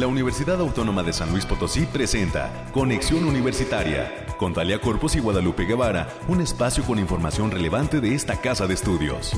la 0.00 0.06
Universidad 0.06 0.58
Autónoma 0.60 1.02
de 1.02 1.12
San 1.12 1.30
Luis 1.30 1.44
Potosí 1.44 1.84
presenta 1.84 2.64
Conexión 2.72 3.24
Universitaria 3.24 4.24
con 4.38 4.54
Talia 4.54 4.80
Corpus 4.80 5.14
y 5.14 5.20
Guadalupe 5.20 5.66
Guevara, 5.66 6.08
un 6.26 6.40
espacio 6.40 6.82
con 6.84 6.98
información 6.98 7.50
relevante 7.50 8.00
de 8.00 8.14
esta 8.14 8.40
casa 8.40 8.66
de 8.66 8.72
estudios. 8.72 9.34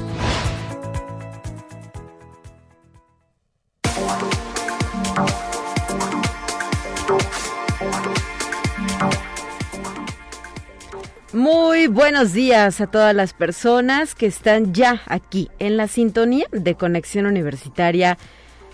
Muy 11.32 11.88
buenos 11.88 12.34
días 12.34 12.80
a 12.80 12.86
todas 12.86 13.16
las 13.16 13.32
personas 13.32 14.14
que 14.14 14.26
están 14.26 14.72
ya 14.72 15.02
aquí 15.06 15.50
en 15.58 15.76
la 15.76 15.88
sintonía 15.88 16.46
de 16.52 16.76
Conexión 16.76 17.26
Universitaria 17.26 18.16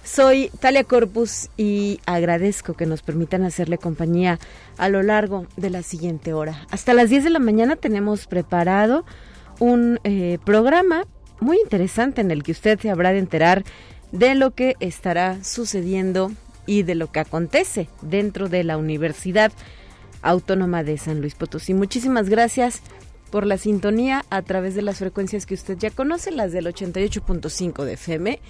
soy 0.08 0.50
Talia 0.60 0.84
Corpus 0.84 1.50
y 1.56 2.00
agradezco 2.06 2.74
que 2.74 2.86
nos 2.86 3.02
permitan 3.02 3.42
hacerle 3.44 3.78
compañía 3.78 4.38
a 4.78 4.88
lo 4.88 5.02
largo 5.02 5.46
de 5.56 5.70
la 5.70 5.82
siguiente 5.82 6.32
hora. 6.32 6.66
Hasta 6.70 6.94
las 6.94 7.10
10 7.10 7.24
de 7.24 7.30
la 7.30 7.38
mañana 7.38 7.76
tenemos 7.76 8.26
preparado 8.26 9.04
un 9.60 10.00
eh, 10.04 10.38
programa 10.44 11.04
muy 11.40 11.58
interesante 11.62 12.20
en 12.20 12.30
el 12.30 12.42
que 12.42 12.52
usted 12.52 12.80
se 12.80 12.90
habrá 12.90 13.12
de 13.12 13.18
enterar 13.18 13.64
de 14.10 14.34
lo 14.34 14.52
que 14.52 14.76
estará 14.80 15.44
sucediendo 15.44 16.32
y 16.66 16.84
de 16.84 16.94
lo 16.94 17.12
que 17.12 17.20
acontece 17.20 17.88
dentro 18.00 18.48
de 18.48 18.64
la 18.64 18.78
Universidad 18.78 19.52
Autónoma 20.22 20.84
de 20.84 20.96
San 20.96 21.20
Luis 21.20 21.34
Potosí. 21.34 21.74
Muchísimas 21.74 22.28
gracias 22.28 22.80
por 23.30 23.44
la 23.44 23.58
sintonía 23.58 24.24
a 24.30 24.40
través 24.40 24.74
de 24.74 24.82
las 24.82 24.98
frecuencias 24.98 25.44
que 25.44 25.54
usted 25.54 25.76
ya 25.76 25.90
conoce, 25.90 26.30
las 26.30 26.52
del 26.52 26.66
88.5 26.66 27.84
de 27.84 27.92
FM 27.92 28.40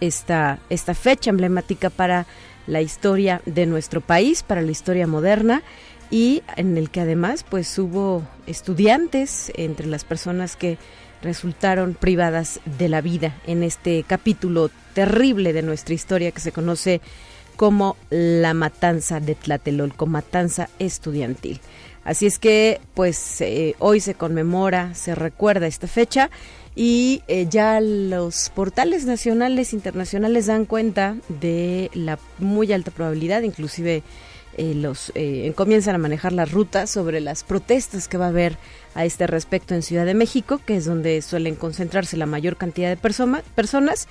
esta, 0.00 0.58
esta 0.68 0.94
fecha 0.94 1.30
emblemática 1.30 1.90
para 1.90 2.26
la 2.66 2.80
historia 2.80 3.42
de 3.46 3.66
nuestro 3.66 4.00
país, 4.00 4.42
para 4.42 4.62
la 4.62 4.70
historia 4.70 5.06
moderna 5.06 5.62
y 6.10 6.42
en 6.56 6.76
el 6.76 6.90
que 6.90 7.00
además 7.00 7.44
pues 7.48 7.78
hubo 7.78 8.22
estudiantes 8.46 9.50
entre 9.56 9.86
las 9.86 10.04
personas 10.04 10.56
que 10.56 10.78
resultaron 11.22 11.94
privadas 11.94 12.60
de 12.64 12.88
la 12.88 13.00
vida 13.00 13.34
en 13.46 13.62
este 13.62 14.04
capítulo 14.06 14.70
terrible 14.94 15.52
de 15.52 15.62
nuestra 15.62 15.94
historia 15.94 16.32
que 16.32 16.40
se 16.40 16.52
conoce 16.52 17.00
como 17.56 17.96
la 18.10 18.54
matanza 18.54 19.20
de 19.20 19.34
Tlatelolco, 19.34 20.06
matanza 20.06 20.68
estudiantil. 20.78 21.60
Así 22.04 22.26
es 22.26 22.38
que, 22.38 22.80
pues, 22.94 23.40
eh, 23.40 23.76
hoy 23.78 24.00
se 24.00 24.14
conmemora, 24.14 24.94
se 24.94 25.14
recuerda 25.14 25.68
esta 25.68 25.86
fecha 25.86 26.30
y 26.74 27.22
eh, 27.28 27.46
ya 27.48 27.80
los 27.80 28.50
portales 28.50 29.04
nacionales, 29.04 29.72
internacionales 29.72 30.46
dan 30.46 30.64
cuenta 30.64 31.16
de 31.28 31.90
la 31.94 32.18
muy 32.38 32.72
alta 32.72 32.90
probabilidad, 32.90 33.42
inclusive 33.42 34.02
eh, 34.56 34.74
los 34.74 35.12
comienzan 35.54 35.94
a 35.94 35.98
manejar 35.98 36.32
las 36.32 36.50
rutas 36.50 36.90
sobre 36.90 37.20
las 37.20 37.44
protestas 37.44 38.08
que 38.08 38.18
va 38.18 38.26
a 38.26 38.28
haber 38.28 38.58
a 38.94 39.04
este 39.04 39.26
respecto 39.26 39.74
en 39.74 39.82
Ciudad 39.82 40.04
de 40.04 40.14
México, 40.14 40.60
que 40.66 40.76
es 40.76 40.84
donde 40.84 41.22
suelen 41.22 41.54
concentrarse 41.54 42.16
la 42.16 42.26
mayor 42.26 42.56
cantidad 42.56 42.90
de 42.90 42.96
personas 42.96 44.08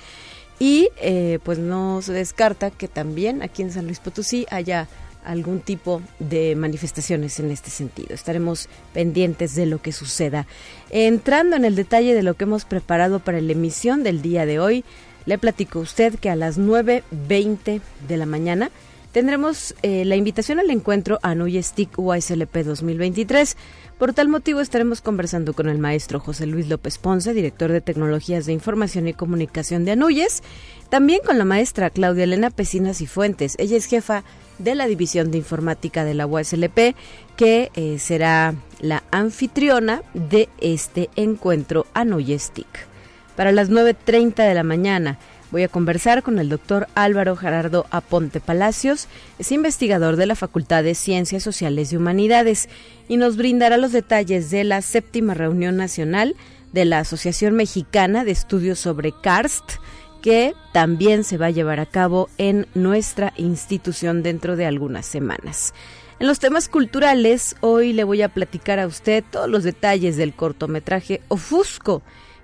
y 0.62 0.90
eh, 1.00 1.40
pues 1.42 1.58
no 1.58 2.02
se 2.02 2.12
descarta 2.12 2.70
que 2.70 2.86
también 2.86 3.42
aquí 3.42 3.62
en 3.62 3.72
San 3.72 3.86
Luis 3.86 3.98
Potosí 3.98 4.46
haya 4.48 4.86
algún 5.24 5.58
tipo 5.58 6.00
de 6.20 6.54
manifestaciones 6.54 7.40
en 7.40 7.50
este 7.50 7.68
sentido. 7.68 8.14
Estaremos 8.14 8.68
pendientes 8.94 9.56
de 9.56 9.66
lo 9.66 9.82
que 9.82 9.90
suceda. 9.90 10.46
Entrando 10.90 11.56
en 11.56 11.64
el 11.64 11.74
detalle 11.74 12.14
de 12.14 12.22
lo 12.22 12.34
que 12.34 12.44
hemos 12.44 12.64
preparado 12.64 13.18
para 13.18 13.40
la 13.40 13.50
emisión 13.50 14.04
del 14.04 14.22
día 14.22 14.46
de 14.46 14.60
hoy, 14.60 14.84
le 15.26 15.36
platico 15.36 15.80
a 15.80 15.82
usted 15.82 16.16
que 16.20 16.30
a 16.30 16.36
las 16.36 16.60
9.20 16.60 17.80
de 18.06 18.16
la 18.16 18.26
mañana 18.26 18.70
tendremos 19.10 19.74
eh, 19.82 20.04
la 20.04 20.14
invitación 20.14 20.60
al 20.60 20.70
encuentro 20.70 21.18
Stick 21.60 21.98
USLP 21.98 22.58
2023 22.58 23.56
por 24.02 24.14
tal 24.14 24.26
motivo 24.26 24.60
estaremos 24.60 25.00
conversando 25.00 25.52
con 25.52 25.68
el 25.68 25.78
maestro 25.78 26.18
José 26.18 26.46
Luis 26.46 26.68
López 26.68 26.98
Ponce, 26.98 27.32
director 27.34 27.70
de 27.70 27.80
Tecnologías 27.80 28.46
de 28.46 28.52
Información 28.52 29.06
y 29.06 29.12
Comunicación 29.12 29.84
de 29.84 29.92
Anuyes, 29.92 30.42
también 30.88 31.20
con 31.24 31.38
la 31.38 31.44
maestra 31.44 31.88
Claudia 31.88 32.24
Elena 32.24 32.50
Pecinas 32.50 33.00
y 33.00 33.06
Fuentes. 33.06 33.54
Ella 33.60 33.76
es 33.76 33.84
jefa 33.84 34.24
de 34.58 34.74
la 34.74 34.88
División 34.88 35.30
de 35.30 35.38
Informática 35.38 36.04
de 36.04 36.14
la 36.14 36.26
UASLP, 36.26 36.96
que 37.36 37.70
eh, 37.76 38.00
será 38.00 38.56
la 38.80 39.04
anfitriona 39.12 40.02
de 40.14 40.48
este 40.60 41.08
encuentro 41.14 41.86
Anuyes 41.94 42.50
Para 43.36 43.52
las 43.52 43.70
9.30 43.70 44.48
de 44.48 44.54
la 44.54 44.64
mañana 44.64 45.20
Voy 45.52 45.64
a 45.64 45.68
conversar 45.68 46.22
con 46.22 46.38
el 46.38 46.48
doctor 46.48 46.88
Álvaro 46.94 47.36
Gerardo 47.36 47.84
Aponte 47.90 48.40
Palacios, 48.40 49.06
es 49.38 49.52
investigador 49.52 50.16
de 50.16 50.24
la 50.24 50.34
Facultad 50.34 50.82
de 50.82 50.94
Ciencias 50.94 51.42
Sociales 51.42 51.92
y 51.92 51.98
Humanidades 51.98 52.70
y 53.06 53.18
nos 53.18 53.36
brindará 53.36 53.76
los 53.76 53.92
detalles 53.92 54.50
de 54.50 54.64
la 54.64 54.80
séptima 54.80 55.34
reunión 55.34 55.76
nacional 55.76 56.36
de 56.72 56.86
la 56.86 57.00
Asociación 57.00 57.54
Mexicana 57.54 58.24
de 58.24 58.30
Estudios 58.30 58.78
sobre 58.78 59.12
Karst, 59.12 59.72
que 60.22 60.54
también 60.72 61.22
se 61.22 61.36
va 61.36 61.46
a 61.46 61.50
llevar 61.50 61.80
a 61.80 61.86
cabo 61.86 62.30
en 62.38 62.66
nuestra 62.72 63.34
institución 63.36 64.22
dentro 64.22 64.56
de 64.56 64.64
algunas 64.64 65.04
semanas. 65.04 65.74
En 66.18 66.28
los 66.28 66.38
temas 66.38 66.70
culturales, 66.70 67.56
hoy 67.60 67.92
le 67.92 68.04
voy 68.04 68.22
a 68.22 68.30
platicar 68.30 68.78
a 68.78 68.86
usted 68.86 69.22
todos 69.30 69.50
los 69.50 69.64
detalles 69.64 70.16
del 70.16 70.32
cortometraje 70.32 71.20
Ofusco, 71.28 72.00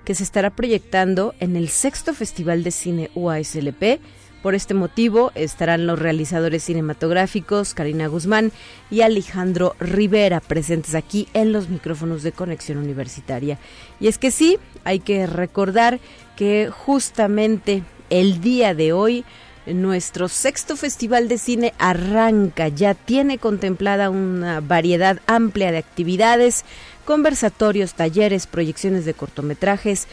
que 0.08 0.14
se 0.14 0.24
estará 0.24 0.48
proyectando 0.48 1.34
en 1.38 1.54
el 1.54 1.68
sexto 1.68 2.14
Festival 2.14 2.64
de 2.64 2.70
Cine 2.70 3.10
UASLP. 3.14 4.00
Por 4.42 4.54
este 4.54 4.72
motivo 4.72 5.32
estarán 5.34 5.86
los 5.86 5.98
realizadores 5.98 6.64
cinematográficos 6.64 7.74
Karina 7.74 8.06
Guzmán 8.06 8.50
y 8.90 9.02
Alejandro 9.02 9.76
Rivera 9.80 10.40
presentes 10.40 10.94
aquí 10.94 11.28
en 11.34 11.52
los 11.52 11.68
micrófonos 11.68 12.22
de 12.22 12.32
Conexión 12.32 12.78
Universitaria. 12.78 13.58
Y 14.00 14.06
es 14.06 14.16
que 14.16 14.30
sí, 14.30 14.58
hay 14.82 15.00
que 15.00 15.26
recordar 15.26 16.00
que 16.36 16.70
justamente 16.72 17.82
el 18.08 18.40
día 18.40 18.74
de 18.74 18.94
hoy 18.94 19.26
nuestro 19.66 20.28
sexto 20.28 20.76
Festival 20.76 21.28
de 21.28 21.36
Cine 21.36 21.74
arranca, 21.78 22.68
ya 22.68 22.94
tiene 22.94 23.36
contemplada 23.36 24.08
una 24.08 24.60
variedad 24.60 25.20
amplia 25.26 25.70
de 25.70 25.76
actividades 25.76 26.64
conversatorios, 27.08 27.94
talleres, 27.94 28.46
proyecciones 28.46 29.06
de 29.06 29.14
cortometrajes, 29.14 30.08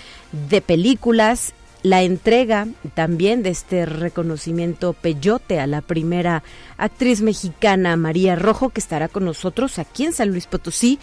de 0.49 0.61
películas, 0.61 1.51
la 1.83 2.03
entrega 2.03 2.69
también 2.93 3.43
de 3.43 3.49
este 3.49 3.85
reconocimiento 3.85 4.93
Peyote 4.93 5.59
a 5.59 5.67
la 5.67 5.81
primera 5.81 6.41
actriz 6.77 7.21
mexicana 7.21 7.97
María 7.97 8.37
Rojo 8.37 8.69
que 8.69 8.79
estará 8.79 9.09
con 9.09 9.25
nosotros 9.25 9.77
aquí 9.77 10.05
en 10.05 10.13
San 10.13 10.29
Luis 10.29 10.47
Potosí 10.47 10.97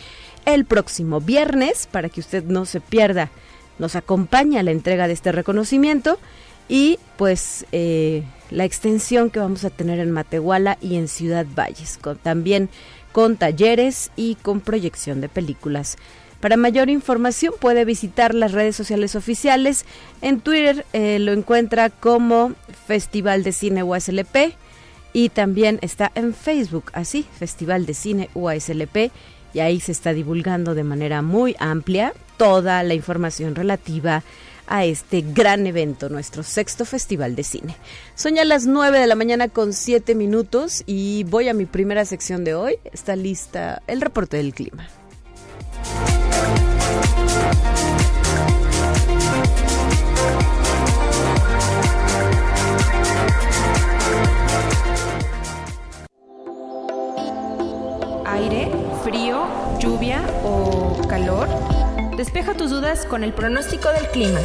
el 0.46 0.64
próximo 0.64 1.20
viernes 1.20 1.86
para 1.86 2.08
que 2.08 2.20
usted 2.20 2.42
no 2.44 2.64
se 2.64 2.80
pierda. 2.80 3.28
Nos 3.78 3.94
acompaña 3.94 4.62
la 4.62 4.70
entrega 4.70 5.08
de 5.08 5.12
este 5.12 5.30
reconocimiento 5.30 6.18
y 6.70 6.98
pues 7.18 7.66
eh, 7.70 8.22
la 8.50 8.64
extensión 8.64 9.28
que 9.28 9.40
vamos 9.40 9.64
a 9.64 9.70
tener 9.70 9.98
en 9.98 10.10
Matehuala 10.10 10.78
y 10.80 10.96
en 10.96 11.08
Ciudad 11.08 11.44
Valles, 11.54 11.98
con, 12.00 12.16
también 12.16 12.70
con 13.12 13.36
talleres 13.36 14.10
y 14.16 14.36
con 14.36 14.60
proyección 14.60 15.20
de 15.20 15.28
películas. 15.28 15.96
Para 16.40 16.56
mayor 16.56 16.90
información 16.90 17.54
puede 17.60 17.84
visitar 17.84 18.34
las 18.34 18.50
redes 18.50 18.74
sociales 18.74 19.14
oficiales. 19.14 19.84
En 20.22 20.40
Twitter 20.40 20.84
eh, 20.92 21.20
lo 21.20 21.32
encuentra 21.32 21.88
como 21.88 22.54
Festival 22.88 23.44
de 23.44 23.52
Cine 23.52 23.84
UASLP 23.84 24.54
y 25.12 25.28
también 25.28 25.78
está 25.82 26.10
en 26.16 26.34
Facebook, 26.34 26.90
así, 26.94 27.26
Festival 27.38 27.86
de 27.86 27.94
Cine 27.94 28.30
UASLP 28.34 29.12
y 29.54 29.60
ahí 29.60 29.78
se 29.78 29.92
está 29.92 30.12
divulgando 30.12 30.74
de 30.74 30.82
manera 30.82 31.22
muy 31.22 31.54
amplia 31.60 32.12
toda 32.38 32.82
la 32.82 32.94
información 32.94 33.54
relativa 33.54 34.24
este 34.80 35.20
gran 35.20 35.66
evento, 35.66 36.08
nuestro 36.08 36.42
sexto 36.42 36.86
Festival 36.86 37.36
de 37.36 37.44
Cine. 37.44 37.76
Son 38.14 38.34
ya 38.34 38.44
las 38.44 38.66
9 38.66 38.98
de 38.98 39.06
la 39.06 39.14
mañana 39.14 39.48
con 39.48 39.74
7 39.74 40.14
minutos 40.14 40.82
y 40.86 41.24
voy 41.24 41.48
a 41.48 41.54
mi 41.54 41.66
primera 41.66 42.04
sección 42.06 42.42
de 42.42 42.54
hoy. 42.54 42.78
Está 42.84 43.14
lista 43.14 43.82
el 43.86 44.00
reporte 44.00 44.38
del 44.38 44.54
clima. 44.54 44.88
Aire, 58.24 58.72
frío, 59.04 59.46
lluvia 59.78 60.22
o 60.42 61.06
calor. 61.08 61.71
Despeja 62.22 62.54
tus 62.54 62.70
dudas 62.70 63.04
con 63.04 63.24
el 63.24 63.32
pronóstico 63.32 63.88
del 63.90 64.06
clima. 64.10 64.38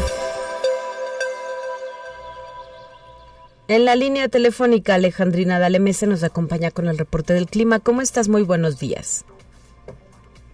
En 3.68 3.86
la 3.86 3.96
línea 3.96 4.30
telefónica, 4.30 4.96
Alejandrina 4.96 5.60
Dalemese 5.60 6.08
nos 6.08 6.24
acompaña 6.24 6.72
con 6.72 6.88
el 6.88 6.98
reporte 6.98 7.34
del 7.34 7.46
clima. 7.46 7.80
¿Cómo 7.80 8.02
estás? 8.02 8.30
Muy 8.30 8.42
buenos 8.42 8.80
días. 8.80 9.26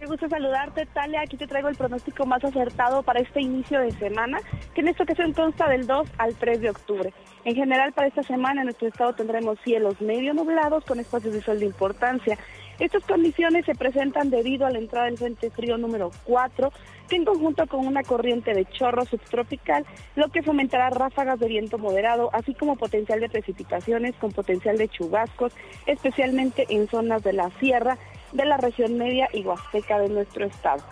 Me 0.01 0.07
gusta 0.07 0.27
saludarte, 0.27 0.85
Talia. 0.87 1.21
Aquí 1.21 1.37
te 1.37 1.47
traigo 1.47 1.69
el 1.69 1.77
pronóstico 1.77 2.25
más 2.25 2.43
acertado 2.43 3.03
para 3.03 3.21
este 3.21 3.39
inicio 3.39 3.79
de 3.79 3.93
semana, 3.93 4.41
que 4.75 4.81
en 4.81 4.89
esta 4.89 5.03
ocasión 5.03 5.31
consta 5.31 5.69
del 5.69 5.87
2 5.87 6.05
al 6.17 6.35
3 6.35 6.59
de 6.59 6.71
octubre. 6.71 7.13
En 7.45 7.55
general, 7.55 7.93
para 7.93 8.07
esta 8.07 8.23
semana 8.23 8.63
en 8.63 8.65
nuestro 8.65 8.89
estado 8.89 9.13
tendremos 9.13 9.57
cielos 9.63 10.01
medio 10.01 10.33
nublados 10.33 10.83
con 10.83 10.99
espacios 10.99 11.33
de 11.33 11.41
sol 11.41 11.57
de 11.61 11.67
importancia. 11.67 12.37
Estas 12.83 13.05
condiciones 13.05 13.65
se 13.65 13.75
presentan 13.75 14.29
debido 14.29 14.65
a 14.65 14.69
la 14.69 14.77
entrada 14.77 15.05
del 15.05 15.17
Frente 15.17 15.49
Frío 15.49 15.77
número 15.77 16.11
4, 16.25 16.69
que 17.07 17.15
en 17.15 17.23
conjunto 17.23 17.65
con 17.65 17.87
una 17.87 18.03
corriente 18.03 18.53
de 18.53 18.65
chorro 18.65 19.05
subtropical, 19.05 19.85
lo 20.17 20.27
que 20.27 20.43
fomentará 20.43 20.89
ráfagas 20.89 21.39
de 21.39 21.47
viento 21.47 21.77
moderado, 21.77 22.29
así 22.33 22.53
como 22.53 22.75
potencial 22.75 23.21
de 23.21 23.29
precipitaciones 23.29 24.15
con 24.15 24.33
potencial 24.33 24.77
de 24.77 24.89
chubascos, 24.89 25.53
especialmente 25.85 26.65
en 26.67 26.89
zonas 26.89 27.23
de 27.23 27.31
la 27.31 27.51
sierra, 27.51 27.97
de 28.33 28.43
la 28.43 28.57
región 28.57 28.97
media 28.97 29.29
y 29.31 29.45
huasteca 29.45 29.97
de 29.99 30.09
nuestro 30.09 30.45
estado. 30.45 30.83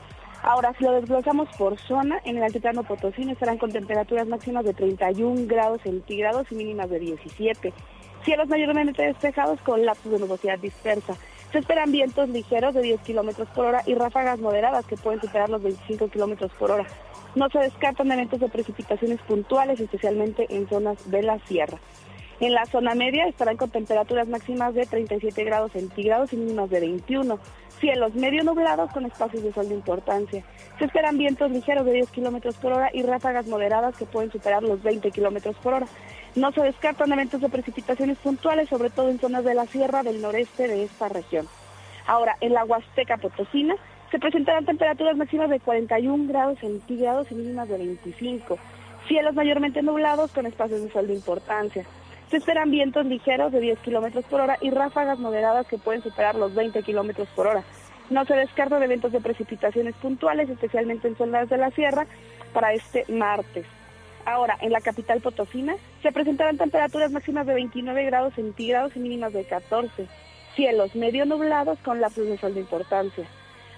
Ahora, 0.44 0.74
si 0.78 0.86
lo 0.86 0.94
desglosamos 0.94 1.50
por 1.58 1.78
zona, 1.78 2.22
en 2.24 2.38
el 2.38 2.44
altiplano 2.44 2.84
potosino 2.84 3.34
estarán 3.34 3.58
con 3.58 3.70
temperaturas 3.70 4.30
máximas 4.30 4.64
de 4.64 4.74
31 4.74 5.46
grados 5.46 5.82
centígrados 5.82 6.50
y 6.54 6.56
mínimas 6.56 6.90
de 6.90 7.00
17. 7.00 7.74
Cielos 8.24 8.48
mayormente 8.48 9.04
despejados 9.04 9.60
con 9.62 9.86
lapsos 9.86 10.12
de 10.12 10.20
nubosidad 10.20 10.58
dispersa. 10.58 11.18
Se 11.52 11.60
esperan 11.60 11.92
vientos 11.92 12.30
ligeros 12.30 12.74
de 12.74 12.82
10 12.82 13.02
kilómetros 13.02 13.50
por 13.50 13.66
hora 13.66 13.84
y 13.86 13.94
ráfagas 13.94 14.40
moderadas 14.40 14.86
que 14.86 14.96
pueden 14.96 15.20
superar 15.20 15.50
los 15.50 15.62
25 15.62 16.08
kilómetros 16.10 16.52
por 16.54 16.72
hora. 16.72 16.86
No 17.36 17.50
se 17.50 17.60
descartan 17.60 18.12
eventos 18.12 18.40
de 18.40 18.48
precipitaciones 18.48 19.20
puntuales, 19.22 19.80
especialmente 19.80 20.46
en 20.50 20.68
zonas 20.70 21.12
de 21.12 21.24
la 21.24 21.40
sierra. 21.40 21.78
En 22.40 22.54
la 22.54 22.66
zona 22.66 22.96
media 22.96 23.28
estarán 23.28 23.58
con 23.58 23.70
temperaturas 23.70 24.28
máximas 24.28 24.74
de 24.74 24.86
37 24.86 25.44
grados 25.44 25.74
centígrados 25.74 26.34
y 26.34 26.38
mínimas 26.38 26.70
de 26.70 26.80
21. 26.80 27.38
Cielos 27.82 28.14
medio 28.14 28.44
nublados 28.44 28.92
con 28.92 29.08
espacios 29.08 29.42
de 29.42 29.52
sol 29.52 29.68
de 29.68 29.74
importancia. 29.74 30.44
Se 30.78 30.86
esperan 30.86 31.18
vientos 31.18 31.50
ligeros 31.50 31.84
de 31.84 31.94
10 31.94 32.12
kilómetros 32.12 32.56
por 32.58 32.74
hora 32.74 32.92
y 32.94 33.02
ráfagas 33.02 33.48
moderadas 33.48 33.98
que 33.98 34.06
pueden 34.06 34.32
superar 34.32 34.62
los 34.62 34.84
20 34.84 35.10
kilómetros 35.10 35.56
por 35.58 35.74
hora. 35.74 35.88
No 36.36 36.52
se 36.52 36.62
descartan 36.62 37.12
eventos 37.12 37.42
de 37.42 37.50
precipitaciones 37.50 38.20
puntuales, 38.20 38.70
sobre 38.70 38.92
todo 38.92 39.10
en 39.10 39.18
zonas 39.18 39.44
de 39.44 39.56
la 39.56 39.66
sierra 39.66 40.04
del 40.04 40.22
noreste 40.22 40.68
de 40.68 40.84
esta 40.84 41.10
región. 41.10 41.48
Ahora, 42.06 42.38
en 42.40 42.54
la 42.54 42.66
Huasteca 42.66 43.18
Potosina 43.18 43.76
se 44.12 44.20
presentarán 44.20 44.66
temperaturas 44.66 45.18
máximas 45.18 45.50
de 45.50 45.60
41 45.60 46.28
grados 46.28 46.60
centígrados 46.60 47.32
y 47.32 47.36
mínimas 47.36 47.68
de 47.68 47.80
25. 47.80 48.60
Cielos 49.08 49.34
mayormente 49.34 49.82
nublados 49.82 50.32
con 50.32 50.46
espacios 50.46 50.84
de 50.84 50.92
sol 50.92 51.08
de 51.08 51.16
importancia. 51.16 51.84
Se 52.32 52.38
esperan 52.38 52.72
vientos 52.72 53.06
ligeros 53.06 53.52
de 53.52 53.60
10 53.60 53.80
kilómetros 53.80 54.24
por 54.24 54.40
hora 54.40 54.58
y 54.62 54.70
ráfagas 54.70 55.20
moderadas 55.20 55.68
que 55.68 55.78
pueden 55.78 56.02
superar 56.02 56.36
los 56.36 56.56
20 56.56 56.82
kilómetros 56.82 57.28
por 57.36 57.46
hora. 57.46 57.62
No 58.10 58.24
se 58.24 58.36
descartan 58.36 58.82
eventos 58.82 59.12
de 59.12 59.20
precipitaciones 59.20 59.96
puntuales, 59.96 60.50
especialmente 60.50 61.10
en 61.10 61.18
zonas 61.18 61.50
de 61.50 61.58
la 61.58 61.72
sierra, 61.72 62.08
para 62.54 62.72
este 62.72 63.04
martes. 63.10 63.66
Ahora, 64.24 64.58
en 64.62 64.72
la 64.72 64.80
capital 64.80 65.20
potosina 65.20 65.76
se 66.02 66.14
presentarán 66.14 66.58
temperaturas 66.58 67.12
máximas 67.12 67.46
de 67.48 67.54
29 67.54 68.06
grados 68.06 68.34
centígrados 68.36 68.96
y 68.96 69.00
mínimas 69.00 69.34
de 69.34 69.44
14. 69.44 70.08
Cielos 70.56 70.96
medio 70.96 71.26
nublados 71.26 71.80
con 71.80 72.00
lapsos 72.00 72.28
de 72.28 72.38
sol 72.38 72.54
de 72.54 72.62
importancia. 72.62 73.26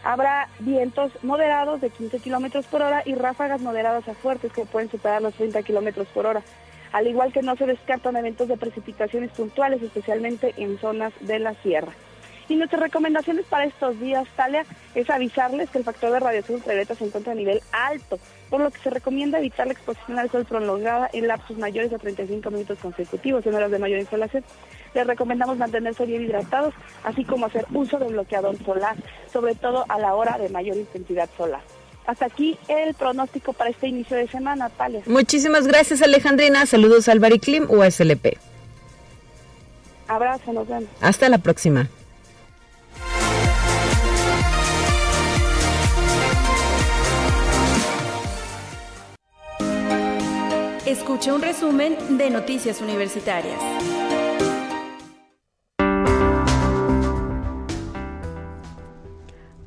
Habrá 0.04 0.48
vientos 0.60 1.12
moderados 1.24 1.82
de 1.82 1.90
15 1.90 2.20
kilómetros 2.20 2.68
por 2.68 2.84
hora 2.84 3.02
y 3.04 3.16
ráfagas 3.16 3.62
moderadas 3.62 4.08
a 4.08 4.14
fuertes 4.14 4.52
que 4.54 4.66
pueden 4.66 4.92
superar 4.92 5.24
los 5.24 5.34
30 5.34 5.64
kilómetros 5.64 6.08
por 6.10 6.28
hora. 6.28 6.44
Al 6.94 7.08
igual 7.08 7.34
que 7.34 7.42
no 7.42 7.56
se 7.56 7.66
descartan 7.66 8.16
eventos 8.16 8.48
de 8.48 8.56
precipitaciones 8.56 9.32
puntuales, 9.32 9.82
especialmente 9.82 10.54
en 10.58 10.78
zonas 10.78 11.12
de 11.22 11.40
la 11.40 11.56
sierra. 11.56 11.92
Y 12.50 12.56
nuestras 12.56 12.82
recomendaciones 12.82 13.46
para 13.46 13.66
estos 13.66 14.00
días, 14.00 14.28
Talia, 14.36 14.64
es 14.94 15.10
avisarles 15.10 15.72
que 15.72 15.80
el 15.80 15.84
factor 15.84 16.12
de 16.12 16.20
radiación 16.20 16.58
ultravioleta 16.58 16.94
se 16.94 17.06
encuentra 17.06 17.32
a 17.32 17.36
nivel 17.36 17.62
alto, 17.72 18.20
por 18.50 18.62
lo 18.62 18.70
que 18.70 18.80
se 18.80 18.92
recomienda 18.92 19.40
evitar 19.40 19.66
la 19.66 19.74
exposición 19.74 20.20
al 20.20 20.30
sol 20.30 20.46
prolongada 20.46 21.10
en 21.14 21.28
lapsos 21.28 21.58
mayores 21.58 21.92
a 21.94 21.98
35 21.98 22.52
minutos 22.52 22.78
consecutivos 22.80 23.46
en 23.48 23.56
horas 23.56 23.72
de 23.72 23.80
mayor 23.80 24.00
insolación. 24.00 24.44
Les 24.94 25.08
recomendamos 25.08 25.58
mantenerse 25.58 26.06
bien 26.06 26.22
hidratados, 26.22 26.76
así 27.04 27.24
como 27.24 27.48
hacer 27.48 27.66
uso 27.74 27.98
de 27.98 28.10
bloqueador 28.10 28.56
solar, 28.64 28.98
sobre 29.32 29.56
todo 29.56 29.86
a 29.90 29.98
la 29.98 30.14
hora 30.14 30.38
de 30.38 30.50
mayor 30.50 30.78
intensidad 30.78 31.30
solar. 31.36 31.62
Hasta 32.06 32.26
aquí 32.26 32.58
el 32.68 32.94
pronóstico 32.94 33.54
para 33.54 33.70
este 33.70 33.88
inicio 33.88 34.18
de 34.18 34.28
semana, 34.28 34.70
Talia. 34.70 35.02
Muchísimas 35.06 35.68
gracias, 35.68 36.02
Alejandrina. 36.02 36.66
Saludos 36.66 37.08
al 37.08 37.20
Bariclim 37.20 37.66
USLP. 37.70 38.38
Abrazo, 40.08 40.52
nos 40.54 40.68
vemos. 40.68 40.90
Hasta 41.02 41.30
la 41.30 41.38
próxima. 41.38 41.90
Escucha 50.86 51.34
un 51.34 51.42
resumen 51.42 52.18
de 52.18 52.30
Noticias 52.30 52.82
Universitarias. 52.82 53.58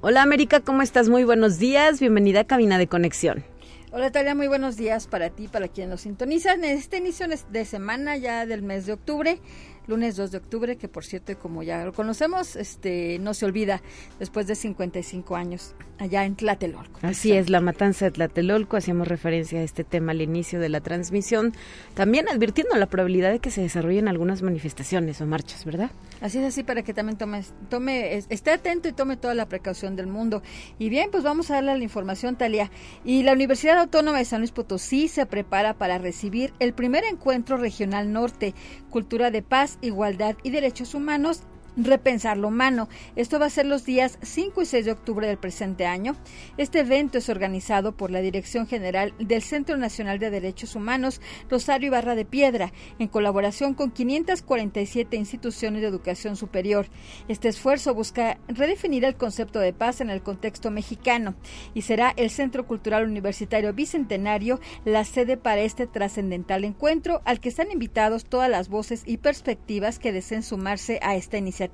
Hola 0.09 0.23
América, 0.23 0.61
¿cómo 0.61 0.83
estás? 0.83 1.09
Muy 1.09 1.25
buenos 1.25 1.59
días. 1.59 1.99
Bienvenida 1.99 2.39
a 2.39 2.45
Cabina 2.45 2.79
de 2.79 2.87
Conexión. 2.87 3.43
Hola 3.91 4.13
Talia, 4.13 4.37
muy 4.37 4.47
buenos 4.47 4.77
días 4.77 5.09
para 5.09 5.31
ti, 5.31 5.49
para 5.49 5.67
quien 5.67 5.91
nos 5.91 6.03
sintonizan 6.03 6.63
en 6.63 6.79
este 6.79 6.99
inicio 6.99 7.27
de 7.27 7.65
semana 7.65 8.17
ya 8.17 8.47
del 8.47 8.63
mes 8.63 8.87
de 8.87 8.93
octubre 8.93 9.41
lunes 9.87 10.17
2 10.17 10.31
de 10.31 10.39
octubre, 10.39 10.77
que 10.77 10.89
por 10.89 11.05
cierto, 11.05 11.39
como 11.39 11.63
ya 11.63 11.85
lo 11.85 11.93
conocemos, 11.93 12.57
este 12.57 13.19
no 13.19 13.35
se 13.35 13.45
olvida 13.47 13.83
después 14.19 14.47
de 14.47 14.55
55 14.55 15.37
años 15.37 15.75
allá 15.99 16.25
en 16.25 16.37
Tlatelolco. 16.37 17.01
Así 17.03 17.33
es, 17.33 17.49
la 17.49 17.61
matanza 17.61 18.07
de 18.07 18.11
Tlatelolco, 18.11 18.77
hacíamos 18.77 19.09
referencia 19.09 19.61
a 19.61 19.63
este 19.63 19.85
tema 19.85 20.13
al 20.13 20.21
inicio 20.21 20.61
de 20.61 20.69
la 20.69 20.81
transmisión, 20.81 21.53
también 21.95 22.29
advirtiendo 22.29 22.77
la 22.77 22.87
probabilidad 22.87 23.31
de 23.31 23.39
que 23.39 23.51
se 23.51 23.63
desarrollen 23.63 24.09
algunas 24.09 24.43
manifestaciones 24.43 25.21
o 25.21 25.27
marchas, 25.27 25.65
¿verdad? 25.65 25.91
Así 26.21 26.39
es 26.39 26.45
así 26.45 26.63
para 26.63 26.83
que 26.83 26.95
también 26.95 27.19
tome, 27.19 27.43
tome 27.69 28.17
esté 28.29 28.51
atento 28.51 28.89
y 28.89 28.93
tome 28.93 29.17
toda 29.17 29.35
la 29.35 29.47
precaución 29.47 29.97
del 29.97 30.07
mundo. 30.07 30.43
Y 30.79 30.89
bien, 30.89 31.11
pues 31.11 31.23
vamos 31.23 31.51
a 31.51 31.55
darle 31.55 31.77
la 31.77 31.85
información, 31.85 32.37
Talia. 32.37 32.71
Y 33.05 33.23
la 33.23 33.33
Universidad 33.33 33.79
Autónoma 33.79 34.19
de 34.19 34.25
San 34.25 34.41
Luis 34.41 34.53
Potosí 34.53 35.09
se 35.09 35.27
prepara 35.27 35.75
para 35.75 35.99
recibir 35.99 36.53
el 36.59 36.73
primer 36.73 37.05
encuentro 37.05 37.57
regional 37.57 38.13
norte, 38.13 38.55
Cultura 38.91 39.31
de 39.31 39.43
Paz 39.43 39.76
igualdad 39.81 40.37
y 40.43 40.51
derechos 40.51 40.95
humanos 40.95 41.43
Repensar 41.79 42.39
lo 42.39 42.49
humano. 42.49 42.89
Esto 43.17 43.39
va 43.39 43.47
a 43.47 43.51
ser 43.51 43.67
los 43.67 43.85
días 43.85 44.19
5 44.23 44.63
y 44.63 44.65
6 44.65 44.87
de 44.87 44.93
octubre 44.93 45.27
del 45.27 45.37
presente 45.37 45.85
año. 45.85 46.17
Este 46.57 46.81
evento 46.81 47.19
es 47.19 47.29
organizado 47.29 47.95
por 47.95 48.11
la 48.11 48.21
Dirección 48.21 48.67
General 48.67 49.13
del 49.19 49.43
Centro 49.43 49.77
Nacional 49.77 50.19
de 50.19 50.31
Derechos 50.31 50.75
Humanos, 50.75 51.21
Rosario 51.51 51.89
Ibarra 51.89 52.15
de 52.15 52.25
Piedra, 52.25 52.73
en 52.99 53.09
colaboración 53.09 53.75
con 53.75 53.91
547 53.91 55.19
instituciones 55.19 55.83
de 55.83 55.89
educación 55.89 56.37
superior. 56.37 56.87
Este 57.29 57.49
esfuerzo 57.49 57.93
busca 57.93 58.39
redefinir 58.49 59.05
el 59.05 59.17
concepto 59.17 59.59
de 59.59 59.75
paz 59.75 60.01
en 60.01 60.09
el 60.09 60.23
contexto 60.23 60.71
mexicano 60.71 61.35
y 61.75 61.83
será 61.83 62.15
el 62.17 62.31
Centro 62.31 62.67
Cultural 62.67 63.07
Universitario 63.07 63.75
Bicentenario 63.75 64.61
la 64.87 65.05
sede 65.05 65.37
para 65.37 65.61
este 65.61 65.87
trascendental 65.87 66.65
encuentro 66.65 67.21
al 67.27 67.39
que 67.39 67.51
están 67.51 67.71
invitados 67.71 68.25
todas 68.25 68.49
las 68.49 68.71
voces 68.71 69.03
y 69.05 69.19
perspectivas 69.19 69.99
que 69.99 70.13
deseen 70.13 70.43
sumarse 70.43 71.01
a 71.03 71.17
esta 71.17 71.37
iniciativa 71.37 71.66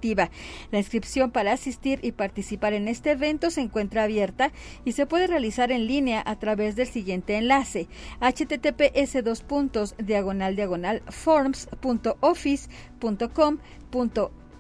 La 0.71 0.79
inscripción 0.79 1.31
para 1.31 1.53
asistir 1.53 1.99
y 2.03 2.13
participar 2.13 2.73
en 2.73 2.89
este 2.89 3.11
evento 3.13 3.51
se 3.51 3.61
encuentra 3.61 4.05
abierta 4.05 4.51
y 4.85 4.93
se 4.93 5.05
puede 5.07 5.27
realizar 5.27 5.73
en 5.73 5.87
línea 5.87 6.23
a 6.25 6.39
través 6.39 6.77
del 6.77 6.87
siguiente 6.87 7.37
enlace 7.37 7.89
https 8.21 9.25
dos 9.25 9.43
puntos 9.43 9.95
diagonal 9.99 10.57
diagonal 10.57 11.03
forms.office.com 11.09 13.59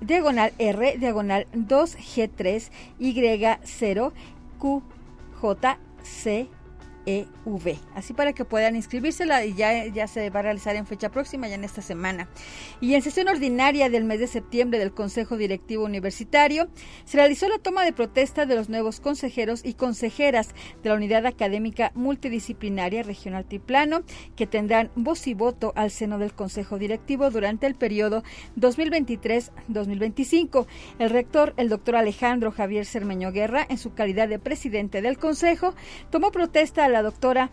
diagonal 0.01 0.53
R 0.59 0.99
diagonal 0.99 1.47
2G3 1.53 2.71
Y0 3.01 4.13
QJC 4.59 6.49
EV. 7.07 7.79
Así 7.95 8.15
para 8.15 8.33
que 8.33 8.45
puedan 8.45 8.77
inscribírsela 8.77 9.45
y 9.45 9.55
ya, 9.55 9.87
ya 9.87 10.07
se 10.07 10.31
va 10.31 10.41
a 10.41 10.43
realizar 10.43 10.77
en 10.77 10.87
fecha 10.87 11.11
próxima, 11.11 11.49
ya 11.49 11.55
en 11.55 11.65
esta 11.65 11.83
semana. 11.83 12.29
Y 12.81 12.95
en 12.95 13.03
sesión 13.03 13.29
ordinaria 13.29 13.91
del 13.91 14.05
mes 14.05 14.21
de 14.21 14.27
septiembre 14.27 14.79
del 14.79 14.93
Consejo 14.93 15.37
Directivo 15.37 15.85
Universitario, 15.85 16.69
se 17.05 17.17
realizó 17.17 17.49
la 17.49 17.59
toma 17.59 17.85
de 17.85 17.93
protesta 17.93 18.47
de 18.47 18.55
los 18.55 18.69
nuevos 18.69 19.01
consejeros 19.01 19.65
y 19.65 19.75
consejeras 19.75 20.55
de 20.83 20.89
la 20.89 20.95
Unidad 20.95 21.27
Académica 21.27 21.93
Multidisciplinaria 21.95 23.03
Regional 23.03 23.45
Tiplano, 23.45 24.03
que 24.37 24.47
tendrán 24.47 24.91
voz 24.95 25.27
y 25.27 25.35
voto 25.35 25.73
al 25.77 25.91
seno 25.91 26.19
del 26.19 26.35
Consejo 26.35 26.79
Directivo 26.79 27.31
durante 27.31 27.67
el 27.67 27.75
periodo 27.75 28.23
2023-2025. 28.59 30.67
El 30.99 31.11
rector, 31.11 31.55
el 31.57 31.69
doctor 31.69 31.97
Alejandro 31.97 32.53
Javier 32.53 32.87
Cermeño 32.87 33.33
Guerra, 33.33 33.67
en 33.69 33.79
su 33.79 33.95
calidad 33.95 34.29
de 34.29 34.39
presidente 34.39 35.03
del 35.03 35.19
Consejo, 35.19 35.75
tomó 36.11 36.31
protesta 36.31 36.89
la 36.93 37.03
doctora 37.03 37.51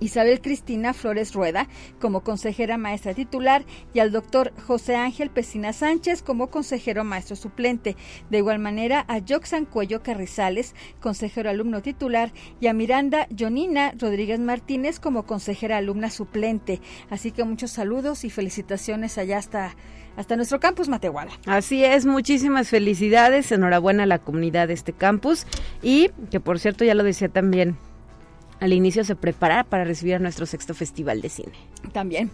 Isabel 0.00 0.40
Cristina 0.40 0.92
Flores 0.92 1.32
Rueda 1.32 1.68
como 2.00 2.20
consejera 2.20 2.76
maestra 2.76 3.14
titular 3.14 3.64
y 3.94 4.00
al 4.00 4.12
doctor 4.12 4.52
José 4.66 4.96
Ángel 4.96 5.30
Pesina 5.30 5.72
Sánchez 5.72 6.22
como 6.22 6.48
consejero 6.50 7.04
maestro 7.04 7.36
suplente. 7.36 7.96
De 8.30 8.38
igual 8.38 8.58
manera 8.58 9.04
a 9.08 9.20
Joxan 9.26 9.64
Cuello 9.64 10.02
Carrizales, 10.02 10.74
consejero 11.00 11.48
alumno 11.48 11.80
titular, 11.80 12.32
y 12.60 12.66
a 12.66 12.74
Miranda 12.74 13.28
Jonina 13.36 13.92
Rodríguez 13.98 14.40
Martínez 14.40 15.00
como 15.00 15.24
consejera 15.24 15.78
alumna 15.78 16.10
suplente. 16.10 16.80
Así 17.10 17.30
que 17.30 17.44
muchos 17.44 17.70
saludos 17.70 18.24
y 18.24 18.30
felicitaciones 18.30 19.18
allá 19.18 19.38
hasta 19.38 19.74
hasta 20.16 20.36
nuestro 20.36 20.60
campus 20.60 20.88
Matehuala. 20.88 21.32
Así 21.44 21.84
es, 21.84 22.06
muchísimas 22.06 22.68
felicidades, 22.68 23.50
enhorabuena 23.50 24.04
a 24.04 24.06
la 24.06 24.20
comunidad 24.20 24.68
de 24.68 24.74
este 24.74 24.92
campus 24.92 25.44
y 25.82 26.10
que 26.30 26.38
por 26.38 26.60
cierto 26.60 26.84
ya 26.84 26.94
lo 26.94 27.02
decía 27.02 27.28
también 27.28 27.76
al 28.60 28.72
inicio 28.72 29.04
se 29.04 29.16
prepara 29.16 29.64
para 29.64 29.84
recibir 29.84 30.14
a 30.14 30.18
nuestro 30.18 30.46
sexto 30.46 30.74
festival 30.74 31.20
de 31.20 31.28
cine. 31.28 31.52
También. 31.92 32.30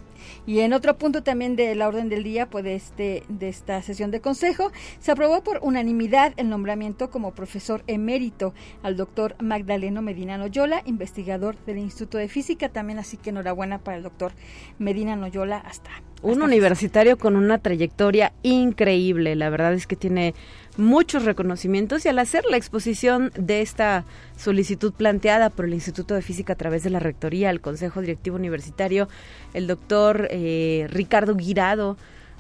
Y 0.47 0.61
en 0.61 0.73
otro 0.73 0.97
punto 0.97 1.23
también 1.23 1.57
de 1.57 1.75
la 1.75 1.89
orden 1.89 2.09
del 2.09 2.23
día, 2.23 2.49
pues 2.49 2.65
de, 2.65 2.75
este, 2.75 3.23
de 3.29 3.49
esta 3.49 3.83
sesión 3.83 4.11
de 4.11 4.21
consejo, 4.21 4.71
se 4.99 5.13
aprobó 5.13 5.43
por 5.43 5.61
unanimidad 5.63 6.33
el 6.37 6.49
nombramiento 6.49 7.11
como 7.11 7.33
profesor 7.33 7.83
emérito 7.87 8.55
al 8.83 8.97
doctor 8.97 9.35
Magdaleno 9.41 10.03
Medina 10.03 10.39
Noyola, 10.39 10.83
investigador 10.87 11.57
del 11.67 11.79
Instituto 11.79 12.19
de 12.19 12.29
Física. 12.29 12.69
También 12.69 12.99
así 12.99 13.17
que 13.17 13.31
enhorabuena 13.31 13.79
para 13.79 13.97
el 13.97 14.03
doctor 14.03 14.33
Medina 14.79 15.17
Noyola 15.17 15.59
hasta. 15.59 15.91
Un 16.23 16.43
universitario 16.43 17.17
con 17.17 17.35
una 17.35 17.59
trayectoria 17.59 18.33
increíble. 18.43 19.37
La 19.37 19.49
verdad 19.49 19.73
es 19.73 19.87
que 19.87 19.97
tiene 19.97 20.35
muchos 20.81 21.25
reconocimientos 21.25 22.05
y 22.05 22.09
al 22.09 22.19
hacer 22.19 22.45
la 22.51 22.57
exposición 22.57 23.31
de 23.37 23.61
esta 23.61 24.05
solicitud 24.37 24.93
planteada 24.93 25.51
por 25.51 25.67
el 25.67 25.75
Instituto 25.75 26.15
de 26.15 26.23
Física 26.23 26.55
a 26.55 26.57
través 26.57 26.83
de 26.83 26.91
la 26.91 26.99
Rectoría, 26.99 27.51
el 27.51 27.61
Consejo 27.61 28.01
Directivo 28.01 28.37
Universitario, 28.37 29.09
el 29.55 29.67
doctor 29.67 30.29
eh, 30.31 30.87
Ricardo 30.91 31.35
Guirado, 31.37 31.97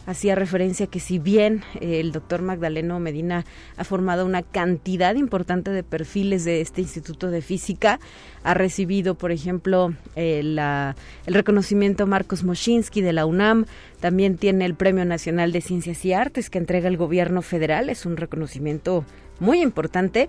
hacía 0.06 0.34
referencia 0.34 0.86
que 0.86 1.00
si 1.00 1.18
bien 1.18 1.62
eh, 1.80 2.00
el 2.00 2.12
doctor 2.12 2.42
Magdaleno 2.42 2.98
Medina 3.00 3.44
ha 3.76 3.84
formado 3.84 4.26
una 4.26 4.42
cantidad 4.42 5.14
importante 5.14 5.70
de 5.70 5.82
perfiles 5.82 6.44
de 6.44 6.60
este 6.60 6.80
Instituto 6.80 7.30
de 7.30 7.42
Física, 7.42 8.00
ha 8.42 8.54
recibido, 8.54 9.14
por 9.14 9.32
ejemplo, 9.32 9.92
eh, 10.16 10.40
el 10.40 11.34
reconocimiento 11.34 12.06
Marcos 12.06 12.44
Moschinsky 12.44 13.00
de 13.00 13.12
la 13.12 13.26
UNAM, 13.26 13.66
también 14.00 14.36
tiene 14.36 14.64
el 14.64 14.74
Premio 14.74 15.04
Nacional 15.04 15.52
de 15.52 15.60
Ciencias 15.60 16.04
y 16.04 16.12
Artes 16.12 16.50
que 16.50 16.58
entrega 16.58 16.88
el 16.88 16.96
gobierno 16.96 17.42
federal, 17.42 17.90
es 17.90 18.06
un 18.06 18.16
reconocimiento 18.16 19.04
muy 19.38 19.60
importante. 19.60 20.28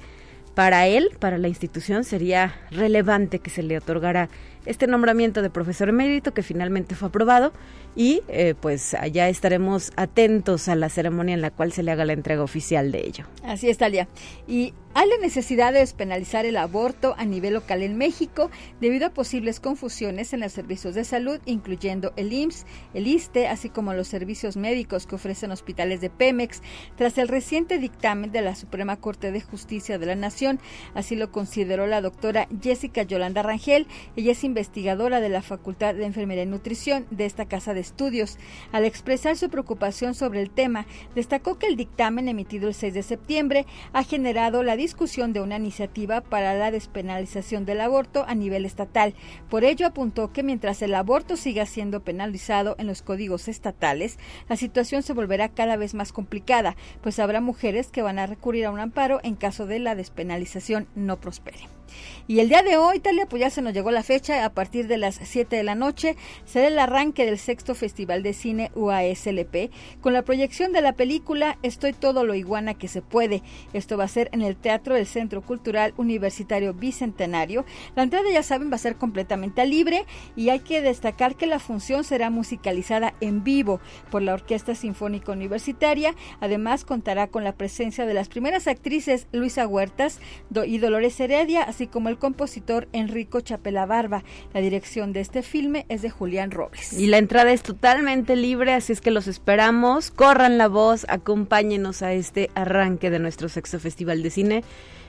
Para 0.56 0.86
él, 0.86 1.12
para 1.20 1.38
la 1.38 1.48
institución, 1.48 2.04
sería 2.04 2.54
relevante 2.72 3.40
que 3.40 3.50
se 3.50 3.64
le 3.64 3.78
otorgara 3.78 4.28
este 4.66 4.88
nombramiento 4.88 5.42
de 5.42 5.50
profesor 5.50 5.90
emérito 5.90 6.34
que 6.34 6.44
finalmente 6.44 6.96
fue 6.96 7.10
aprobado 7.10 7.52
y 7.96 8.22
eh, 8.28 8.56
pues 8.60 8.94
allá 8.94 9.28
estaremos 9.30 9.92
atentos 9.96 10.68
a 10.68 10.76
la 10.76 10.90
ceremonia 10.90 11.34
en 11.34 11.42
la 11.42 11.52
cual 11.52 11.72
se 11.72 11.84
le 11.84 11.92
haga 11.92 12.06
la 12.06 12.14
entrega 12.14 12.44
oficial 12.44 12.92
de 12.92 13.06
ello. 13.06 13.26
Así 13.44 13.70
es, 13.70 13.78
Talia. 13.78 14.08
Y 14.48 14.74
hay 14.94 15.08
la 15.08 15.18
necesidad 15.18 15.72
de 15.72 15.80
despenalizar 15.80 16.46
el 16.46 16.58
aborto 16.58 17.16
a 17.18 17.24
nivel 17.24 17.54
local 17.54 17.82
en 17.82 17.98
México 17.98 18.52
debido 18.82 19.08
a 19.08 19.14
posibles 19.14 19.62
confusiones 19.62 20.34
en 20.34 20.42
los 20.42 20.52
servicios 20.52 20.96
de 20.96 21.06
salud, 21.06 21.40
incluyendo 21.46 22.12
el 22.18 22.34
IMSS, 22.34 22.66
el 22.94 23.08
ISTE, 23.08 23.48
así 23.48 23.70
como 23.70 23.94
los 23.94 24.10
servicios 24.10 24.58
médicos 24.58 25.08
que 25.08 25.16
ofrecen 25.16 25.52
hospitales 25.52 26.02
de 26.02 26.10
Pemex, 26.10 26.62
tras 26.98 27.18
el 27.18 27.30
reciente 27.30 27.80
dictamen 27.80 28.34
de 28.34 28.42
la 28.42 28.54
Suprema 28.54 28.98
Corte 28.98 29.32
de 29.32 29.40
Justicia 29.40 29.98
de 29.98 30.06
la 30.06 30.16
Nación. 30.16 30.60
Así 30.94 31.16
lo 31.16 31.32
consideró 31.32 31.88
la 31.88 32.02
doctora 32.02 32.50
Jessica 32.62 33.04
Yolanda 33.04 33.44
Rangel. 33.44 33.88
Ella 34.18 34.34
es 34.34 34.44
investigadora 34.52 35.22
de 35.22 35.30
la 35.30 35.42
Facultad 35.42 35.96
de 35.96 36.06
Enfermería 36.06 36.44
y 36.44 36.48
Nutrición 36.48 37.08
de 37.10 37.26
esta 37.26 37.46
casa 37.46 37.74
de 37.74 37.80
estudios. 37.80 38.38
Al 38.72 38.86
expresar 38.86 39.38
su 39.38 39.50
preocupación 39.50 40.14
sobre 40.14 40.42
el 40.42 40.50
tema, 40.50 40.86
destacó 41.16 41.58
que 41.58 41.68
el 41.68 41.78
dictamen 41.78 42.28
emitido 42.28 42.68
el 42.68 42.74
6 42.74 42.94
de 42.94 43.04
septiembre 43.04 43.66
ha 43.94 44.04
generado 44.04 44.64
la 44.64 44.76
discusión 44.76 45.34
de 45.34 45.42
una 45.42 45.58
iniciativa 45.58 46.22
para 46.22 46.54
la 46.54 46.72
despenalización 46.72 47.66
del 47.66 47.82
aborto 47.82 48.26
a 48.28 48.36
nivel 48.36 48.66
estatal. 48.66 49.16
Por 49.50 49.64
ello 49.64 49.88
apuntó 49.88 50.32
que 50.32 50.44
mientras 50.44 50.82
el 50.82 50.94
aborto 50.94 51.38
siga 51.38 51.66
siendo 51.66 52.02
penalizado 52.02 52.76
en 52.78 52.88
los 52.88 53.02
códigos 53.02 53.48
estatales, 53.48 54.20
la 54.50 54.58
situación 54.58 55.04
se 55.04 55.14
volverá 55.14 55.50
cada 55.50 55.78
vez 55.78 55.94
más 55.94 56.12
complicada, 56.12 56.76
pues 57.02 57.20
habrá 57.20 57.42
mujeres 57.42 57.92
que 57.92 58.02
van 58.02 58.20
a 58.20 58.28
recurrir 58.28 58.66
a 58.66 58.72
un 58.72 58.80
amparo 58.80 59.20
en 59.24 59.36
caso 59.36 59.66
de 59.66 59.80
la 59.80 59.96
despenalización 59.96 60.88
no 60.96 61.20
prospere. 61.20 61.81
Y 62.28 62.40
el 62.40 62.50
día 62.50 62.64
de 62.64 62.78
hoy, 62.78 63.00
Talia, 63.00 63.26
pues 63.26 63.42
ya 63.42 63.50
se 63.50 63.62
nos 63.62 63.74
llegó 63.74 63.92
la 63.92 64.04
fecha, 64.04 64.46
a 64.46 64.50
partir 64.54 64.88
de 64.88 64.98
las 64.98 65.20
7 65.22 65.56
de 65.56 65.64
la 65.64 65.76
noche 65.76 66.16
será 66.46 66.68
el 66.68 66.80
arranque 66.80 67.26
del 67.26 67.38
sexto 67.38 67.76
Festival 67.76 68.24
de 68.24 68.34
Cine 68.34 68.72
UASLP 68.76 69.72
con 70.02 70.14
la 70.14 70.22
proyección 70.22 70.72
de 70.72 70.82
la 70.82 70.94
película 70.94 71.58
Estoy 71.64 71.94
todo 71.94 72.24
lo 72.24 72.36
iguana 72.36 72.74
que 72.74 72.88
se 72.88 73.02
puede. 73.02 73.42
Esto 73.74 73.98
va 73.98 74.06
a 74.06 74.08
ser 74.08 74.30
en 74.34 74.42
el 74.42 74.56
Teatro 74.56 74.96
del 74.96 75.08
Centro 75.08 75.42
Cultural 75.42 75.94
Universitario 75.98 76.74
Bicentenario. 76.74 77.66
La 77.96 78.04
entrada, 78.04 78.26
ya 78.32 78.44
saben, 78.44 78.72
va 78.72 78.76
a 78.76 78.80
ser 78.80 78.96
completamente 78.96 79.66
libre 79.66 80.06
y 80.36 80.50
hay 80.50 80.60
que 80.60 80.82
destacar 80.82 81.36
que 81.36 81.48
la 81.48 81.60
función 81.60 82.04
será 82.04 82.30
musicalizada 82.30 83.14
en 83.22 83.44
vivo 83.44 83.80
por 84.10 84.22
la 84.22 84.34
Orquesta 84.34 84.76
Sinfónica 84.76 85.32
Universitaria. 85.32 86.16
Además, 86.40 86.86
contará 86.86 87.28
con 87.28 87.44
la 87.44 87.54
presencia 87.54 88.06
de 88.06 88.14
las 88.14 88.30
primeras 88.30 88.68
actrices 88.68 89.28
Luisa 89.32 89.68
Huertas 89.68 90.20
y 90.66 90.78
Dolores 90.78 91.20
Heredia, 91.20 91.64
como 91.88 92.10
el 92.10 92.18
compositor 92.18 92.88
Enrico 92.94 93.42
Chapela 93.42 93.86
Barba. 93.86 94.24
La 94.54 94.62
dirección 94.62 95.14
de 95.14 95.22
este 95.22 95.44
filme 95.44 95.86
es 95.90 96.02
de 96.02 96.10
Julián 96.10 96.52
Robles. 96.52 96.94
Y 96.94 97.08
la 97.08 97.18
entrada 97.18 97.52
es 97.52 97.64
totalmente 97.64 98.36
libre, 98.36 98.74
así 98.74 98.94
es 98.94 99.02
que 99.02 99.12
los 99.12 99.28
esperamos. 99.28 100.12
Corran 100.12 100.58
la 100.58 100.68
voz, 100.68 101.06
acompáñenos 101.10 102.02
a 102.02 102.14
este 102.14 102.50
arranque 102.56 103.10
de 103.10 103.20
nuestro 103.20 103.50
sexto 103.50 103.80
festival 103.80 104.24
de 104.24 104.30
cine. 104.30 104.64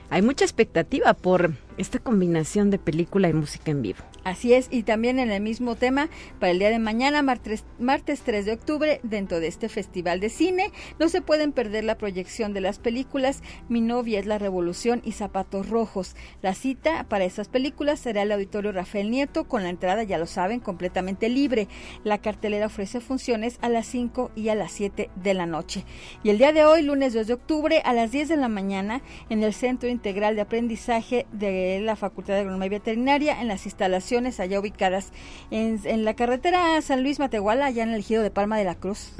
Hay 0.09 0.21
mucha 0.21 0.45
expectativa 0.45 1.13
por 1.13 1.53
esta 1.77 1.99
combinación 1.99 2.69
de 2.69 2.79
película 2.79 3.29
y 3.29 3.33
música 3.33 3.71
en 3.71 3.81
vivo. 3.81 3.99
Así 4.23 4.53
es, 4.53 4.67
y 4.71 4.83
también 4.83 5.19
en 5.19 5.31
el 5.31 5.41
mismo 5.41 5.75
tema, 5.75 6.09
para 6.39 6.51
el 6.51 6.59
día 6.59 6.69
de 6.69 6.79
mañana, 6.79 7.21
martes, 7.21 7.65
martes 7.79 8.21
3 8.21 8.45
de 8.45 8.53
octubre, 8.53 8.99
dentro 9.03 9.39
de 9.39 9.47
este 9.47 9.67
festival 9.67 10.19
de 10.19 10.29
cine, 10.29 10.71
no 10.99 11.09
se 11.09 11.21
pueden 11.21 11.51
perder 11.51 11.83
la 11.83 11.97
proyección 11.97 12.53
de 12.53 12.61
las 12.61 12.79
películas 12.79 13.41
Mi 13.67 13.81
novia 13.81 14.19
es 14.19 14.25
la 14.25 14.37
revolución 14.37 15.01
y 15.03 15.11
Zapatos 15.13 15.69
Rojos. 15.69 16.15
La 16.41 16.53
cita 16.53 17.05
para 17.09 17.25
esas 17.25 17.49
películas 17.49 17.99
será 17.99 18.21
el 18.21 18.31
Auditorio 18.31 18.71
Rafael 18.71 19.11
Nieto, 19.11 19.45
con 19.45 19.63
la 19.63 19.69
entrada, 19.69 20.03
ya 20.03 20.17
lo 20.17 20.25
saben, 20.25 20.59
completamente 20.59 21.29
libre. 21.29 21.67
La 22.03 22.19
cartelera 22.19 22.67
ofrece 22.67 23.01
funciones 23.01 23.57
a 23.61 23.69
las 23.69 23.85
5 23.87 24.31
y 24.35 24.49
a 24.49 24.55
las 24.55 24.71
7 24.71 25.09
de 25.15 25.33
la 25.33 25.45
noche. 25.45 25.85
Y 26.23 26.29
el 26.29 26.37
día 26.37 26.53
de 26.53 26.65
hoy, 26.65 26.81
lunes 26.81 27.13
2 27.13 27.27
de 27.27 27.33
octubre, 27.33 27.81
a 27.83 27.93
las 27.93 28.11
10 28.11 28.29
de 28.29 28.37
la 28.37 28.47
mañana, 28.47 29.01
en 29.29 29.43
el 29.43 29.53
Centro 29.53 29.89
Integral 29.89 30.35
de 30.35 30.41
Aprendizaje 30.41 31.25
de 31.31 31.62
la 31.81 31.95
Facultad 31.95 32.33
de 32.33 32.41
Agronomía 32.41 32.67
y 32.67 32.69
Veterinaria 32.69 33.41
en 33.41 33.47
las 33.47 33.65
instalaciones 33.65 34.39
allá 34.39 34.59
ubicadas 34.59 35.11
en, 35.51 36.05
la 36.05 36.15
carretera 36.15 36.81
San 36.81 37.03
Luis 37.03 37.19
Matehuala, 37.19 37.65
allá 37.67 37.83
en 37.83 37.89
el 37.89 37.99
ejido 37.99 38.23
de 38.23 38.31
Palma 38.31 38.57
de 38.57 38.63
la 38.63 38.75
Cruz. 38.75 39.13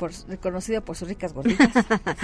Por, 0.00 0.12
reconocido 0.28 0.82
por 0.82 0.96
sus 0.96 1.08
ricas 1.08 1.34
gorditas. 1.34 1.68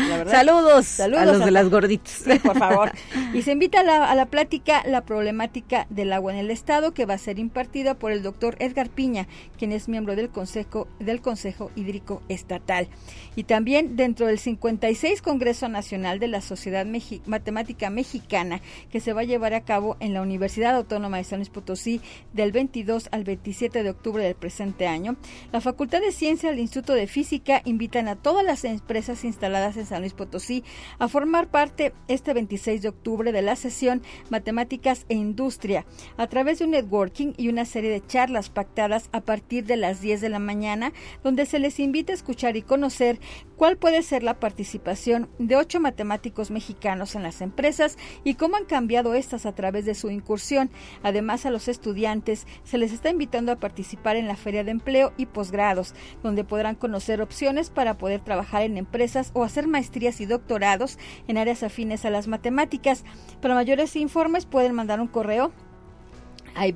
La 0.08 0.16
verdad. 0.16 0.32
Saludos, 0.32 0.86
Saludos 0.86 1.22
a 1.22 1.26
los 1.26 1.44
de 1.44 1.50
las 1.50 1.68
gorditas. 1.68 2.24
por 2.42 2.58
favor. 2.58 2.90
Y 3.34 3.42
se 3.42 3.52
invita 3.52 3.80
a 3.80 3.82
la, 3.84 4.10
a 4.10 4.14
la 4.14 4.26
plática 4.26 4.82
La 4.86 5.02
problemática 5.02 5.86
del 5.90 6.14
agua 6.14 6.32
en 6.32 6.38
el 6.38 6.50
Estado, 6.50 6.94
que 6.94 7.04
va 7.04 7.14
a 7.14 7.18
ser 7.18 7.38
impartida 7.38 7.94
por 7.94 8.12
el 8.12 8.22
doctor 8.22 8.56
Edgar 8.60 8.88
Piña, 8.88 9.28
quien 9.58 9.72
es 9.72 9.88
miembro 9.88 10.16
del 10.16 10.30
Consejo, 10.30 10.88
del 10.98 11.20
Consejo 11.20 11.70
Hídrico 11.76 12.22
Estatal. 12.30 12.88
Y 13.34 13.44
también 13.44 13.96
dentro 13.96 14.26
del 14.26 14.38
56 14.38 15.20
Congreso 15.20 15.68
Nacional 15.68 16.18
de 16.18 16.28
la 16.28 16.40
Sociedad 16.40 16.86
Matemática 17.26 17.90
Mexicana, 17.90 18.62
que 18.90 19.00
se 19.00 19.12
va 19.12 19.20
a 19.20 19.24
llevar 19.24 19.52
a 19.52 19.64
cabo 19.64 19.98
en 20.00 20.14
la 20.14 20.22
Universidad 20.22 20.74
Autónoma 20.76 21.18
de 21.18 21.24
San 21.24 21.40
Luis 21.40 21.50
Potosí 21.50 22.00
del 22.32 22.52
22 22.52 23.08
al 23.12 23.24
27 23.24 23.82
de 23.82 23.90
octubre 23.90 24.24
del 24.24 24.34
presente 24.34 24.86
año, 24.86 25.16
la 25.52 25.60
Facultad 25.60 26.00
de 26.00 26.12
Ciencia 26.12 26.48
del 26.48 26.60
Instituto 26.60 26.94
de 26.94 27.06
Física 27.06 27.60
invitan 27.66 28.08
a 28.08 28.16
todas 28.16 28.44
las 28.44 28.64
empresas 28.64 29.24
instaladas 29.24 29.76
en 29.76 29.84
San 29.84 30.00
Luis 30.00 30.14
Potosí 30.14 30.64
a 30.98 31.08
formar 31.08 31.48
parte 31.48 31.92
este 32.08 32.32
26 32.32 32.80
de 32.80 32.88
octubre 32.88 33.32
de 33.32 33.42
la 33.42 33.56
sesión 33.56 34.02
Matemáticas 34.30 35.04
e 35.08 35.14
Industria 35.14 35.84
a 36.16 36.26
través 36.28 36.58
de 36.58 36.64
un 36.64 36.70
networking 36.70 37.32
y 37.36 37.48
una 37.48 37.64
serie 37.64 37.90
de 37.90 38.06
charlas 38.06 38.48
pactadas 38.48 39.10
a 39.12 39.20
partir 39.20 39.66
de 39.66 39.76
las 39.76 40.00
10 40.00 40.20
de 40.20 40.28
la 40.28 40.38
mañana, 40.38 40.92
donde 41.22 41.44
se 41.44 41.58
les 41.58 41.80
invita 41.80 42.12
a 42.12 42.14
escuchar 42.14 42.56
y 42.56 42.62
conocer 42.62 43.18
cuál 43.56 43.76
puede 43.76 44.02
ser 44.02 44.22
la 44.22 44.38
participación 44.38 45.28
de 45.38 45.56
ocho 45.56 45.80
matemáticos 45.80 46.50
mexicanos 46.50 47.14
en 47.14 47.22
las 47.22 47.40
empresas 47.40 47.98
y 48.22 48.34
cómo 48.34 48.56
han 48.56 48.64
cambiado 48.64 49.14
estas 49.14 49.46
a 49.46 49.54
través 49.54 49.84
de 49.84 49.94
su 49.94 50.10
incursión. 50.10 50.70
Además, 51.02 51.46
a 51.46 51.50
los 51.50 51.68
estudiantes 51.68 52.46
se 52.64 52.78
les 52.78 52.92
está 52.92 53.10
invitando 53.10 53.52
a 53.52 53.56
participar 53.56 54.16
en 54.16 54.28
la 54.28 54.36
Feria 54.36 54.64
de 54.64 54.70
Empleo 54.70 55.12
y 55.16 55.26
posgrados, 55.26 55.94
donde 56.22 56.44
podrán 56.44 56.74
conocer 56.76 57.20
opciones 57.20 57.55
para 57.70 57.98
poder 57.98 58.20
trabajar 58.20 58.62
en 58.62 58.76
empresas 58.76 59.32
o 59.34 59.42
hacer 59.42 59.66
maestrías 59.66 60.20
y 60.20 60.26
doctorados 60.26 60.98
en 61.26 61.38
áreas 61.38 61.62
afines 61.62 62.04
a 62.04 62.10
las 62.10 62.28
matemáticas. 62.28 63.04
Para 63.40 63.54
mayores 63.54 63.96
informes 63.96 64.44
pueden 64.46 64.74
mandar 64.74 65.00
un 65.00 65.08
correo 65.08 65.50
a 66.54 66.66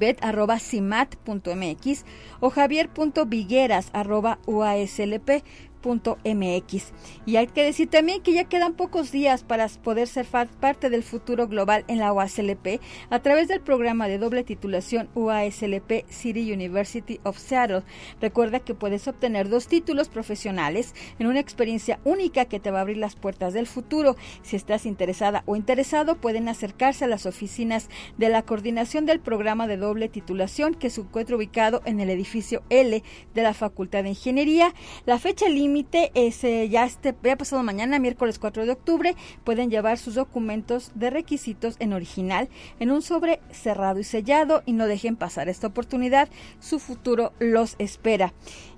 o 2.41 2.51
javier.vigueras.uaslp 2.51 5.31
MX. 5.83 6.93
Y 7.27 7.37
hay 7.37 7.47
que 7.47 7.65
decir 7.65 7.89
también 7.89 8.23
que 8.23 8.33
ya 8.33 8.45
quedan 8.45 8.75
pocos 8.75 9.11
días 9.11 9.45
para 9.45 9.67
poder 9.69 10.09
ser 10.09 10.27
parte 10.27 10.91
del 10.91 11.03
futuro 11.03 11.49
global 11.49 11.85
en 11.89 11.99
la 11.99 12.13
UASLP 12.13 12.81
a 13.09 13.19
través 13.21 13.49
del 13.49 13.61
programa 13.61 14.09
de 14.09 14.19
doble 14.19 14.45
titulación 14.45 15.09
UASLP 15.15 16.07
City 16.09 16.53
University 16.53 17.21
of 17.25 17.39
Seattle. 17.39 17.83
Recuerda 18.21 18.61
que 18.61 18.75
puedes 18.75 19.09
obtener 19.09 19.49
dos 19.49 19.69
títulos 19.69 20.09
profesionales 20.09 20.95
en 21.19 21.27
una 21.27 21.41
experiencia 21.41 22.01
única 22.05 22.45
que 22.45 22.61
te 22.61 22.71
va 22.71 22.79
a 22.79 22.83
abrir 22.83 22.99
las 22.99 23.17
puertas 23.17 23.55
del 23.55 23.67
futuro. 23.67 24.17
Si 24.43 24.57
estás 24.57 24.87
interesada 24.87 25.43
o 25.47 25.57
interesado, 25.57 26.17
pueden 26.17 26.49
acercarse 26.49 27.05
a 27.05 27.09
las 27.09 27.27
oficinas 27.27 27.89
de 28.19 28.29
la 28.29 28.43
coordinación 28.43 29.07
del 29.07 29.21
programa 29.21 29.67
de 29.67 29.77
doble 29.77 30.09
titulación 30.09 30.75
que 30.75 30.91
se 30.91 31.01
encuentra 31.01 31.37
ubicado 31.37 31.83
en 31.85 32.01
el 32.01 32.11
edificio 32.11 32.63
L 32.69 33.03
de 33.35 33.43
la 33.43 33.55
Facultad 33.55 34.03
de 34.03 34.11
Ingeniería. 34.11 34.75
La 35.07 35.19
fecha 35.19 35.49
límite 35.49 35.70
límite 35.71 36.11
es 36.15 36.43
ya 36.69 36.85
este 36.85 37.15
ya 37.23 37.37
pasado 37.37 37.62
mañana, 37.62 38.00
miércoles 38.00 38.41
4 38.41 38.67
de 38.67 38.73
octubre, 38.73 39.15
pueden 39.45 39.71
llevar 39.71 39.99
sus 39.99 40.17
documentos 40.17 40.91
de 40.97 41.11
requisitos 41.11 41.77
en 41.79 41.93
original 41.93 42.49
en 42.81 42.91
un 42.91 43.03
sobre 43.03 43.39
cerrado 43.53 44.00
y 44.00 44.05
sellado 44.05 44.65
y 44.67 44.73
no 44.73 44.89
dejen 44.89 45.15
pasar 45.15 45.49
esta 45.49 45.69
oportunidad, 45.69 46.29
su 46.59 46.81
futuro 46.81 47.33
los 47.39 47.77
espera. 47.79 48.33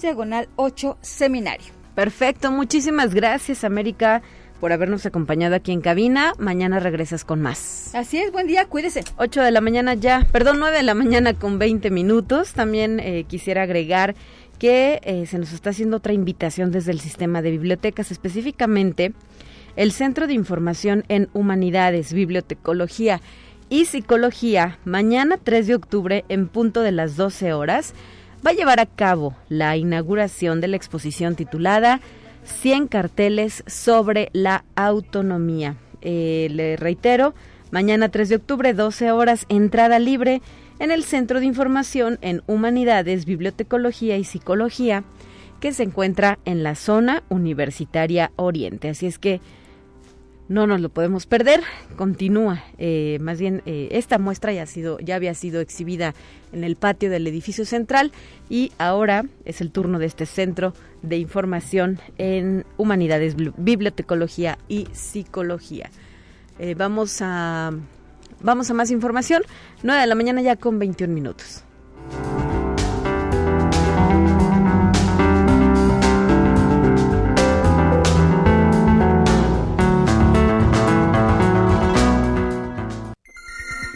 diagonal 0.02 0.48
8 0.56 0.98
seminario. 1.00 1.72
Perfecto, 1.94 2.52
muchísimas 2.52 3.14
gracias 3.14 3.64
América 3.64 4.22
por 4.60 4.72
habernos 4.72 5.06
acompañado 5.06 5.56
aquí 5.56 5.72
en 5.72 5.80
cabina. 5.80 6.34
Mañana 6.38 6.78
regresas 6.78 7.24
con 7.24 7.40
más. 7.40 7.94
Así 7.94 8.18
es, 8.18 8.30
buen 8.30 8.46
día, 8.46 8.66
cuídese. 8.66 9.02
8 9.16 9.42
de 9.42 9.50
la 9.50 9.60
mañana 9.60 9.94
ya, 9.94 10.26
perdón, 10.30 10.58
9 10.60 10.76
de 10.76 10.82
la 10.82 10.94
mañana 10.94 11.34
con 11.34 11.58
20 11.58 11.90
minutos. 11.90 12.52
También 12.52 13.00
eh, 13.00 13.24
quisiera 13.26 13.62
agregar 13.62 14.14
que 14.58 15.00
eh, 15.02 15.24
se 15.26 15.38
nos 15.38 15.52
está 15.52 15.70
haciendo 15.70 15.96
otra 15.96 16.12
invitación 16.12 16.70
desde 16.70 16.92
el 16.92 17.00
sistema 17.00 17.40
de 17.40 17.50
bibliotecas, 17.50 18.10
específicamente 18.10 19.14
el 19.76 19.92
Centro 19.92 20.26
de 20.26 20.34
Información 20.34 21.04
en 21.08 21.28
Humanidades, 21.32 22.12
Bibliotecología 22.12 23.20
y 23.70 23.86
Psicología, 23.86 24.78
mañana 24.84 25.38
3 25.42 25.66
de 25.68 25.74
octubre 25.74 26.24
en 26.28 26.48
punto 26.48 26.82
de 26.82 26.92
las 26.92 27.16
12 27.16 27.52
horas, 27.52 27.94
va 28.44 28.50
a 28.50 28.54
llevar 28.54 28.80
a 28.80 28.86
cabo 28.86 29.34
la 29.48 29.76
inauguración 29.76 30.60
de 30.60 30.68
la 30.68 30.76
exposición 30.76 31.36
titulada 31.36 32.00
100 32.44 32.88
carteles 32.88 33.62
sobre 33.66 34.30
la 34.32 34.64
autonomía. 34.74 35.76
Eh, 36.02 36.48
le 36.50 36.76
reitero, 36.76 37.34
mañana 37.70 38.08
3 38.08 38.28
de 38.28 38.36
octubre, 38.36 38.74
12 38.74 39.12
horas, 39.12 39.46
entrada 39.48 39.98
libre 39.98 40.40
en 40.78 40.90
el 40.90 41.04
Centro 41.04 41.40
de 41.40 41.46
Información 41.46 42.18
en 42.22 42.42
Humanidades, 42.46 43.26
Bibliotecología 43.26 44.16
y 44.16 44.24
Psicología, 44.24 45.04
que 45.60 45.72
se 45.72 45.82
encuentra 45.82 46.38
en 46.46 46.62
la 46.62 46.74
zona 46.74 47.22
universitaria 47.28 48.32
Oriente. 48.36 48.88
Así 48.88 49.06
es 49.06 49.18
que 49.18 49.40
no 50.50 50.66
nos 50.66 50.80
lo 50.80 50.88
podemos 50.88 51.26
perder. 51.26 51.62
Continúa, 51.96 52.64
eh, 52.76 53.18
más 53.20 53.38
bien 53.38 53.62
eh, 53.66 53.88
esta 53.92 54.18
muestra 54.18 54.52
ya 54.52 55.14
había 55.14 55.34
sido 55.34 55.60
exhibida 55.60 56.12
en 56.52 56.64
el 56.64 56.74
patio 56.74 57.08
del 57.08 57.26
edificio 57.28 57.64
central 57.64 58.10
y 58.50 58.72
ahora 58.76 59.24
es 59.44 59.60
el 59.60 59.70
turno 59.70 60.00
de 60.00 60.06
este 60.06 60.26
centro 60.26 60.74
de 61.02 61.18
información 61.18 62.00
en 62.18 62.66
humanidades, 62.76 63.36
bibliotecología 63.56 64.58
y 64.68 64.88
psicología. 64.92 65.88
Eh, 66.58 66.74
vamos 66.74 67.18
a 67.22 67.70
vamos 68.42 68.70
a 68.70 68.74
más 68.74 68.90
información. 68.90 69.42
9 69.84 70.00
de 70.00 70.06
la 70.08 70.14
mañana 70.16 70.42
ya 70.42 70.56
con 70.56 70.80
21 70.80 71.14
minutos. 71.14 71.62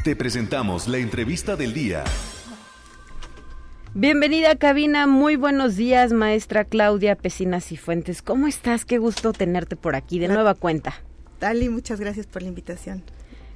Te 0.05 0.15
presentamos 0.15 0.87
la 0.87 0.99
entrevista 0.99 1.57
del 1.57 1.73
día. 1.73 2.05
Bienvenida 3.95 4.55
cabina, 4.57 5.07
muy 5.07 5.37
buenos 5.37 5.77
días 5.77 6.13
maestra 6.13 6.67
Claudia 6.67 7.17
Pesinas 7.17 7.73
y 7.73 7.79
Fuentes. 7.79 8.21
¿Cómo 8.21 8.47
estás? 8.47 8.85
Qué 8.85 8.99
gusto 8.99 9.33
tenerte 9.33 9.77
por 9.77 9.97
aquí 9.97 10.19
de 10.19 10.29
nueva 10.29 10.53
cuenta. 10.57 10.93
Dali, 11.41 11.71
muchas 11.71 12.01
gracias 12.01 12.27
por 12.27 12.43
la 12.43 12.49
invitación. 12.49 13.03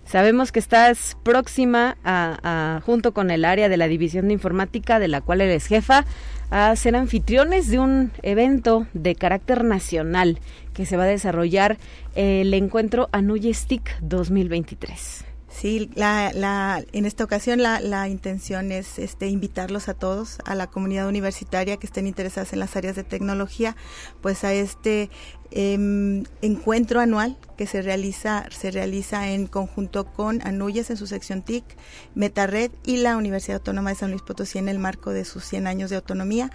Sabemos 0.06 0.50
que 0.50 0.58
estás 0.58 1.18
próxima 1.22 1.98
a, 2.02 2.80
junto 2.86 3.12
con 3.12 3.30
el 3.30 3.44
área 3.44 3.68
de 3.68 3.76
la 3.76 3.86
División 3.86 4.28
de 4.28 4.32
Informática, 4.32 4.98
de 4.98 5.08
la 5.08 5.20
cual 5.20 5.42
eres 5.42 5.66
jefa, 5.66 6.06
a 6.48 6.74
ser 6.76 6.96
anfitriones 6.96 7.68
de 7.68 7.78
un 7.78 8.10
evento 8.22 8.86
de 8.94 9.14
carácter 9.16 9.64
nacional 9.64 10.40
que 10.72 10.86
se 10.86 10.96
va 10.96 11.02
a 11.02 11.08
desarrollar 11.08 11.76
el 12.14 12.54
encuentro 12.54 13.10
Anuye 13.12 13.52
Stick 13.52 14.00
2023. 14.00 15.27
Sí, 15.60 15.90
la, 15.96 16.30
la, 16.32 16.84
en 16.92 17.04
esta 17.04 17.24
ocasión 17.24 17.60
la, 17.60 17.80
la, 17.80 18.06
intención 18.06 18.70
es 18.70 19.00
este, 19.00 19.26
invitarlos 19.26 19.88
a 19.88 19.94
todos, 19.94 20.38
a 20.44 20.54
la 20.54 20.68
comunidad 20.68 21.08
universitaria 21.08 21.78
que 21.78 21.86
estén 21.88 22.06
interesadas 22.06 22.52
en 22.52 22.60
las 22.60 22.76
áreas 22.76 22.94
de 22.94 23.02
tecnología, 23.02 23.74
pues 24.20 24.44
a 24.44 24.52
este 24.52 25.10
eh, 25.50 26.24
encuentro 26.42 27.00
anual 27.00 27.36
que 27.56 27.66
se 27.66 27.82
realiza 27.82 28.46
se 28.50 28.70
realiza 28.70 29.30
en 29.30 29.46
conjunto 29.46 30.06
con 30.06 30.40
Anuyes 30.46 30.90
en 30.90 30.96
su 30.96 31.06
sección 31.06 31.42
TIC, 31.42 31.64
Metared 32.14 32.70
y 32.84 32.98
la 32.98 33.16
Universidad 33.16 33.56
Autónoma 33.56 33.90
de 33.90 33.96
San 33.96 34.10
Luis 34.10 34.22
Potosí 34.22 34.58
en 34.58 34.68
el 34.68 34.78
marco 34.78 35.10
de 35.10 35.24
sus 35.24 35.44
100 35.44 35.66
años 35.66 35.90
de 35.90 35.96
autonomía, 35.96 36.50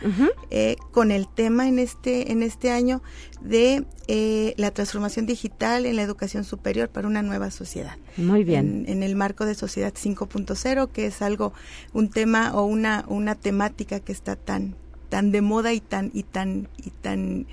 eh, 0.50 0.78
con 0.92 1.12
el 1.12 1.28
tema 1.28 1.68
en 1.68 1.80
este 1.80 2.32
en 2.32 2.42
este 2.42 2.72
año 2.72 3.02
de 3.42 3.86
eh, 4.08 4.54
la 4.58 4.72
transformación 4.72 5.26
digital 5.26 5.86
en 5.86 5.98
la 5.98 6.04
educación 6.04 6.44
superior 6.44 6.90
para 6.90 7.08
una 7.08 7.22
nueva 7.22 7.52
sociedad. 7.52 7.98
Muy 8.16 8.44
bien. 8.44 8.86
En, 8.88 8.98
en 8.98 9.04
el 9.04 9.16
marco 9.16 9.46
de 9.46 9.56
Sociedad 9.56 9.94
5.0, 9.94 10.90
que 10.90 11.08
es 11.08 11.22
algo 11.22 11.54
un 11.92 12.10
tema 12.10 12.54
o 12.56 12.64
una 12.64 13.06
una 13.08 13.36
temática 13.36 14.00
que 14.00 14.14
está 14.14 14.36
tan 14.36 14.76
tan 15.14 15.32
de 15.32 15.42
moda 15.42 15.74
y 15.74 15.80
tan 15.80 16.10
y 16.12 16.24
tan 16.24 16.70
y 16.76 16.90
tan 16.90 17.46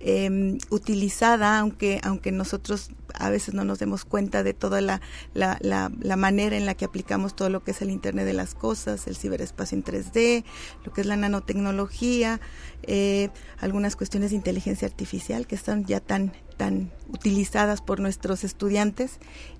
eh, 0.00 0.58
utilizada, 0.70 1.58
aunque, 1.58 2.00
aunque 2.02 2.32
nosotros 2.32 2.90
a 3.14 3.30
veces 3.30 3.54
no 3.54 3.64
nos 3.64 3.78
demos 3.78 4.04
cuenta 4.04 4.42
de 4.42 4.54
toda 4.54 4.80
la, 4.80 5.00
la, 5.34 5.58
la, 5.60 5.90
la, 6.00 6.16
manera 6.16 6.56
en 6.56 6.66
la 6.66 6.74
que 6.74 6.84
aplicamos 6.84 7.34
todo 7.34 7.50
lo 7.50 7.64
que 7.64 7.72
es 7.72 7.82
el 7.82 7.90
Internet 7.90 8.26
de 8.26 8.32
las 8.32 8.54
Cosas, 8.54 9.06
el 9.06 9.16
ciberespacio 9.16 9.76
en 9.76 9.84
3D, 9.84 10.44
lo 10.84 10.92
que 10.92 11.00
es 11.00 11.06
la 11.06 11.16
nanotecnología, 11.16 12.40
eh, 12.82 13.30
algunas 13.58 13.96
cuestiones 13.96 14.30
de 14.30 14.36
inteligencia 14.36 14.86
artificial 14.86 15.46
que 15.46 15.54
están 15.54 15.84
ya 15.84 16.00
tan, 16.00 16.32
tan 16.56 16.92
utilizadas 17.08 17.80
por 17.80 18.00
nuestros 18.00 18.44
estudiantes 18.44 19.18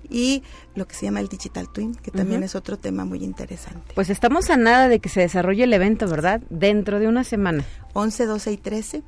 y 0.09 0.43
lo 0.75 0.87
que 0.87 0.95
se 0.95 1.05
llama 1.05 1.19
el 1.19 1.27
Digital 1.27 1.71
Twin, 1.71 1.95
que 1.95 2.11
también 2.11 2.41
uh 2.41 2.43
-huh. 2.43 2.47
es 2.47 2.55
otro 2.55 2.77
tema 2.77 3.03
muy 3.03 3.23
interesante. 3.23 3.93
Pues 3.95 4.09
estamos 4.09 4.49
a 4.49 4.57
nada 4.57 4.87
de 4.87 4.99
que 4.99 5.09
se 5.09 5.21
desarrolle 5.21 5.63
el 5.63 5.73
evento, 5.73 6.07
¿verdad? 6.07 6.41
Dentro 6.49 6.99
de 6.99 7.07
una 7.07 7.23
semana. 7.23 7.65
11, 7.93 8.25
12 8.25 8.51
y 8.51 8.57
13 8.57 9.03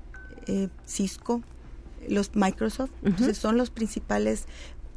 eh, 0.46 0.68
Cisco, 0.86 1.42
los 2.08 2.34
Microsoft. 2.34 2.90
Uh 2.90 2.94
-huh. 2.94 3.08
Entonces 3.08 3.38
son 3.38 3.56
los 3.56 3.70
principales 3.70 4.46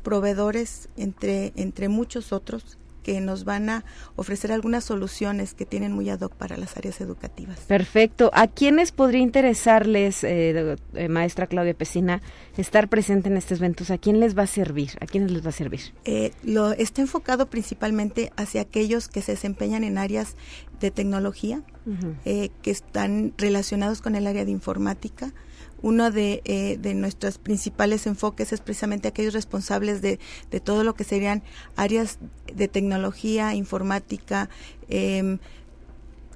proveedores 0.05 0.87
entre, 0.95 1.51
entre 1.55 1.89
muchos 1.89 2.31
otros 2.31 2.77
que 3.05 3.21
nos 3.21 3.43
van 3.43 3.69
a 3.69 3.85
ofrecer 4.15 4.51
algunas 4.51 4.83
soluciones 4.83 5.53
que 5.53 5.65
tienen 5.65 5.91
muy 5.91 6.09
ad 6.09 6.21
hoc 6.21 6.33
para 6.33 6.57
las 6.57 6.75
áreas 6.75 7.01
educativas. 7.01 7.59
Perfecto. 7.59 8.31
¿A 8.33 8.47
quiénes 8.47 8.91
podría 8.91 9.21
interesarles, 9.21 10.23
eh, 10.23 10.75
eh, 10.95 11.07
maestra 11.07 11.45
Claudia 11.45 11.75
Pesina, 11.75 12.23
estar 12.57 12.87
presente 12.87 13.29
en 13.29 13.37
estos 13.37 13.59
eventos? 13.59 13.91
¿A 13.91 13.99
quién 13.99 14.19
les 14.19 14.35
va 14.35 14.43
a 14.43 14.47
servir? 14.47 14.91
¿A 15.01 15.05
quiénes 15.05 15.31
les 15.31 15.45
va 15.45 15.49
a 15.49 15.53
servir? 15.53 15.81
Eh, 16.05 16.31
lo 16.43 16.71
está 16.71 17.01
enfocado 17.01 17.47
principalmente 17.47 18.31
hacia 18.37 18.61
aquellos 18.61 19.07
que 19.07 19.21
se 19.21 19.33
desempeñan 19.33 19.83
en 19.83 19.99
áreas 19.99 20.35
de 20.79 20.89
tecnología, 20.89 21.61
uh 21.85 21.91
-huh. 21.91 22.51
que 22.63 22.71
están 22.71 23.33
relacionados 23.37 24.01
con 24.01 24.15
el 24.15 24.25
área 24.25 24.45
de 24.45 24.51
informática, 24.51 25.31
uno 25.81 26.11
de, 26.11 26.41
eh, 26.45 26.77
de, 26.79 26.93
nuestros 26.93 27.37
principales 27.37 28.07
enfoques 28.07 28.53
es 28.53 28.61
precisamente 28.61 29.07
aquellos 29.07 29.33
responsables 29.33 30.01
de, 30.01 30.19
todo 30.63 30.83
lo 30.83 30.95
que 30.95 31.03
serían 31.03 31.43
áreas 31.75 32.17
de 32.53 32.67
tecnología, 32.67 33.53
informática, 33.53 34.49
eh, 34.89 35.37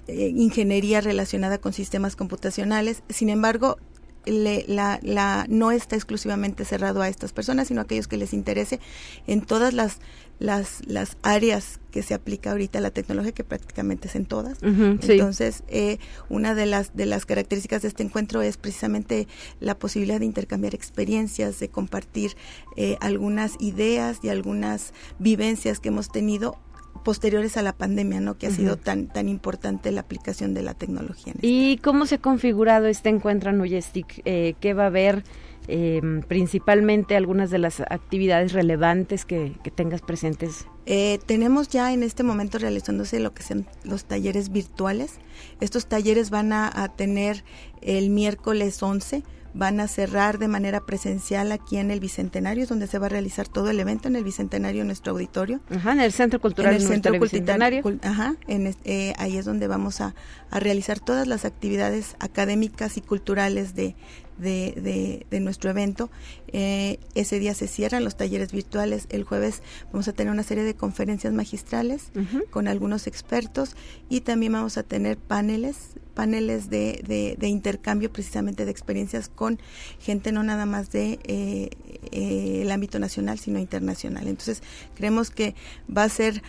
eh, 0.07 0.33
ingeniería 0.35 1.01
relacionada 1.01 1.59
con 1.59 1.73
sistemas 1.73 2.15
computacionales. 2.15 3.03
Sin 3.09 3.29
embargo, 3.29 3.77
le, 4.25 4.65
la, 4.67 4.99
la, 5.01 5.45
no 5.49 5.71
está 5.71 5.95
exclusivamente 5.95 6.65
cerrado 6.65 7.01
a 7.01 7.07
estas 7.07 7.31
personas, 7.31 7.67
sino 7.67 7.81
a 7.81 7.83
aquellos 7.83 8.07
que 8.07 8.17
les 8.17 8.33
interese 8.33 8.79
en 9.27 9.41
todas 9.41 9.73
las, 9.73 9.99
las, 10.39 10.81
las 10.87 11.17
áreas 11.21 11.79
que 11.91 12.01
se 12.01 12.13
aplica 12.13 12.51
ahorita 12.51 12.79
la 12.79 12.91
tecnología, 12.91 13.31
que 13.31 13.43
prácticamente 13.43 14.07
es 14.07 14.15
en 14.15 14.25
todas. 14.25 14.59
Uh 14.61 14.67
-huh, 14.67 14.99
Entonces, 15.09 15.63
eh, 15.67 15.97
una 16.29 16.55
de 16.55 16.65
las, 16.65 16.95
de 16.95 17.05
las 17.05 17.25
características 17.25 17.81
de 17.81 17.89
este 17.89 18.03
encuentro 18.03 18.41
es 18.41 18.57
precisamente 18.57 19.27
la 19.59 19.75
posibilidad 19.77 20.19
de 20.19 20.25
intercambiar 20.25 20.73
experiencias, 20.75 21.59
de 21.59 21.69
compartir 21.69 22.35
eh, 22.77 22.97
algunas 23.01 23.53
ideas 23.59 24.19
y 24.23 24.29
algunas 24.29 24.93
vivencias 25.19 25.79
que 25.79 25.89
hemos 25.89 26.09
tenido 26.09 26.57
posteriores 27.03 27.57
a 27.57 27.61
la 27.61 27.73
pandemia, 27.73 28.19
¿no? 28.19 28.37
Que 28.37 28.47
ha 28.47 28.49
uh 28.49 28.53
-huh. 28.53 28.55
sido 28.55 28.77
tan 28.77 29.07
tan 29.07 29.29
importante 29.29 29.91
la 29.91 30.01
aplicación 30.01 30.53
de 30.53 30.61
la 30.63 30.73
tecnología. 30.73 31.33
¿Y 31.41 31.77
cómo 31.77 32.05
se 32.05 32.15
ha 32.15 32.17
configurado 32.19 32.87
este 32.87 33.09
encuentro 33.09 33.49
en 33.49 33.57
Nuyestic? 33.57 34.21
Eh, 34.25 34.55
¿Qué 34.59 34.73
va 34.73 34.83
a 34.83 34.87
haber? 34.87 35.23
Eh, 35.71 36.01
principalmente 36.27 37.15
algunas 37.15 37.51
de 37.51 37.59
las 37.59 37.81
actividades 37.81 38.53
relevantes 38.53 39.23
que, 39.23 39.53
que 39.63 39.69
tengas 39.69 40.01
presentes. 40.01 40.65
Eh, 40.87 41.19
tenemos 41.27 41.67
ya 41.69 41.93
en 41.93 42.01
este 42.01 42.23
momento 42.23 42.57
realizándose 42.57 43.19
lo 43.19 43.35
que 43.35 43.43
son 43.43 43.67
los 43.83 44.05
talleres 44.05 44.49
virtuales. 44.49 45.19
Estos 45.61 45.85
talleres 45.85 46.31
van 46.31 46.53
a, 46.53 46.71
a 46.73 46.87
tener 46.95 47.43
el 47.83 48.09
miércoles 48.09 48.81
11 48.81 49.21
van 49.53 49.79
a 49.79 49.87
cerrar 49.87 50.37
de 50.37 50.47
manera 50.47 50.81
presencial 50.81 51.51
aquí 51.51 51.77
en 51.77 51.91
el 51.91 51.99
Bicentenario, 51.99 52.67
donde 52.67 52.87
se 52.87 52.99
va 52.99 53.07
a 53.07 53.09
realizar 53.09 53.47
todo 53.47 53.69
el 53.69 53.79
evento 53.79 54.07
en 54.07 54.15
el 54.15 54.23
Bicentenario, 54.23 54.81
en 54.81 54.87
nuestro 54.87 55.13
auditorio. 55.13 55.59
Ajá, 55.69 55.93
en 55.93 56.01
el 56.01 56.11
Centro 56.11 56.39
Cultural 56.39 56.75
en 56.75 56.81
el 56.81 56.87
Centro 56.87 57.19
Bicentenario. 57.19 57.81
Cult 57.81 58.05
ajá, 58.05 58.35
en, 58.47 58.75
eh, 58.83 59.13
ahí 59.17 59.37
es 59.37 59.45
donde 59.45 59.67
vamos 59.67 60.01
a, 60.01 60.15
a, 60.51 60.59
realizar 60.59 60.99
todas 60.99 61.27
las 61.27 61.45
actividades 61.45 62.15
académicas 62.19 62.97
y 62.97 63.01
culturales 63.01 63.75
de, 63.75 63.95
de, 64.39 64.73
de, 64.81 65.25
de 65.29 65.39
nuestro 65.39 65.69
evento. 65.69 66.09
Eh, 66.47 66.99
ese 67.15 67.39
día 67.39 67.53
se 67.53 67.67
cierran 67.67 68.03
los 68.03 68.15
talleres 68.17 68.51
virtuales. 68.51 69.07
El 69.09 69.23
jueves 69.23 69.61
vamos 69.91 70.07
a 70.07 70.13
tener 70.13 70.31
una 70.33 70.43
serie 70.43 70.63
de 70.63 70.73
conferencias 70.73 71.33
magistrales 71.33 72.11
uh 72.15 72.19
-huh. 72.19 72.49
con 72.49 72.67
algunos 72.67 73.07
expertos 73.07 73.75
y 74.09 74.21
también 74.21 74.53
vamos 74.53 74.77
a 74.77 74.83
tener 74.83 75.17
paneles 75.17 75.95
paneles 76.13 76.69
de, 76.69 77.01
de, 77.07 77.37
de, 77.39 77.47
intercambio 77.47 78.11
precisamente 78.11 78.65
de 78.65 78.71
experiencias 78.71 79.29
con 79.29 79.57
gente 79.99 80.33
no 80.33 80.43
nada 80.43 80.65
más 80.65 80.91
de 80.91 81.17
eh, 81.23 81.69
eh, 82.11 82.59
el 82.63 82.71
ámbito 82.71 82.99
nacional 82.99 83.39
sino 83.39 83.57
internacional 83.57 84.27
entonces 84.27 84.61
creemos 84.95 85.29
que 85.29 85.55
va 85.95 86.03
a 86.03 86.09
ser 86.09 86.43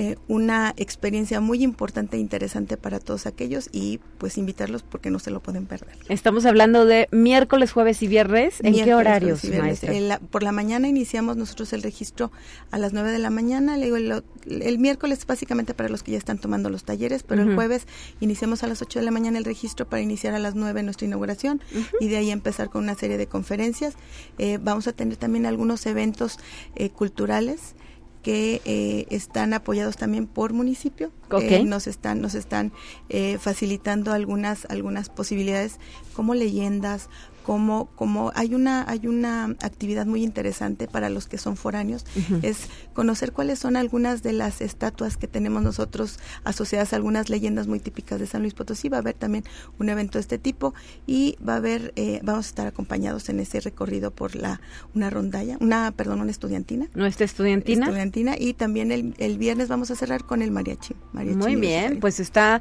eh, 0.00 0.16
una 0.28 0.74
experiencia 0.76 1.40
muy 1.40 1.64
importante 1.64 2.16
e 2.18 2.20
interesante 2.20 2.76
para 2.76 3.00
todos 3.00 3.26
aquellos 3.26 3.68
y 3.72 3.98
pues 4.18 4.38
invitarlos 4.38 4.84
porque 4.84 5.10
no 5.10 5.18
se 5.18 5.32
lo 5.32 5.40
pueden 5.40 5.66
perder. 5.66 5.96
Estamos 6.08 6.46
hablando 6.46 6.84
de 6.84 7.08
miércoles, 7.10 7.72
jueves 7.72 8.00
y 8.04 8.06
viernes. 8.06 8.60
¿En 8.60 8.74
miércoles, 8.74 8.84
qué 8.84 8.94
horarios, 8.94 9.44
maestra? 9.44 9.92
La, 9.98 10.20
por 10.20 10.44
la 10.44 10.52
mañana 10.52 10.86
iniciamos 10.86 11.36
nosotros 11.36 11.72
el 11.72 11.82
registro 11.82 12.30
a 12.70 12.78
las 12.78 12.92
9 12.92 13.10
de 13.10 13.18
la 13.18 13.30
mañana. 13.30 13.76
Le 13.76 13.86
digo, 13.86 13.96
el, 13.96 14.22
el, 14.46 14.78
miércoles 14.78 15.26
básicamente 15.26 15.74
para 15.74 15.88
los 15.88 16.04
que 16.04 16.12
ya 16.12 16.18
están 16.18 16.38
tomando 16.38 16.70
los 16.70 16.84
talleres, 16.84 17.24
pero 17.24 17.42
uh 17.42 17.46
-huh. 17.46 17.48
el 17.48 17.54
jueves 17.56 17.88
iniciamos 18.20 18.62
a 18.62 18.68
las 18.68 18.80
8 18.80 19.00
de 19.00 19.04
la 19.04 19.10
mañana 19.10 19.36
el 19.36 19.44
registro 19.44 19.88
para 19.88 20.00
iniciar 20.00 20.32
a 20.32 20.38
las 20.38 20.54
9 20.54 20.80
nuestra 20.84 21.08
inauguración 21.08 21.60
uh 21.74 21.76
-huh. 21.76 21.86
y 21.98 22.06
de 22.06 22.18
ahí 22.18 22.30
empezar 22.30 22.70
con 22.70 22.84
una 22.84 22.94
serie 22.94 23.18
de 23.18 23.26
conferencias. 23.26 23.94
Eh, 24.38 24.60
vamos 24.62 24.86
a 24.86 24.92
tener 24.92 25.16
también 25.16 25.44
algunos 25.44 25.84
eventos 25.86 26.38
eh, 26.76 26.90
culturales 26.90 27.74
que 28.22 28.60
eh, 28.64 29.06
están 29.10 29.54
apoyados 29.54 29.96
también 29.96 30.26
por 30.26 30.52
municipio 30.52 31.10
okay. 31.30 31.62
eh, 31.62 31.64
nos 31.64 31.86
están 31.86 32.20
nos 32.20 32.34
están 32.34 32.72
eh, 33.08 33.38
facilitando 33.38 34.12
algunas 34.12 34.64
algunas 34.66 35.08
posibilidades 35.08 35.78
como 36.14 36.34
leyendas 36.34 37.08
como 37.48 37.86
como 37.96 38.30
hay 38.34 38.54
una 38.54 38.84
hay 38.90 39.06
una 39.06 39.44
actividad 39.62 40.04
muy 40.04 40.22
interesante 40.22 40.86
para 40.86 41.08
los 41.08 41.28
que 41.28 41.38
son 41.38 41.56
foráneos 41.56 42.04
uh 42.14 42.18
-huh. 42.18 42.40
es 42.42 42.68
conocer 42.92 43.32
cuáles 43.32 43.58
son 43.58 43.74
algunas 43.74 44.22
de 44.22 44.34
las 44.34 44.60
estatuas 44.60 45.16
que 45.16 45.28
tenemos 45.28 45.62
nosotros 45.62 46.18
asociadas 46.44 46.92
a 46.92 46.96
algunas 46.96 47.30
leyendas 47.30 47.66
muy 47.66 47.80
típicas 47.80 48.20
de 48.20 48.26
San 48.26 48.42
Luis 48.42 48.52
Potosí 48.52 48.90
va 48.90 48.98
a 48.98 49.00
haber 49.00 49.14
también 49.14 49.44
un 49.78 49.88
evento 49.88 50.18
de 50.18 50.20
este 50.20 50.36
tipo 50.36 50.74
y 51.06 51.38
va 51.40 51.54
a 51.54 51.56
haber 51.56 51.94
eh, 51.96 52.20
vamos 52.22 52.44
a 52.44 52.48
estar 52.50 52.66
acompañados 52.66 53.30
en 53.30 53.40
ese 53.40 53.60
recorrido 53.60 54.10
por 54.10 54.36
la 54.36 54.60
una 54.94 55.08
rondalla 55.08 55.56
una 55.58 55.90
perdón 55.92 56.20
una 56.20 56.30
estudiantina 56.30 56.90
nuestra 56.94 57.24
estudiantina 57.24 57.86
estudiantina 57.86 58.36
y 58.38 58.52
también 58.52 58.92
el, 58.92 59.14
el 59.16 59.38
viernes 59.38 59.68
vamos 59.68 59.90
a 59.90 59.96
cerrar 59.96 60.24
con 60.24 60.42
el 60.42 60.50
mariachi, 60.50 60.94
mariachi 61.14 61.38
muy 61.38 61.56
bien 61.56 61.98
pues 61.98 62.20
está 62.20 62.60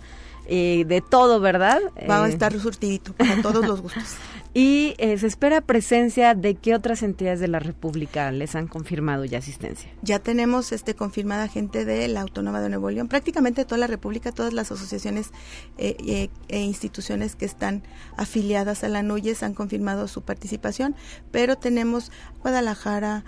eh, 0.49 0.85
de 0.87 1.01
todo, 1.01 1.41
¿verdad? 1.41 1.81
Va 2.09 2.23
a 2.23 2.29
estar 2.29 2.57
surtidito 2.57 3.11
para 3.13 3.41
todos 3.41 3.67
los 3.67 3.81
gustos. 3.81 4.15
Y 4.53 4.95
eh, 4.97 5.17
se 5.17 5.27
espera 5.27 5.61
presencia 5.61 6.33
de 6.33 6.55
qué 6.55 6.73
otras 6.73 7.03
entidades 7.03 7.39
de 7.39 7.47
la 7.47 7.59
República 7.59 8.31
les 8.31 8.55
han 8.55 8.67
confirmado 8.67 9.25
ya 9.25 9.37
asistencia. 9.37 9.91
Ya 10.01 10.19
tenemos 10.19 10.71
este 10.71 10.95
confirmada 10.95 11.47
gente 11.47 11.85
de 11.85 12.07
la 12.07 12.21
Autónoma 12.21 12.61
de 12.61 12.69
Nuevo 12.69 12.89
León, 12.89 13.07
prácticamente 13.07 13.65
toda 13.65 13.77
la 13.77 13.87
República, 13.87 14.31
todas 14.31 14.53
las 14.53 14.71
asociaciones 14.71 15.31
eh, 15.77 16.29
e 16.47 16.59
instituciones 16.59 17.35
que 17.35 17.45
están 17.45 17.83
afiliadas 18.15 18.83
a 18.83 18.89
la 18.89 19.03
NUYES 19.03 19.43
han 19.43 19.53
confirmado 19.53 20.07
su 20.07 20.23
participación, 20.23 20.95
pero 21.31 21.55
tenemos 21.57 22.11
Guadalajara, 22.41 23.25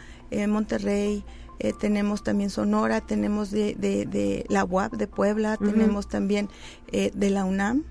Monterrey, 0.47 1.23
eh, 1.60 1.73
tenemos 1.77 2.23
también 2.23 2.49
Sonora, 2.49 3.01
tenemos 3.01 3.51
de, 3.51 3.75
de, 3.75 4.05
de 4.05 4.45
la 4.47 4.63
UAP 4.63 4.93
de 4.93 5.08
Puebla, 5.08 5.58
tenemos 5.58 6.08
también 6.08 6.49
eh, 6.93 7.12
de 7.13 7.29
la 7.29 7.43
UNAM, 7.43 7.84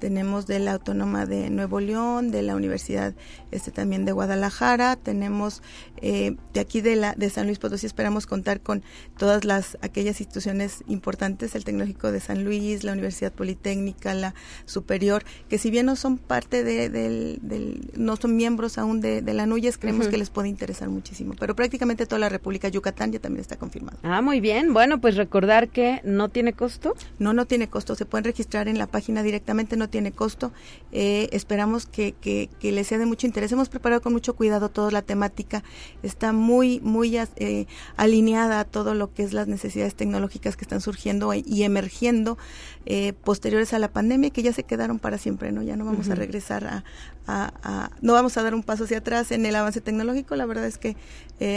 tenemos 0.00 0.46
de 0.46 0.58
la 0.58 0.72
Autónoma 0.72 1.26
de 1.26 1.50
Nuevo 1.50 1.78
León, 1.78 2.30
de 2.30 2.42
la 2.42 2.56
Universidad 2.56 3.14
este 3.50 3.70
también 3.70 4.04
de 4.04 4.12
Guadalajara, 4.12 4.96
tenemos 4.96 5.62
eh, 6.02 6.36
de 6.54 6.60
aquí 6.60 6.80
de 6.80 6.96
la 6.96 7.14
de 7.14 7.30
San 7.30 7.46
Luis 7.46 7.58
Potosí 7.58 7.86
esperamos 7.86 8.26
contar 8.26 8.60
con 8.60 8.82
todas 9.18 9.44
las 9.44 9.76
aquellas 9.82 10.20
instituciones 10.20 10.82
importantes, 10.88 11.54
el 11.54 11.64
Tecnológico 11.64 12.10
de 12.10 12.20
San 12.20 12.44
Luis, 12.44 12.82
la 12.82 12.92
Universidad 12.92 13.32
Politécnica, 13.32 14.14
la 14.14 14.34
Superior, 14.64 15.22
que 15.48 15.58
si 15.58 15.70
bien 15.70 15.86
no 15.86 15.96
son 15.96 16.16
parte 16.16 16.64
de, 16.64 16.88
del, 16.88 17.90
no 17.96 18.16
son 18.16 18.36
miembros 18.36 18.78
aún 18.78 19.00
de, 19.00 19.20
la 19.22 19.46
NUYES, 19.46 19.78
creemos 19.78 20.08
que 20.08 20.18
les 20.18 20.30
puede 20.30 20.48
interesar 20.48 20.88
muchísimo, 20.88 21.34
pero 21.38 21.54
prácticamente 21.54 22.06
toda 22.06 22.18
la 22.18 22.28
República 22.28 22.68
Yucatán 22.68 23.12
ya 23.12 23.18
también 23.20 23.42
está 23.42 23.56
confirmado. 23.56 23.98
Ah, 24.02 24.22
muy 24.22 24.40
bien, 24.40 24.72
bueno, 24.72 25.00
pues 25.00 25.16
recordar 25.16 25.68
que 25.68 26.00
no 26.04 26.30
tiene 26.30 26.52
costo. 26.52 26.94
No, 27.18 27.32
no 27.34 27.46
tiene 27.46 27.68
costo, 27.68 27.94
se 27.94 28.06
pueden 28.06 28.24
registrar 28.24 28.68
en 28.68 28.78
la 28.78 28.86
página 28.86 29.22
directamente, 29.22 29.76
no 29.76 29.89
tiene 29.90 30.12
costo. 30.12 30.52
Eh, 30.92 31.28
esperamos 31.32 31.86
que, 31.86 32.12
que, 32.12 32.48
les 32.62 32.86
sea 32.86 32.98
de 32.98 33.06
mucho 33.06 33.26
interés. 33.26 33.52
Hemos 33.52 33.68
preparado 33.68 34.00
con 34.00 34.12
mucho 34.12 34.34
cuidado 34.34 34.68
toda 34.68 34.90
la 34.90 35.02
temática. 35.02 35.62
Está 36.02 36.32
muy, 36.32 36.80
muy 36.80 37.16
eh, 37.16 37.66
alineada 37.96 38.60
a 38.60 38.64
todo 38.64 38.94
lo 38.94 39.12
que 39.12 39.22
es 39.22 39.32
las 39.32 39.48
necesidades 39.48 39.94
tecnológicas 39.94 40.56
que 40.56 40.64
están 40.64 40.80
surgiendo 40.80 41.32
y 41.34 41.62
emergiendo 41.62 42.38
eh, 42.86 43.12
posteriores 43.12 43.72
a 43.74 43.78
la 43.78 43.88
pandemia 43.88 44.30
que 44.30 44.42
ya 44.42 44.52
se 44.52 44.64
quedaron 44.64 44.98
para 44.98 45.18
siempre, 45.18 45.52
¿no? 45.52 45.62
Ya 45.62 45.76
no 45.76 45.84
vamos 45.84 46.08
a 46.08 46.14
regresar 46.14 46.64
a, 46.64 46.84
a, 47.26 47.90
no 48.00 48.12
vamos 48.12 48.36
a 48.36 48.42
dar 48.42 48.54
un 48.54 48.62
paso 48.62 48.84
hacia 48.84 48.98
atrás 48.98 49.30
en 49.30 49.46
el 49.46 49.54
avance 49.54 49.80
tecnológico. 49.80 50.36
La 50.36 50.46
verdad 50.46 50.66
es 50.66 50.78
que 50.78 50.96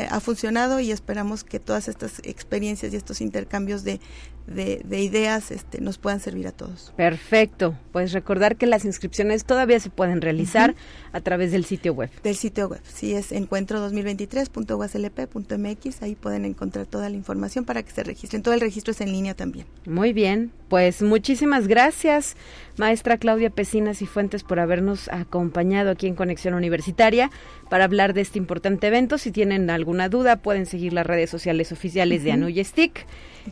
ha 0.10 0.19
funcionado 0.19 0.80
y 0.80 0.91
esperamos 0.91 1.43
que 1.43 1.60
todas 1.60 1.88
estas 1.88 2.19
experiencias 2.23 2.93
y 2.93 2.95
estos 2.95 3.19
intercambios 3.19 3.84
de, 3.84 3.99
de, 4.47 5.02
ideas 5.02 5.52
este, 5.52 5.82
nos 5.82 5.97
puedan 5.97 6.19
servir 6.19 6.45
a 6.47 6.52
todos. 6.52 6.93
Perfecto. 6.95 7.76
Pues 7.91 8.13
recordar 8.13 8.56
que 8.56 8.65
las 8.65 8.86
inscripciones 8.86 9.45
todavía 9.45 9.80
se 9.80 9.89
pueden 9.89 10.21
realizar 10.21 10.76
a 11.12 11.21
través 11.21 11.52
del 11.52 11.65
sitio 11.65 11.93
web. 11.93 12.12
Del 12.23 12.36
sitio 12.36 12.67
web. 12.67 12.82
Sí, 12.84 13.13
es 13.13 13.32
encuentro2023.uslp.mx. 13.32 16.02
Ahí 16.02 16.15
pueden 16.15 16.45
encontrar 16.45 16.86
toda 16.86 17.10
la 17.10 17.15
información 17.15 17.65
para 17.65 17.84
que 17.84 17.91
se 17.91 18.04
registren. 18.04 18.43
Todo 18.43 18.54
el 18.54 18.62
registro 18.62 18.91
es 18.91 19.02
en 19.02 19.12
línea 19.12 19.34
también. 19.34 19.65
Muy 19.86 20.13
bien. 20.13 20.52
Pues 20.69 21.02
muchísimas 21.04 21.67
gracias, 21.67 22.36
maestra 22.78 23.17
Claudia 23.19 23.52
Pecinas 23.52 24.02
y 24.02 24.08
Fuentes, 24.08 24.43
por 24.43 24.60
habernos 24.60 25.08
acompañado 25.10 25.62
aquí 25.91 26.08
en 26.08 26.15
Conexión 26.15 26.54
Universitaria 26.54 27.32
para 27.69 27.86
hablar 27.86 28.13
de 28.13 28.21
este 28.21 28.38
importante 28.38 28.88
evento. 28.88 29.17
Si 29.17 29.32
tienen 29.32 29.69
alguna 29.69 30.10
duda, 30.10 30.38
pueden 30.38 30.65
seguir 30.65 30.93
las 30.93 31.06
redes 31.06 31.30
sociales 31.30 31.71
oficiales 31.71 32.23
de 32.23 32.32
Anuyestic 32.32 33.06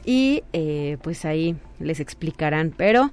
y 0.05 0.43
eh, 0.53 0.97
pues 1.01 1.25
ahí 1.25 1.55
les 1.79 1.99
explicarán, 1.99 2.73
pero 2.75 3.11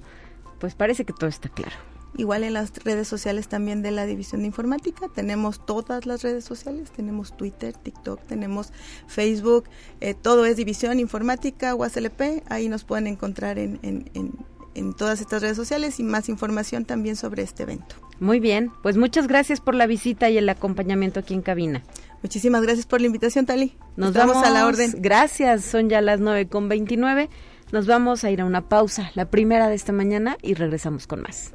pues 0.59 0.75
parece 0.75 1.05
que 1.05 1.13
todo 1.13 1.29
está 1.29 1.49
claro. 1.49 1.75
Igual 2.17 2.43
en 2.43 2.53
las 2.53 2.73
redes 2.83 3.07
sociales 3.07 3.47
también 3.47 3.81
de 3.81 3.91
la 3.91 4.05
División 4.05 4.41
de 4.41 4.47
Informática, 4.47 5.07
tenemos 5.13 5.63
todas 5.65 6.05
las 6.05 6.23
redes 6.23 6.43
sociales, 6.43 6.91
tenemos 6.91 7.37
Twitter, 7.37 7.73
TikTok, 7.73 8.19
tenemos 8.25 8.73
Facebook, 9.07 9.65
eh, 10.01 10.15
todo 10.15 10.45
es 10.45 10.57
División 10.57 10.99
Informática, 10.99 11.75
UASLP, 11.75 12.43
ahí 12.49 12.67
nos 12.67 12.83
pueden 12.83 13.05
encontrar 13.05 13.59
en, 13.59 13.79
en, 13.83 14.09
en, 14.15 14.33
en 14.79 14.93
todas 14.93 15.21
estas 15.21 15.41
redes 15.41 15.57
sociales 15.57 15.99
y 15.99 16.03
más 16.03 16.29
información 16.29 16.85
también 16.85 17.15
sobre 17.15 17.43
este 17.43 17.63
evento. 17.63 17.95
Muy 18.19 18.39
bien, 18.39 18.71
pues 18.81 18.97
muchas 18.97 19.27
gracias 19.27 19.61
por 19.61 19.75
la 19.75 19.85
visita 19.85 20.29
y 20.29 20.37
el 20.37 20.49
acompañamiento 20.49 21.19
aquí 21.19 21.33
en 21.33 21.41
cabina. 21.41 21.83
Muchísimas 22.23 22.63
gracias 22.63 22.85
por 22.85 22.99
la 22.99 23.07
invitación, 23.07 23.45
Tali. 23.45 23.77
Nos 23.95 24.13
vamos 24.13 24.43
a 24.43 24.49
la 24.49 24.65
orden. 24.65 24.93
Gracias, 24.97 25.63
son 25.63 25.89
ya 25.89 26.01
las 26.01 26.19
nueve 26.19 26.47
con 26.47 26.67
veintinueve. 26.67 27.29
Nos 27.71 27.85
vamos 27.85 28.23
a 28.23 28.31
ir 28.31 28.41
a 28.41 28.45
una 28.45 28.67
pausa, 28.67 29.11
la 29.13 29.29
primera 29.29 29.67
de 29.67 29.75
esta 29.75 29.93
mañana, 29.93 30.37
y 30.41 30.55
regresamos 30.55 31.05
con 31.05 31.21
más. 31.21 31.53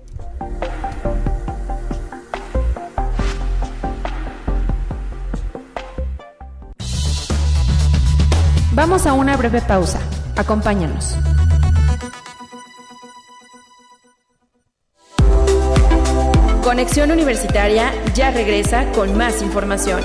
Vamos 8.74 9.06
a 9.06 9.12
una 9.12 9.36
breve 9.36 9.60
pausa. 9.60 10.00
Acompáñanos. 10.36 11.16
Conexión 16.64 17.10
Universitaria 17.10 17.92
ya 18.14 18.30
regresa 18.30 18.90
con 18.92 19.14
más 19.18 19.42
información. 19.42 20.00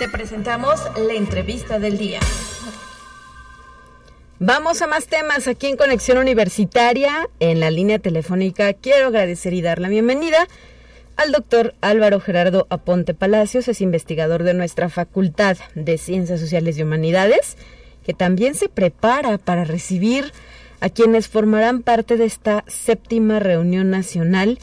Te 0.00 0.08
presentamos 0.08 0.80
la 0.96 1.14
entrevista 1.14 1.78
del 1.78 1.98
día. 1.98 2.18
Vamos 4.40 4.82
a 4.82 4.88
más 4.88 5.06
temas 5.06 5.46
aquí 5.46 5.68
en 5.68 5.76
Conexión 5.76 6.18
Universitaria. 6.18 7.28
En 7.38 7.60
la 7.60 7.70
línea 7.70 8.00
telefónica 8.00 8.72
quiero 8.72 9.06
agradecer 9.06 9.52
y 9.52 9.62
dar 9.62 9.78
la 9.78 9.88
bienvenida 9.88 10.48
al 11.16 11.30
doctor 11.30 11.76
Álvaro 11.80 12.18
Gerardo 12.18 12.66
Aponte 12.70 13.14
Palacios, 13.14 13.68
es 13.68 13.80
investigador 13.82 14.42
de 14.42 14.52
nuestra 14.52 14.88
Facultad 14.88 15.58
de 15.76 15.96
Ciencias 15.96 16.40
Sociales 16.40 16.76
y 16.76 16.82
Humanidades, 16.82 17.56
que 18.04 18.14
también 18.14 18.56
se 18.56 18.68
prepara 18.68 19.38
para 19.38 19.62
recibir 19.62 20.32
a 20.84 20.90
quienes 20.90 21.28
formarán 21.28 21.80
parte 21.80 22.18
de 22.18 22.26
esta 22.26 22.62
séptima 22.66 23.40
reunión 23.40 23.88
nacional 23.88 24.58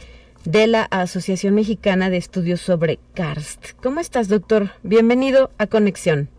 de 0.46 0.68
la 0.68 0.84
Asociación 0.84 1.56
Mexicana 1.56 2.12
de 2.12 2.18
Estudios 2.18 2.62
sobre 2.62 3.00
Karst. 3.16 3.72
¿Cómo 3.82 4.00
estás, 4.00 4.28
doctor? 4.28 4.70
Bienvenido 4.84 5.50
a 5.58 5.66
Conexión. 5.66 6.30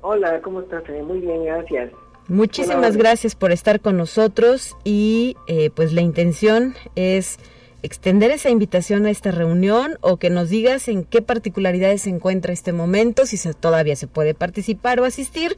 Hola, 0.00 0.40
¿cómo 0.42 0.60
estás? 0.60 0.84
Muy 1.04 1.18
bien, 1.18 1.44
gracias. 1.44 1.90
Muchísimas 2.28 2.96
gracias 2.96 3.34
por 3.34 3.50
estar 3.50 3.80
con 3.80 3.96
nosotros 3.96 4.76
y 4.84 5.34
eh, 5.48 5.70
pues 5.74 5.92
la 5.92 6.02
intención 6.02 6.76
es 6.94 7.40
extender 7.82 8.30
esa 8.30 8.50
invitación 8.50 9.06
a 9.06 9.10
esta 9.10 9.32
reunión 9.32 9.98
o 10.02 10.18
que 10.18 10.30
nos 10.30 10.50
digas 10.50 10.86
en 10.86 11.02
qué 11.02 11.20
particularidades 11.20 12.02
se 12.02 12.10
encuentra 12.10 12.52
este 12.52 12.72
momento, 12.72 13.26
si 13.26 13.38
todavía 13.54 13.96
se 13.96 14.06
puede 14.06 14.34
participar 14.34 15.00
o 15.00 15.04
asistir 15.04 15.56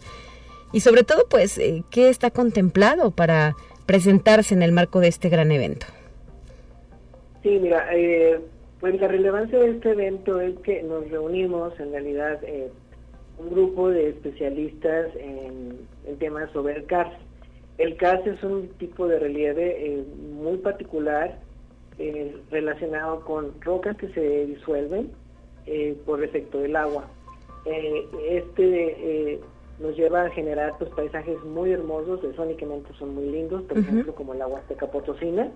y 0.72 0.80
sobre 0.80 1.02
todo 1.02 1.26
pues 1.28 1.58
eh, 1.58 1.82
qué 1.90 2.08
está 2.08 2.30
contemplado 2.30 3.10
para 3.10 3.56
presentarse 3.86 4.54
en 4.54 4.62
el 4.62 4.72
marco 4.72 5.00
de 5.00 5.08
este 5.08 5.28
gran 5.28 5.50
evento. 5.50 5.86
Sí, 7.42 7.58
mira, 7.60 7.88
eh, 7.92 8.38
pues 8.80 9.00
la 9.00 9.08
relevancia 9.08 9.58
de 9.58 9.70
este 9.70 9.90
evento 9.90 10.40
es 10.40 10.56
que 10.58 10.82
nos 10.82 11.10
reunimos 11.10 11.78
en 11.80 11.90
realidad 11.90 12.38
eh, 12.44 12.70
un 13.38 13.50
grupo 13.50 13.88
de 13.88 14.10
especialistas 14.10 15.08
en, 15.16 15.88
temas 16.18 16.50
sobre 16.52 16.76
el 16.76 16.86
CARS. 16.86 17.12
El 17.78 17.96
CARS 17.96 18.26
es 18.26 18.42
un 18.42 18.68
tipo 18.78 19.08
de 19.08 19.18
relieve 19.18 19.86
eh, 19.86 20.04
muy 20.40 20.58
particular 20.58 21.38
relacionado 22.50 23.20
con 23.26 23.60
rocas 23.60 23.94
que 23.98 24.08
se 24.08 24.46
disuelven 24.46 25.10
por 26.06 26.24
efecto 26.24 26.58
del 26.58 26.74
agua. 26.74 27.06
este 27.66 29.38
nos 29.80 29.96
lleva 29.96 30.24
a 30.24 30.30
generar 30.30 30.74
pues, 30.78 30.90
paisajes 30.90 31.42
muy 31.44 31.72
hermosos, 31.72 32.20
sónicamente 32.36 32.92
son 32.98 33.14
muy 33.14 33.30
lindos, 33.30 33.62
por 33.62 33.78
ejemplo 33.78 34.14
como 34.14 34.32
agua 34.34 34.46
Huasteca 34.46 34.86
Potosina, 34.86 35.50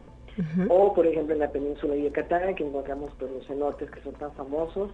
o 0.69 0.95
por 0.95 1.07
ejemplo 1.07 1.35
en 1.35 1.41
la 1.41 1.53
península 1.53 1.95
de 1.95 2.05
Yucatán, 2.05 2.55
que 2.55 2.67
encontramos 2.67 3.13
pues, 3.19 3.31
los 3.31 3.47
cenotes 3.47 3.91
que 3.91 4.01
son 4.03 4.15
tan 4.15 4.33
famosos, 4.33 4.91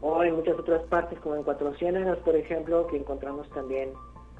o 0.00 0.22
en 0.22 0.36
muchas 0.36 0.58
otras 0.58 0.82
partes 0.84 1.18
como 1.20 1.36
en 1.36 1.42
Cuatro 1.42 1.74
Ciénagas, 1.74 2.18
por 2.18 2.36
ejemplo, 2.36 2.86
que 2.86 2.98
encontramos 2.98 3.48
también 3.50 3.90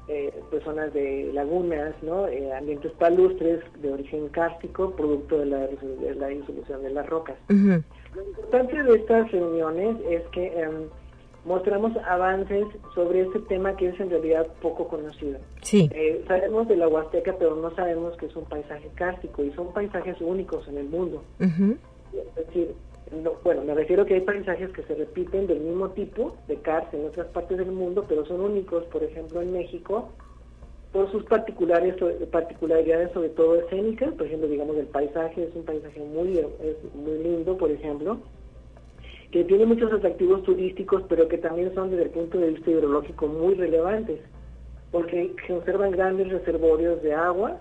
eh, 0.07 0.33
pues, 0.49 0.63
zonas 0.63 0.93
de 0.93 1.31
lagunas, 1.33 1.93
¿no? 2.01 2.27
Eh, 2.27 2.53
ambientes 2.53 2.91
palustres 2.93 3.61
de 3.81 3.91
origen 3.91 4.29
kárstico, 4.29 4.91
producto 4.95 5.39
de 5.39 5.45
la, 5.45 5.67
de 5.67 6.15
la 6.15 6.27
disolución 6.27 6.81
de 6.81 6.89
las 6.91 7.07
rocas. 7.07 7.35
Lo 8.15 8.23
importante 8.23 8.81
de 8.83 8.95
estas 8.95 9.31
reuniones 9.31 9.97
es 10.09 10.23
que 10.29 10.47
em, 10.59 10.89
mostramos 11.45 11.95
avances 12.07 12.65
sobre 12.93 13.21
este 13.21 13.39
tema 13.41 13.75
que 13.75 13.89
es 13.89 13.99
en 13.99 14.09
realidad 14.09 14.47
poco 14.61 14.87
conocido. 14.87 15.39
Sí. 15.61 15.89
Eh, 15.93 16.23
sabemos 16.27 16.67
de 16.67 16.75
la 16.75 16.87
Huasteca, 16.87 17.35
pero 17.39 17.55
no 17.55 17.73
sabemos 17.75 18.15
que 18.17 18.27
es 18.27 18.35
un 18.35 18.45
paisaje 18.45 18.89
kárstico 18.95 19.43
y 19.43 19.51
son 19.51 19.73
paisajes 19.73 20.19
únicos 20.21 20.67
en 20.67 20.77
el 20.77 20.89
mundo. 20.89 21.23
Es 21.39 22.47
decir, 22.47 22.75
bueno, 23.43 23.63
me 23.63 23.73
refiero 23.73 24.05
que 24.05 24.15
hay 24.15 24.21
paisajes 24.21 24.69
que 24.71 24.83
se 24.83 24.95
repiten 24.95 25.47
del 25.47 25.59
mismo 25.61 25.89
tipo 25.89 26.35
de 26.47 26.57
karst 26.57 26.93
en 26.93 27.07
otras 27.07 27.27
partes 27.27 27.57
del 27.57 27.71
mundo, 27.71 28.05
pero 28.07 28.25
son 28.25 28.41
únicos, 28.41 28.83
por 28.85 29.03
ejemplo, 29.03 29.41
en 29.41 29.53
México. 29.53 30.09
por 30.91 31.11
sus 31.11 31.23
particulares, 31.25 31.95
particularidades, 32.31 33.11
sobre 33.11 33.29
todo 33.29 33.55
escénicas, 33.55 34.11
por 34.15 34.25
ejemplo, 34.25 34.47
digamos, 34.47 34.75
el 34.75 34.87
paisaje 34.87 35.43
es 35.43 35.55
un 35.55 35.63
paisaje 35.63 35.99
muy, 35.99 36.39
es 36.39 36.95
muy 36.95 37.19
lindo, 37.19 37.57
por 37.57 37.69
ejemplo, 37.69 38.17
que 39.31 39.43
tiene 39.43 39.65
muchos 39.65 39.91
atractivos 39.93 40.43
turísticos, 40.43 41.03
pero 41.07 41.27
que 41.27 41.37
también 41.37 41.73
son 41.75 41.91
desde 41.91 42.03
el 42.03 42.09
punto 42.09 42.39
de 42.39 42.49
vista 42.49 42.71
hidrológico 42.71 43.27
muy 43.27 43.55
relevantes, 43.55 44.19
porque 44.91 45.35
se 45.45 45.53
observan 45.53 45.91
grandes 45.91 46.29
reservorios 46.29 47.01
de 47.03 47.13
agua 47.13 47.57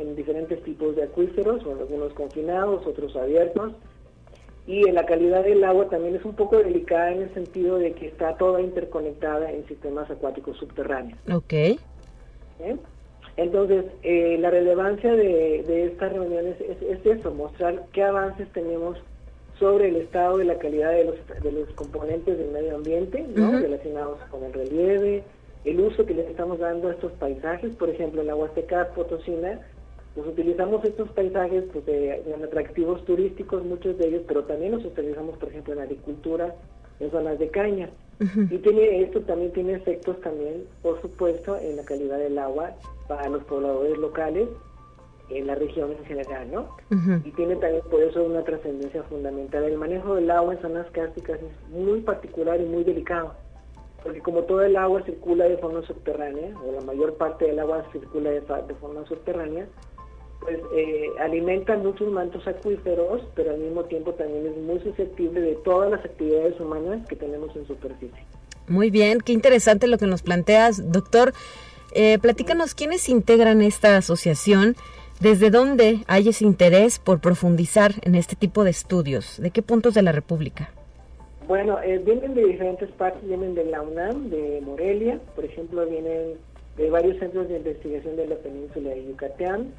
en 0.00 0.16
diferentes 0.16 0.62
tipos 0.62 0.96
de 0.96 1.04
acuíferos, 1.04 1.62
algunos 1.62 2.12
confinados, 2.14 2.86
otros 2.86 3.14
abiertos, 3.16 3.72
y 4.66 4.82
la 4.90 5.06
calidad 5.06 5.44
del 5.44 5.64
agua 5.64 5.88
también 5.88 6.14
es 6.14 6.24
un 6.26 6.34
poco 6.34 6.58
delicada 6.58 7.12
en 7.12 7.22
el 7.22 7.34
sentido 7.34 7.78
de 7.78 7.92
que 7.92 8.06
está 8.06 8.36
toda 8.36 8.60
interconectada 8.60 9.50
en 9.50 9.66
sistemas 9.66 10.10
acuáticos 10.10 10.58
subterráneos. 10.58 11.18
Ok. 11.32 11.54
Entonces, 13.38 13.86
eh, 14.02 14.36
la 14.40 14.50
relevancia 14.50 15.14
de, 15.14 15.86
estas 15.86 16.12
reuniones 16.12 16.56
es, 16.60 17.06
eso, 17.06 17.32
mostrar 17.32 17.86
qué 17.92 18.02
avances 18.02 18.48
tenemos 18.52 18.98
sobre 19.58 19.88
el 19.88 19.96
estado 19.96 20.38
de 20.38 20.44
la 20.44 20.58
calidad 20.58 20.92
de 20.92 21.04
los, 21.04 21.42
de 21.42 21.52
los 21.52 21.68
componentes 21.70 22.38
del 22.38 22.50
medio 22.50 22.76
ambiente, 22.76 23.24
¿no? 23.34 23.50
relacionados 23.52 24.18
con 24.30 24.44
el 24.44 24.52
relieve, 24.52 25.24
el 25.64 25.80
uso 25.80 26.06
que 26.06 26.14
le 26.14 26.30
estamos 26.30 26.58
dando 26.58 26.88
a 26.88 26.92
estos 26.92 27.12
paisajes, 27.12 27.74
por 27.76 27.90
ejemplo, 27.90 28.20
en 28.20 28.28
la 28.28 28.36
Huasteca 28.36 28.88
Potosina, 28.94 29.60
pues 30.14 30.26
utilizamos 30.26 30.84
estos 30.84 31.08
paisajes 31.10 31.64
pues, 31.72 31.84
de, 31.86 32.22
atractivos 32.44 33.04
turísticos, 33.04 33.64
muchos 33.64 33.98
de 33.98 34.08
ellos, 34.08 34.22
pero 34.26 34.44
también 34.44 34.72
los 34.72 34.84
utilizamos, 34.84 35.36
por 35.38 35.48
ejemplo, 35.48 35.74
en 35.74 35.80
agricultura, 35.80 36.54
en 37.00 37.10
zonas 37.10 37.38
de 37.38 37.48
caña. 37.48 37.90
Y 38.50 38.58
tiene 38.58 39.02
esto 39.02 39.20
también 39.20 39.52
tiene 39.52 39.74
efectos 39.74 40.20
también, 40.20 40.64
por 40.82 41.00
supuesto, 41.00 41.56
en 41.56 41.76
la 41.76 41.84
calidad 41.84 42.18
del 42.18 42.36
agua 42.36 42.72
para 43.06 43.28
los 43.28 43.44
pobladores 43.44 43.96
locales, 43.96 44.48
en 45.30 45.46
la 45.46 45.54
región 45.54 45.92
en 45.92 46.04
general, 46.04 46.50
¿no? 46.50 46.76
Y 47.24 47.30
tiene 47.32 47.56
también 47.56 47.82
por 47.90 48.02
eso 48.02 48.24
una 48.24 48.42
trascendencia 48.44 49.02
fundamental. 49.04 49.64
El 49.64 49.76
manejo 49.76 50.14
del 50.14 50.30
agua 50.30 50.54
en 50.54 50.62
zonas 50.62 50.86
cársticas 50.92 51.38
es 51.40 51.70
muy 51.70 52.00
particular 52.00 52.60
y 52.60 52.64
muy 52.64 52.84
delicado, 52.84 53.34
porque 54.02 54.20
como 54.20 54.42
todo 54.42 54.62
el 54.62 54.76
agua 54.76 55.02
circula 55.04 55.44
de 55.44 55.58
forma 55.58 55.82
subterránea, 55.82 56.54
o 56.66 56.72
la 56.72 56.80
mayor 56.80 57.14
parte 57.14 57.46
del 57.46 57.58
agua 57.58 57.84
circula 57.92 58.30
de 58.30 58.74
forma 58.80 59.06
subterránea, 59.06 59.66
pues 60.40 60.60
eh, 60.74 61.10
alimenta 61.20 61.76
muchos 61.76 62.10
mantos 62.10 62.46
acuíferos, 62.46 63.22
pero 63.34 63.50
al 63.50 63.58
mismo 63.58 63.84
tiempo 63.84 64.12
también 64.14 64.46
es 64.46 64.56
muy 64.56 64.78
susceptible 64.80 65.40
de 65.40 65.54
todas 65.56 65.90
las 65.90 66.04
actividades 66.04 66.58
humanas 66.60 67.06
que 67.08 67.16
tenemos 67.16 67.54
en 67.56 67.66
superficie. 67.66 68.24
Muy 68.68 68.90
bien, 68.90 69.20
qué 69.20 69.32
interesante 69.32 69.86
lo 69.86 69.98
que 69.98 70.06
nos 70.06 70.22
planteas, 70.22 70.92
doctor. 70.92 71.32
Eh, 71.92 72.18
platícanos 72.18 72.74
quiénes 72.74 73.08
integran 73.08 73.62
esta 73.62 73.96
asociación, 73.96 74.76
desde 75.20 75.50
dónde 75.50 76.00
hay 76.06 76.28
ese 76.28 76.44
interés 76.44 76.98
por 76.98 77.20
profundizar 77.20 77.92
en 78.02 78.14
este 78.14 78.36
tipo 78.36 78.64
de 78.64 78.70
estudios, 78.70 79.40
de 79.40 79.50
qué 79.50 79.62
puntos 79.62 79.94
de 79.94 80.02
la 80.02 80.12
República. 80.12 80.70
Bueno, 81.46 81.78
eh, 81.82 81.98
vienen 82.04 82.34
de 82.34 82.44
diferentes 82.44 82.90
partes, 82.90 83.26
vienen 83.26 83.54
de 83.54 83.64
la 83.64 83.80
UNAM, 83.82 84.28
de 84.30 84.60
Morelia, 84.62 85.18
por 85.34 85.44
ejemplo, 85.44 85.86
vienen 85.86 86.34
de 86.76 86.90
varios 86.90 87.18
centros 87.18 87.48
de 87.48 87.56
investigación 87.56 88.16
de 88.16 88.26
la 88.28 88.36
península 88.36 88.90
de 88.90 89.06
Yucatán, 89.06 89.72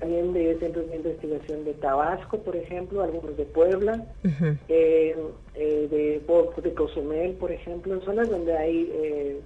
también 0.00 0.32
de 0.32 0.56
centros 0.58 0.88
de 0.88 0.96
investigación 0.96 1.64
de 1.64 1.74
Tabasco, 1.74 2.38
por 2.38 2.56
ejemplo, 2.56 3.02
algunos 3.02 3.36
de 3.36 3.44
Puebla, 3.44 4.06
eh, 4.68 5.16
eh, 5.54 5.88
de, 5.90 6.62
de 6.62 6.74
Cozumel, 6.74 7.32
por 7.32 7.50
ejemplo, 7.50 7.94
en 7.94 8.02
zonas 8.02 8.30
donde 8.30 8.56
hay 8.56 8.90
eh, 8.94 9.40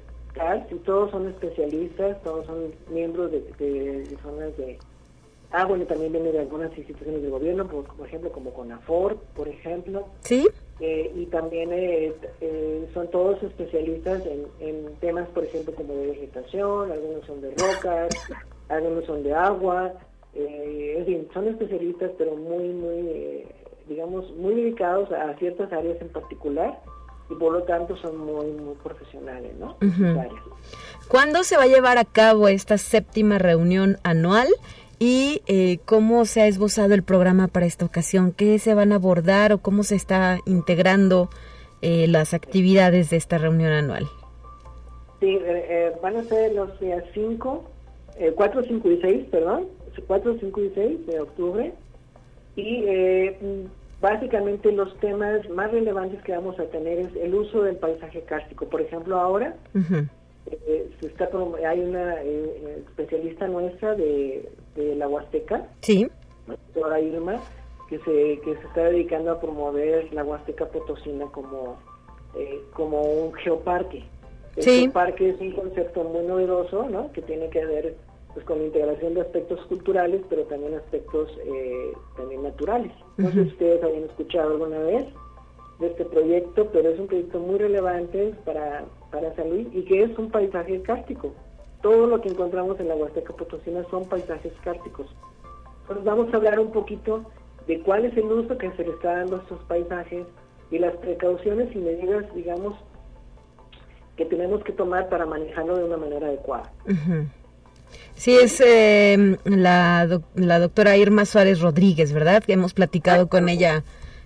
y 0.70 0.74
todos 0.76 1.10
son 1.10 1.28
especialistas, 1.28 2.22
todos 2.22 2.46
son 2.46 2.72
miembros 2.90 3.30
de, 3.30 4.16
zonas 4.22 4.56
de... 4.56 4.78
Ah, 5.52 5.66
bueno, 5.66 5.84
también 5.84 6.12
vienen 6.12 6.32
de 6.32 6.40
algunas 6.40 6.76
instituciones 6.76 7.22
de 7.22 7.28
gobierno, 7.28 7.68
por, 7.68 7.84
por 7.84 8.06
ejemplo, 8.06 8.32
como 8.32 8.52
CONAFOR, 8.52 9.18
por 9.34 9.48
ejemplo. 9.48 10.08
Sí. 10.20 10.48
Eh, 10.80 11.12
y 11.14 11.26
también 11.26 11.70
son 12.94 13.10
todos 13.10 13.42
especialistas 13.42 14.24
en, 14.26 14.46
en 14.60 14.94
temas, 14.96 15.28
por 15.28 15.44
ejemplo, 15.44 15.74
como 15.74 15.94
de 15.94 16.06
vegetación, 16.08 16.90
algunos 16.90 17.24
son 17.26 17.40
de 17.40 17.50
rocas, 17.50 18.08
algunos 18.68 19.04
son 19.04 19.22
de 19.22 19.34
agua, 19.34 19.92
eh, 20.34 20.94
en 20.98 21.06
fin, 21.06 21.28
son 21.34 21.48
especialistas, 21.48 22.10
pero 22.16 22.36
muy, 22.36 22.68
muy, 22.68 23.08
eh, 23.08 23.46
digamos, 23.88 24.30
muy 24.36 24.54
dedicados 24.54 25.10
a 25.12 25.34
ciertas 25.38 25.70
áreas 25.72 26.00
en 26.00 26.08
particular 26.08 26.80
y 27.28 27.34
por 27.34 27.52
lo 27.52 27.62
tanto 27.64 27.96
son 27.98 28.16
muy, 28.16 28.46
muy 28.52 28.74
profesionales, 28.76 29.52
¿no? 29.58 29.76
¿Cuándo 31.08 31.44
se 31.44 31.56
va 31.56 31.64
a 31.64 31.66
llevar 31.66 31.98
a 31.98 32.04
cabo 32.04 32.48
esta 32.48 32.78
séptima 32.78 33.38
reunión 33.38 33.98
anual? 34.04 34.48
¿Y 35.04 35.42
eh, 35.48 35.80
cómo 35.84 36.24
se 36.26 36.42
ha 36.42 36.46
esbozado 36.46 36.94
el 36.94 37.02
programa 37.02 37.48
para 37.48 37.66
esta 37.66 37.84
ocasión? 37.84 38.30
¿Qué 38.30 38.60
se 38.60 38.72
van 38.72 38.92
a 38.92 38.94
abordar 38.94 39.52
o 39.52 39.58
cómo 39.58 39.82
se 39.82 39.96
está 39.96 40.38
integrando 40.46 41.28
eh, 41.80 42.06
las 42.06 42.34
actividades 42.34 43.10
de 43.10 43.16
esta 43.16 43.36
reunión 43.36 43.72
anual? 43.72 44.06
Sí, 45.18 45.40
van 46.00 46.18
a 46.18 46.22
ser 46.22 46.52
los 46.52 46.78
días 46.78 47.02
5, 47.14 47.64
4, 48.36 48.62
5 48.62 48.90
y 48.92 49.00
6, 49.00 49.24
perdón, 49.32 49.66
4, 50.06 50.36
5 50.38 50.60
y 50.60 50.70
6 50.72 51.06
de 51.08 51.20
octubre. 51.20 51.72
Y 52.54 52.84
eh, 52.86 53.66
básicamente 54.00 54.70
los 54.70 54.96
temas 55.00 55.50
más 55.50 55.72
relevantes 55.72 56.22
que 56.22 56.30
vamos 56.30 56.60
a 56.60 56.64
tener 56.66 57.00
es 57.00 57.16
el 57.16 57.34
uso 57.34 57.62
del 57.62 57.74
paisaje 57.74 58.20
kárstico. 58.22 58.68
Por 58.68 58.80
ejemplo, 58.80 59.18
ahora 59.18 59.56
eh, 59.74 60.90
se 61.00 61.06
está, 61.06 61.28
hay 61.68 61.80
una 61.80 62.22
eh, 62.22 62.84
especialista 62.88 63.48
nuestra 63.48 63.94
de, 63.94 64.48
la 64.76 65.08
Huasteca, 65.08 65.68
sí. 65.80 66.08
doctora 66.46 67.00
Irma, 67.00 67.40
que 67.88 67.98
se, 67.98 68.40
que 68.40 68.56
se 68.56 68.66
está 68.66 68.84
dedicando 68.84 69.32
a 69.32 69.40
promover 69.40 70.12
la 70.12 70.24
Huasteca 70.24 70.66
Potosina 70.66 71.26
como, 71.26 71.78
como 72.72 73.02
un 73.02 73.34
geoparque. 73.34 74.04
El 74.56 74.64
geoparque 74.64 75.30
es 75.30 75.40
un 75.40 75.52
concepto 75.52 76.04
muy 76.04 76.24
novedoso, 76.24 76.88
¿no? 76.88 77.10
Que 77.12 77.22
tiene 77.22 77.48
que 77.50 77.64
ver 77.64 77.96
pues 78.34 78.46
con 78.46 78.58
la 78.58 78.64
integración 78.64 79.14
de 79.14 79.20
aspectos 79.20 79.60
culturales, 79.66 80.22
pero 80.28 80.44
también 80.44 80.74
aspectos 80.74 81.28
eh, 81.44 81.92
también 82.16 82.42
naturales. 82.42 82.92
No 83.18 83.28
sé 83.28 83.44
si 83.44 83.48
ustedes 83.50 83.82
habían 83.82 84.04
escuchado 84.04 84.52
alguna 84.52 84.78
vez 84.78 85.04
de 85.78 85.88
este 85.88 86.04
proyecto, 86.06 86.68
pero 86.72 86.90
es 86.90 86.98
un 86.98 87.08
proyecto 87.08 87.38
muy 87.40 87.58
relevante 87.58 88.34
para, 88.44 88.84
para 89.10 89.34
San 89.34 89.50
Luis 89.50 89.68
y 89.72 89.82
que 89.82 90.04
es 90.04 90.18
un 90.18 90.30
paisaje 90.30 90.80
cártico. 90.82 91.32
Todo 91.82 92.06
lo 92.06 92.20
que 92.20 92.28
encontramos 92.28 92.78
en 92.80 92.88
la 92.88 92.94
Huasteca 92.94 93.32
Potosina 93.32 93.84
son 93.90 94.04
paisajes 94.04 94.52
cárticos. 94.62 95.06
Entonces 95.82 96.04
vamos 96.04 96.32
a 96.32 96.36
hablar 96.36 96.60
un 96.60 96.70
poquito 96.70 97.24
de 97.66 97.80
cuál 97.80 98.04
es 98.04 98.16
el 98.16 98.24
uso 98.24 98.56
que 98.56 98.70
se 98.72 98.84
le 98.84 98.90
está 98.90 99.18
dando 99.18 99.36
a 99.36 99.38
estos 99.40 99.60
paisajes 99.64 100.26
y 100.70 100.78
las 100.78 100.96
precauciones 100.96 101.74
y 101.74 101.78
medidas, 101.78 102.24
digamos, 102.34 102.74
que 104.16 104.24
tenemos 104.24 104.62
que 104.64 104.72
tomar 104.72 105.08
para 105.08 105.26
manejarlo 105.26 105.76
de 105.76 105.84
una 105.84 105.96
manera 105.96 106.28
adecuada. 106.28 106.72
Sí, 108.14 108.36
es 108.36 108.60
eh, 108.64 109.38
la, 109.44 110.20
la 110.34 110.58
doctora 110.58 110.96
Irma 110.96 111.24
Suárez 111.24 111.60
Rodríguez, 111.60 112.12
¿verdad? 112.12 112.42
Que 112.42 112.52
hemos 112.54 112.74
platicado 112.74 113.28
con 113.28 113.48
ella 113.48 113.84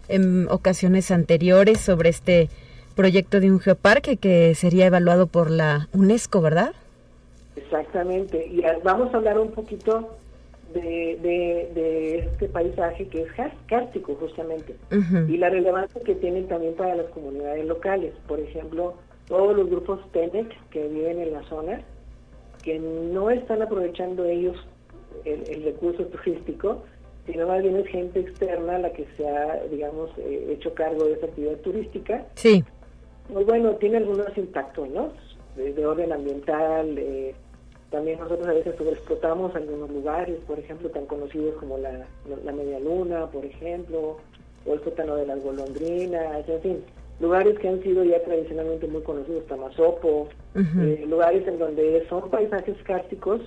en 0.09 0.49
ocasiones 0.51 1.11
anteriores 1.11 1.81
sobre 1.81 2.11
este 2.11 2.49
proyecto 2.95 3.41
de 3.41 3.51
un 3.51 3.61
geoparque 3.61 4.17
que 4.17 4.55
sería 4.55 4.87
evaluado 4.87 5.27
por 5.27 5.51
la 5.51 5.89
UNESCO, 5.93 6.41
¿verdad? 6.41 6.75
Exactamente. 7.57 8.47
Y 8.47 8.63
vamos 8.85 9.13
a 9.13 9.17
hablar 9.17 9.39
un 9.39 9.51
poquito 9.51 10.17
de, 10.73 11.19
de, 11.75 12.19
este 12.19 12.49
paisaje 12.49 13.09
que 13.09 13.23
es 13.23 13.29
cárstico, 13.67 14.15
justamente, 14.17 14.77
y 15.29 15.37
la 15.39 15.49
relevancia 15.49 16.01
que 16.03 16.15
tiene 16.17 16.43
también 16.43 16.75
para 16.75 16.95
las 16.95 17.07
comunidades 17.07 17.65
locales. 17.67 18.13
Por 18.27 18.41
ejemplo, 18.41 18.95
todos 19.27 19.57
los 19.57 19.69
grupos 19.71 20.01
TENEC 20.13 20.55
que 20.71 20.89
viven 20.89 21.21
en 21.21 21.33
la 21.33 21.43
zona 21.45 21.81
que 22.63 22.79
no 22.79 23.31
están 23.31 23.63
aprovechando 23.63 24.25
ellos 24.25 24.57
el, 25.25 25.63
recurso 25.63 26.05
turístico, 26.07 26.83
sino 27.25 27.47
más 27.47 27.63
bien 27.63 27.77
es 27.77 27.87
gente 27.89 28.21
externa 28.21 28.79
la 28.79 28.91
que 28.93 29.07
se 29.17 29.29
ha, 29.29 29.63
digamos, 29.71 30.11
eh, 30.19 30.49
hecho 30.51 30.75
cargo 30.75 31.05
de 31.05 31.13
esa 31.13 31.27
actividad 31.27 31.57
turística. 31.59 32.27
Sí. 32.35 32.65
Pues 33.33 33.47
bueno, 33.47 33.73
tiene 33.77 33.99
algunos 33.99 34.37
impactos, 34.37 34.89
¿no? 34.91 35.13
De, 35.57 35.87
orden 35.87 36.13
ambiental, 36.13 36.99
eh, 36.99 37.35
también 37.91 38.19
nosotros 38.19 38.49
a 38.49 38.53
veces 38.53 38.75
sobreexplotamos 38.77 39.55
algunos 39.55 39.91
lugares, 39.91 40.39
por 40.47 40.59
ejemplo, 40.59 40.91
tan 40.91 41.07
conocidos 41.07 41.55
como 41.57 41.79
la, 41.79 42.07
la 42.45 42.53
Media 42.53 42.81
Luna, 42.81 43.27
por 43.27 43.45
ejemplo, 43.45 44.17
o 44.67 44.75
el 44.75 44.83
sótano 44.83 45.17
de 45.17 45.27
las 45.27 45.43
golondrinas, 45.43 46.49
en 46.49 46.61
fin 46.61 46.85
lugares 47.21 47.59
que 47.59 47.69
han 47.69 47.83
sido 47.83 48.05
ya 48.05 48.23
tradicionalmente 48.23 48.87
muy 48.89 49.03
conocidos, 49.03 49.47
Tamazopo, 49.47 50.29
eh, 50.55 51.05
lugares 51.09 51.47
en 51.47 51.59
donde 51.59 52.07
son 52.09 52.29
paisajes 52.31 52.77
cársticos 52.85 53.41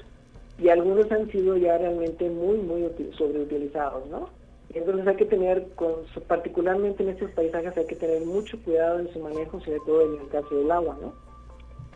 y 0.58 0.70
algunos 0.70 1.12
han 1.12 1.30
sido 1.32 1.56
ya 1.58 1.78
realmente 1.78 2.30
muy, 2.30 2.58
muy 2.58 2.90
sobreutilizados, 3.18 4.08
¿no? 4.10 4.30
Entonces 4.74 5.08
hay 5.08 5.16
que 5.16 5.26
tener, 5.26 5.68
con, 5.76 5.94
particularmente 6.28 7.04
en 7.04 7.10
estos 7.10 7.32
paisajes, 7.32 7.76
hay 7.78 7.86
que 7.86 7.96
tener 7.96 8.22
mucho 8.22 8.62
cuidado 8.64 9.00
en 9.00 9.12
su 9.12 9.20
manejo, 9.20 9.60
sobre 9.62 9.80
todo 9.86 10.02
en 10.02 10.22
el 10.22 10.28
caso 10.30 10.56
del 10.56 10.72
agua, 10.72 10.98
¿no? 11.02 11.14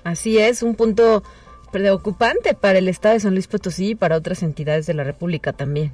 Así 0.04 0.38
es, 0.38 0.64
un 0.64 0.76
punto 0.76 1.24
preocupante 1.74 2.54
para 2.54 2.78
el 2.78 2.88
Estado 2.88 3.16
de 3.16 3.20
San 3.20 3.34
Luis 3.34 3.48
Potosí 3.48 3.90
y 3.90 3.96
para 3.96 4.16
otras 4.16 4.44
entidades 4.44 4.86
de 4.86 4.94
la 4.94 5.04
República 5.04 5.52
también. 5.52 5.92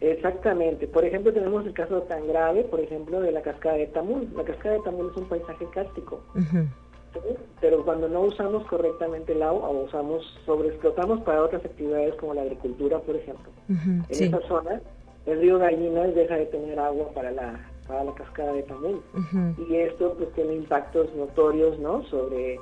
Exactamente. 0.00 0.86
Por 0.86 1.04
ejemplo, 1.04 1.32
tenemos 1.32 1.64
el 1.64 1.72
caso 1.72 2.02
tan 2.02 2.26
grave, 2.28 2.64
por 2.64 2.80
ejemplo, 2.80 3.20
de 3.20 3.32
la 3.32 3.40
cascada 3.40 3.76
de 3.76 3.86
Tamul. 3.86 4.28
La 4.36 4.44
cascada 4.44 4.74
de 4.74 4.82
Tamul 4.82 5.10
es 5.10 5.16
un 5.16 5.28
paisaje 5.28 5.66
cárstico. 5.72 6.20
Pero 7.60 7.84
cuando 7.84 8.08
no 8.08 8.22
usamos 8.22 8.66
correctamente 8.66 9.32
el 9.32 9.42
agua 9.42 9.68
o 9.68 9.84
usamos, 9.84 10.22
sobreexplotamos 10.44 11.20
para 11.22 11.42
otras 11.42 11.64
actividades 11.64 12.14
como 12.16 12.34
la 12.34 12.42
agricultura, 12.42 12.98
por 12.98 13.16
ejemplo. 13.16 13.50
en 13.68 14.04
esa 14.08 14.40
zona, 14.46 14.80
el 15.26 15.40
río 15.40 15.58
Gallinas 15.58 16.14
deja 16.14 16.36
de 16.36 16.46
tener 16.46 16.78
agua 16.78 17.08
para 17.14 17.30
la, 17.30 17.70
para 17.86 18.04
la 18.04 18.14
cascada 18.14 18.52
de 18.52 18.62
Tamul. 18.64 19.00
Y 19.68 19.76
esto 19.76 20.14
pues 20.18 20.32
tiene 20.34 20.54
impactos 20.54 21.12
notorios, 21.14 21.78
¿no? 21.78 22.04
Sobre, 22.04 22.58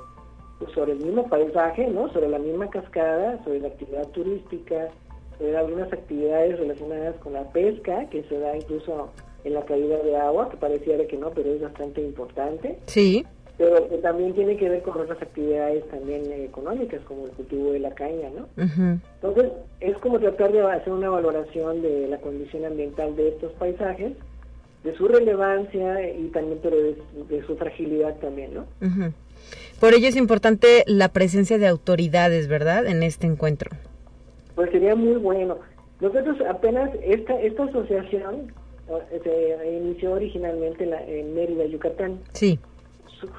pues, 0.59 0.71
sobre 0.73 0.93
el 0.93 0.99
mismo 0.99 1.27
paisaje, 1.27 1.87
¿no? 1.87 2.11
Sobre 2.13 2.29
la 2.29 2.39
misma 2.39 2.69
cascada, 2.69 3.43
sobre 3.43 3.59
la 3.59 3.67
actividad 3.67 4.07
turística, 4.09 4.89
sobre 5.37 5.57
algunas 5.57 5.91
actividades 5.91 6.59
relacionadas 6.59 7.15
con 7.17 7.33
la 7.33 7.43
pesca, 7.51 8.05
que 8.09 8.23
se 8.23 8.39
da 8.39 8.55
incluso 8.55 9.09
en 9.43 9.53
la 9.53 9.65
caída 9.65 9.97
de 9.99 10.17
agua, 10.17 10.49
que 10.49 10.57
pareciera 10.57 11.05
que 11.05 11.17
no, 11.17 11.31
pero 11.31 11.51
es 11.53 11.61
bastante 11.61 12.01
importante. 12.01 12.79
Sí 12.87 13.25
pero 13.57 13.89
que 13.89 13.97
también 13.97 14.33
tiene 14.33 14.55
que 14.55 14.69
ver 14.69 14.83
con 14.83 15.01
otras 15.01 15.19
actividades 15.21 15.87
también 15.89 16.31
económicas, 16.31 17.01
como 17.05 17.25
el 17.25 17.31
cultivo 17.31 17.71
de 17.71 17.79
la 17.79 17.93
caña, 17.95 18.29
¿no? 18.29 18.47
Entonces, 18.55 19.51
es 19.79 19.97
como 19.97 20.19
tratar 20.19 20.51
de 20.51 20.61
hacer 20.61 20.93
una 20.93 21.09
valoración 21.09 21.81
de 21.81 22.07
la 22.07 22.19
condición 22.19 22.65
ambiental 22.65 23.15
de 23.15 23.29
estos 23.29 23.51
paisajes, 23.53 24.13
de 24.83 24.95
su 24.95 25.07
relevancia 25.07 26.07
y 26.15 26.27
también 26.27 26.59
pero 26.61 26.77
de, 26.77 27.43
su 27.47 27.57
fragilidad 27.57 28.15
también, 28.19 28.53
¿no? 28.53 28.65
Por 29.79 29.93
ello 29.93 30.07
es 30.07 30.15
importante 30.15 30.83
la 30.87 31.09
presencia 31.09 31.57
de 31.57 31.67
autoridades, 31.67 32.47
¿verdad?, 32.47 32.87
en 32.87 33.03
este 33.03 33.27
encuentro. 33.27 33.71
Pues 34.55 34.71
sería 34.71 34.95
muy 34.95 35.17
bueno. 35.17 35.57
Nosotros 36.01 36.37
apenas, 36.49 36.89
esta, 37.03 37.39
esta 37.41 37.63
asociación 37.65 38.53
se 39.23 39.71
inició 39.71 40.13
originalmente 40.13 40.83
en, 40.83 40.93
en 40.93 41.35
Mérida, 41.35 41.65
Yucatán. 41.65 42.19
Sí 42.33 42.59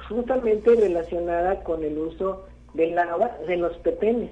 justamente 0.07 0.75
relacionada 0.75 1.63
con 1.63 1.83
el 1.83 1.97
uso 1.97 2.45
del 2.73 2.97
agua 2.97 3.31
en 3.47 3.61
los 3.61 3.75
pepenes 3.77 4.31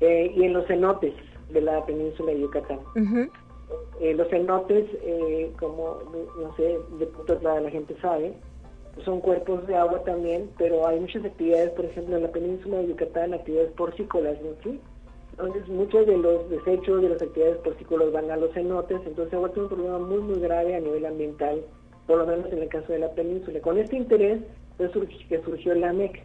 eh, 0.00 0.32
y 0.36 0.44
en 0.44 0.52
los 0.52 0.66
cenotes 0.66 1.14
de 1.50 1.60
la 1.60 1.84
península 1.86 2.32
de 2.32 2.40
Yucatán. 2.40 2.78
Eh, 4.00 4.14
los 4.14 4.28
cenotes, 4.28 4.86
eh, 5.02 5.52
como 5.58 5.98
no 6.40 6.56
sé, 6.56 6.78
de 6.98 7.06
punto 7.06 7.38
la, 7.42 7.60
la 7.60 7.70
gente 7.70 7.94
sabe, 8.00 8.32
son 9.04 9.20
cuerpos 9.20 9.66
de 9.66 9.76
agua 9.76 10.02
también, 10.04 10.50
pero 10.58 10.86
hay 10.86 11.00
muchas 11.00 11.24
actividades, 11.24 11.70
por 11.70 11.84
ejemplo, 11.84 12.16
en 12.16 12.22
la 12.22 12.32
península 12.32 12.78
de 12.78 12.88
Yucatán, 12.88 13.34
actividades 13.34 13.72
porcícolas, 13.72 14.36
¿no? 14.42 14.50
Entonces, 15.32 15.68
muchos 15.68 16.06
de 16.06 16.18
los 16.18 16.50
desechos 16.50 17.00
de 17.00 17.08
las 17.08 17.22
actividades 17.22 17.58
porcícolas 17.58 18.12
van 18.12 18.30
a 18.30 18.36
los 18.36 18.52
cenotes, 18.52 19.00
entonces 19.06 19.32
agua 19.32 19.48
tiene 19.50 19.62
un 19.62 19.74
problema 19.74 19.98
muy, 19.98 20.18
muy 20.18 20.40
grave 20.40 20.74
a 20.74 20.80
nivel 20.80 21.06
ambiental 21.06 21.62
por 22.10 22.18
lo 22.18 22.26
menos 22.26 22.52
en 22.52 22.58
el 22.58 22.68
caso 22.68 22.92
de 22.92 22.98
la 22.98 23.12
península. 23.12 23.60
Con 23.60 23.78
este 23.78 23.96
interés 23.96 24.40
fue 24.76 24.90
que 25.28 25.40
surgió 25.42 25.74
la 25.76 25.92
MEC, 25.92 26.20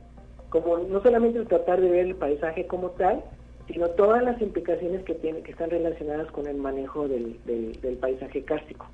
como 0.49 0.79
no 0.79 0.99
solamente 1.03 1.45
tratar 1.45 1.79
de 1.79 1.91
ver 1.91 2.07
el 2.07 2.15
paisaje 2.15 2.65
como 2.65 2.89
tal, 2.89 3.23
sino 3.67 3.89
todas 3.89 4.23
las 4.23 4.41
implicaciones 4.41 5.03
que 5.03 5.13
tiene, 5.13 5.43
que 5.43 5.51
están 5.51 5.69
relacionadas 5.69 6.31
con 6.31 6.47
el 6.47 6.57
manejo 6.57 7.07
del, 7.07 7.39
del, 7.45 7.97
paisaje 7.97 8.43
cárstico. 8.43 8.87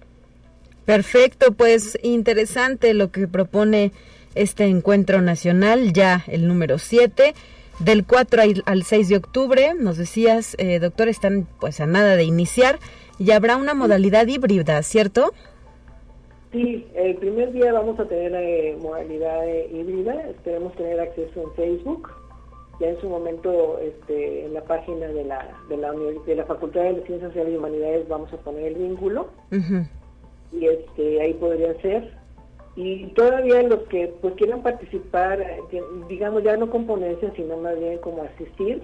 Perfecto, 0.86 1.54
pues 1.54 1.98
interesante 2.02 2.94
lo 2.94 3.12
que 3.12 3.28
propone 3.28 3.92
este 4.36 4.66
encuentro 4.66 5.22
nacional, 5.22 5.94
ya 5.94 6.24
el 6.28 6.48
número 6.48 6.80
7, 6.80 7.34
del 7.80 8.06
4 8.06 8.42
al 8.66 8.84
6 8.84 9.10
de 9.10 9.18
octubre. 9.18 9.74
Nos 9.78 9.98
decías, 9.98 10.56
eh, 10.58 10.80
doctor, 10.80 11.08
están 11.08 11.48
pues 11.60 11.80
a 11.82 11.86
nada 11.86 12.16
de 12.16 12.24
iniciar 12.24 12.80
y 13.20 13.32
habrá 13.32 13.58
una 13.58 13.74
modalidad 13.74 14.28
híbrida, 14.28 14.82
¿cierto? 14.84 15.34
Sí, 16.52 16.86
el 16.96 17.16
primer 17.16 17.54
día 17.54 17.72
vamos 17.72 18.00
a 18.00 18.06
tener 18.06 18.34
eh, 18.36 18.78
modalidad 18.82 19.48
eh, 19.48 19.70
híbrida, 19.72 20.22
esperemos 20.30 20.76
tener 20.76 21.00
acceso 21.00 21.44
en 21.44 21.54
Facebook. 21.54 22.12
Ya 22.80 22.90
en 22.90 23.00
su 23.00 23.08
momento, 23.08 23.80
este, 23.80 24.46
en 24.46 24.56
la 24.56 24.64
página 24.64 25.08
de 25.08 25.24
la, 25.24 25.56
de 25.70 25.78
la, 25.78 25.92
de 26.26 26.36
la 26.36 26.46
Facultad 26.46 26.82
de 26.82 27.04
Ciencias 27.06 27.30
Sociales 27.30 27.54
y 27.54 27.58
Humanidades 27.58 28.08
vamos 28.10 28.34
a 28.34 28.38
poner 28.38 28.66
el 28.66 28.76
vínculo. 28.76 29.30
Y 30.52 30.66
este, 30.66 31.22
ahí 31.22 31.34
podría 31.34 31.80
ser. 31.82 32.12
Y 32.76 33.08
todavía 33.14 33.62
los 33.64 33.82
que 33.90 34.14
pues 34.22 34.34
quieran 34.36 34.64
participar, 34.64 35.46
digamos 36.08 36.44
ya 36.44 36.56
no 36.56 36.70
con 36.70 36.88
ponencia, 36.88 37.32
sino 37.36 37.58
más 37.58 37.78
bien 37.78 37.98
como 38.00 38.24
asistir, 38.24 38.82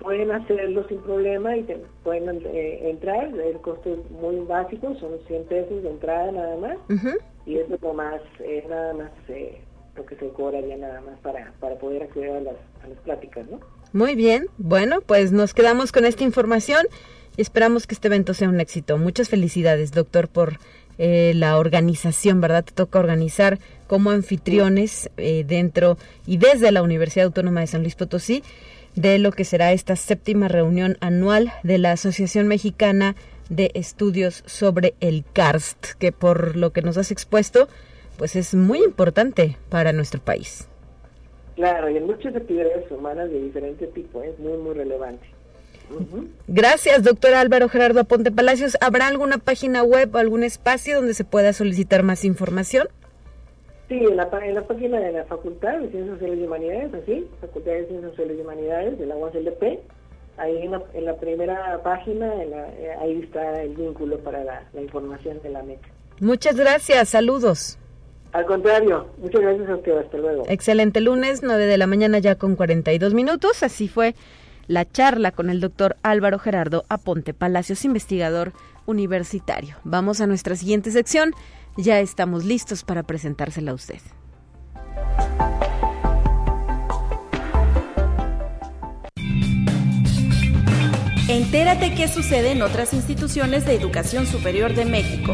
pueden 0.00 0.30
hacerlo 0.30 0.86
sin 0.88 0.98
problema 0.98 1.56
y 1.56 1.66
pueden 2.04 2.42
eh, 2.46 2.90
entrar. 2.90 3.28
El 3.38 3.58
costo 3.60 3.94
es 3.94 4.10
muy 4.10 4.36
básico, 4.46 4.94
son 5.00 5.12
100 5.26 5.44
pesos 5.44 5.82
de 5.82 5.90
entrada 5.90 6.30
nada 6.32 6.56
más. 6.56 6.78
Y 7.46 7.56
eso 7.56 7.74
es 7.74 7.94
más, 7.94 8.20
eh, 8.40 8.64
nada 8.68 8.92
más 8.92 9.10
eh, 9.28 9.60
lo 9.96 10.04
que 10.04 10.16
se 10.16 10.28
cobraría 10.30 10.76
nada 10.76 11.00
más 11.00 11.18
para, 11.20 11.52
para 11.58 11.76
poder 11.76 12.02
acceder 12.02 12.36
a 12.36 12.40
las, 12.40 12.56
a 12.84 12.88
las 12.88 12.98
pláticas, 12.98 13.46
¿no? 13.48 13.60
Muy 13.92 14.14
bien, 14.14 14.48
bueno, 14.58 15.00
pues 15.00 15.32
nos 15.32 15.54
quedamos 15.54 15.90
con 15.90 16.04
esta 16.04 16.24
información 16.24 16.86
y 17.36 17.42
esperamos 17.42 17.86
que 17.86 17.94
este 17.94 18.08
evento 18.08 18.34
sea 18.34 18.48
un 18.48 18.60
éxito. 18.60 18.98
Muchas 18.98 19.28
felicidades, 19.28 19.92
doctor, 19.92 20.28
por 20.28 20.58
la 20.98 21.58
organización, 21.58 22.40
¿verdad? 22.40 22.64
Te 22.64 22.72
toca 22.72 22.98
organizar 22.98 23.58
como 23.86 24.10
anfitriones 24.10 25.10
dentro 25.16 25.98
y 26.26 26.38
desde 26.38 26.72
la 26.72 26.82
Universidad 26.82 27.26
Autónoma 27.26 27.60
de 27.60 27.66
San 27.66 27.82
Luis 27.82 27.94
Potosí 27.94 28.42
de 28.94 29.18
lo 29.18 29.30
que 29.30 29.44
será 29.44 29.72
esta 29.72 29.94
séptima 29.94 30.48
reunión 30.48 30.96
anual 31.00 31.52
de 31.62 31.76
la 31.78 31.92
Asociación 31.92 32.48
Mexicana 32.48 33.14
de 33.50 33.70
Estudios 33.74 34.42
sobre 34.46 34.94
el 35.00 35.22
Karst, 35.32 35.92
que 35.98 36.12
por 36.12 36.56
lo 36.56 36.72
que 36.72 36.82
nos 36.82 36.96
has 36.96 37.10
expuesto, 37.10 37.68
pues 38.16 38.34
es 38.34 38.54
muy 38.54 38.82
importante 38.82 39.58
para 39.68 39.92
nuestro 39.92 40.20
país. 40.20 40.66
Claro, 41.56 41.90
y 41.90 41.96
en 41.98 42.06
muchas 42.06 42.34
actividades 42.34 42.90
humanas 42.90 43.30
de 43.30 43.40
diferente 43.40 43.86
tipo, 43.88 44.22
es 44.22 44.38
muy, 44.38 44.56
muy 44.56 44.74
relevante. 44.74 45.26
Gracias, 46.48 47.02
doctor 47.02 47.34
Álvaro 47.34 47.68
Gerardo 47.68 48.00
Aponte 48.00 48.30
Palacios. 48.30 48.76
¿Habrá 48.80 49.06
alguna 49.06 49.38
página 49.38 49.82
web 49.82 50.14
o 50.14 50.18
algún 50.18 50.42
espacio 50.42 50.96
donde 50.96 51.14
se 51.14 51.24
pueda 51.24 51.52
solicitar 51.52 52.02
más 52.02 52.24
información? 52.24 52.88
Sí, 53.88 53.94
en 53.94 54.16
la, 54.16 54.28
en 54.42 54.54
la 54.54 54.66
página 54.66 54.98
de 54.98 55.12
la 55.12 55.24
Facultad 55.24 55.78
de 55.78 55.90
Ciencias 55.90 56.14
Sociales 56.18 56.38
y 56.40 56.44
Humanidades, 56.44 56.94
así, 56.94 57.28
Facultad 57.40 57.72
de 57.72 57.86
Ciencias 57.86 58.10
Sociales 58.10 58.36
y 58.38 58.42
Humanidades 58.42 58.98
de 58.98 59.06
la 59.06 59.14
UASLP, 59.14 59.62
ahí 60.38 60.58
en 60.62 60.72
la, 60.72 60.82
en 60.92 61.04
la 61.04 61.16
primera 61.16 61.80
página, 61.84 62.34
eh, 62.42 62.96
ahí 63.00 63.20
está 63.22 63.62
el 63.62 63.76
vínculo 63.76 64.18
para 64.18 64.42
la, 64.42 64.62
información 64.80 65.40
de 65.42 65.50
la 65.50 65.62
MEC. 65.62 65.78
Muchas 66.18 66.56
gracias, 66.56 67.10
saludos. 67.10 67.78
Al 68.32 68.44
contrario, 68.44 69.06
muchas 69.18 69.40
gracias 69.40 69.68
a 69.68 69.76
usted, 69.76 69.98
hasta 69.98 70.18
luego. 70.18 70.44
Excelente 70.48 71.00
lunes, 71.00 71.42
9 71.44 71.66
de 71.66 71.78
la 71.78 71.86
mañana 71.86 72.18
ya 72.18 72.34
con 72.34 72.56
42 72.56 73.14
minutos, 73.14 73.62
así 73.62 73.86
fue 73.86 74.16
la 74.66 74.90
charla 74.90 75.32
con 75.32 75.50
el 75.50 75.60
doctor 75.60 75.96
Álvaro 76.02 76.38
Gerardo 76.38 76.84
Aponte 76.88 77.34
Palacios, 77.34 77.84
investigador 77.84 78.52
universitario. 78.86 79.76
Vamos 79.84 80.20
a 80.20 80.26
nuestra 80.26 80.56
siguiente 80.56 80.90
sección 80.90 81.32
ya 81.76 82.00
estamos 82.00 82.44
listos 82.44 82.84
para 82.84 83.02
presentársela 83.02 83.72
a 83.72 83.74
usted. 83.74 84.00
Entérate 91.28 91.94
qué 91.94 92.08
sucede 92.08 92.52
en 92.52 92.62
otras 92.62 92.94
instituciones 92.94 93.66
de 93.66 93.74
educación 93.74 94.26
superior 94.26 94.74
de 94.74 94.84
México. 94.84 95.32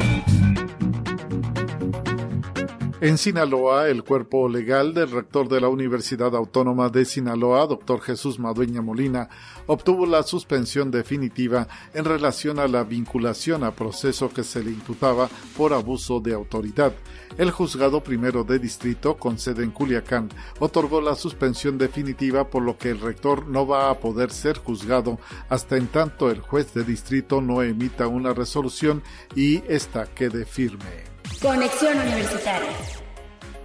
En 3.03 3.19
Sinaloa, 3.19 3.89
el 3.89 4.05
cuerpo 4.05 4.49
legal 4.49 4.95
del 4.95 5.11
rector 5.11 5.49
de 5.49 5.61
la 5.61 5.67
Universidad 5.67 6.37
Autónoma 6.37 6.89
de 6.89 7.05
Sinaloa, 7.05 7.67
doctor 7.67 8.01
Jesús 8.01 8.39
Madueña 8.39 8.81
Molina, 8.81 9.29
obtuvo 9.67 10.07
la 10.07 10.23
suspensión 10.23 10.93
definitiva 10.93 11.67
en 11.95 12.05
relación 12.05 12.61
a 12.61 12.69
la 12.69 12.85
vinculación 12.85 13.65
a 13.65 13.75
proceso 13.75 14.33
que 14.33 14.45
se 14.45 14.63
le 14.63 14.71
imputaba 14.71 15.29
por 15.57 15.73
abuso 15.73 16.21
de 16.21 16.33
autoridad. 16.33 16.93
El 17.39 17.51
juzgado 17.51 18.05
primero 18.05 18.45
de 18.45 18.61
distrito, 18.61 19.17
con 19.17 19.37
sede 19.37 19.65
en 19.65 19.73
Culiacán, 19.73 20.29
otorgó 20.61 21.01
la 21.01 21.17
suspensión 21.17 21.79
definitiva 21.79 22.51
por 22.51 22.63
lo 22.63 22.79
que 22.79 22.91
el 22.91 23.01
rector 23.01 23.49
no 23.49 23.67
va 23.67 23.91
a 23.91 23.99
poder 23.99 24.31
ser 24.31 24.59
juzgado 24.59 25.19
hasta 25.49 25.77
en 25.77 25.89
tanto 25.89 26.31
el 26.31 26.39
juez 26.39 26.73
de 26.73 26.85
distrito 26.85 27.41
no 27.41 27.65
emita 27.65 28.07
una 28.07 28.33
resolución 28.33 29.03
y 29.35 29.65
esta 29.67 30.07
quede 30.07 30.45
firme. 30.45 31.12
Conexión 31.41 31.99
Universitaria. 31.99 32.69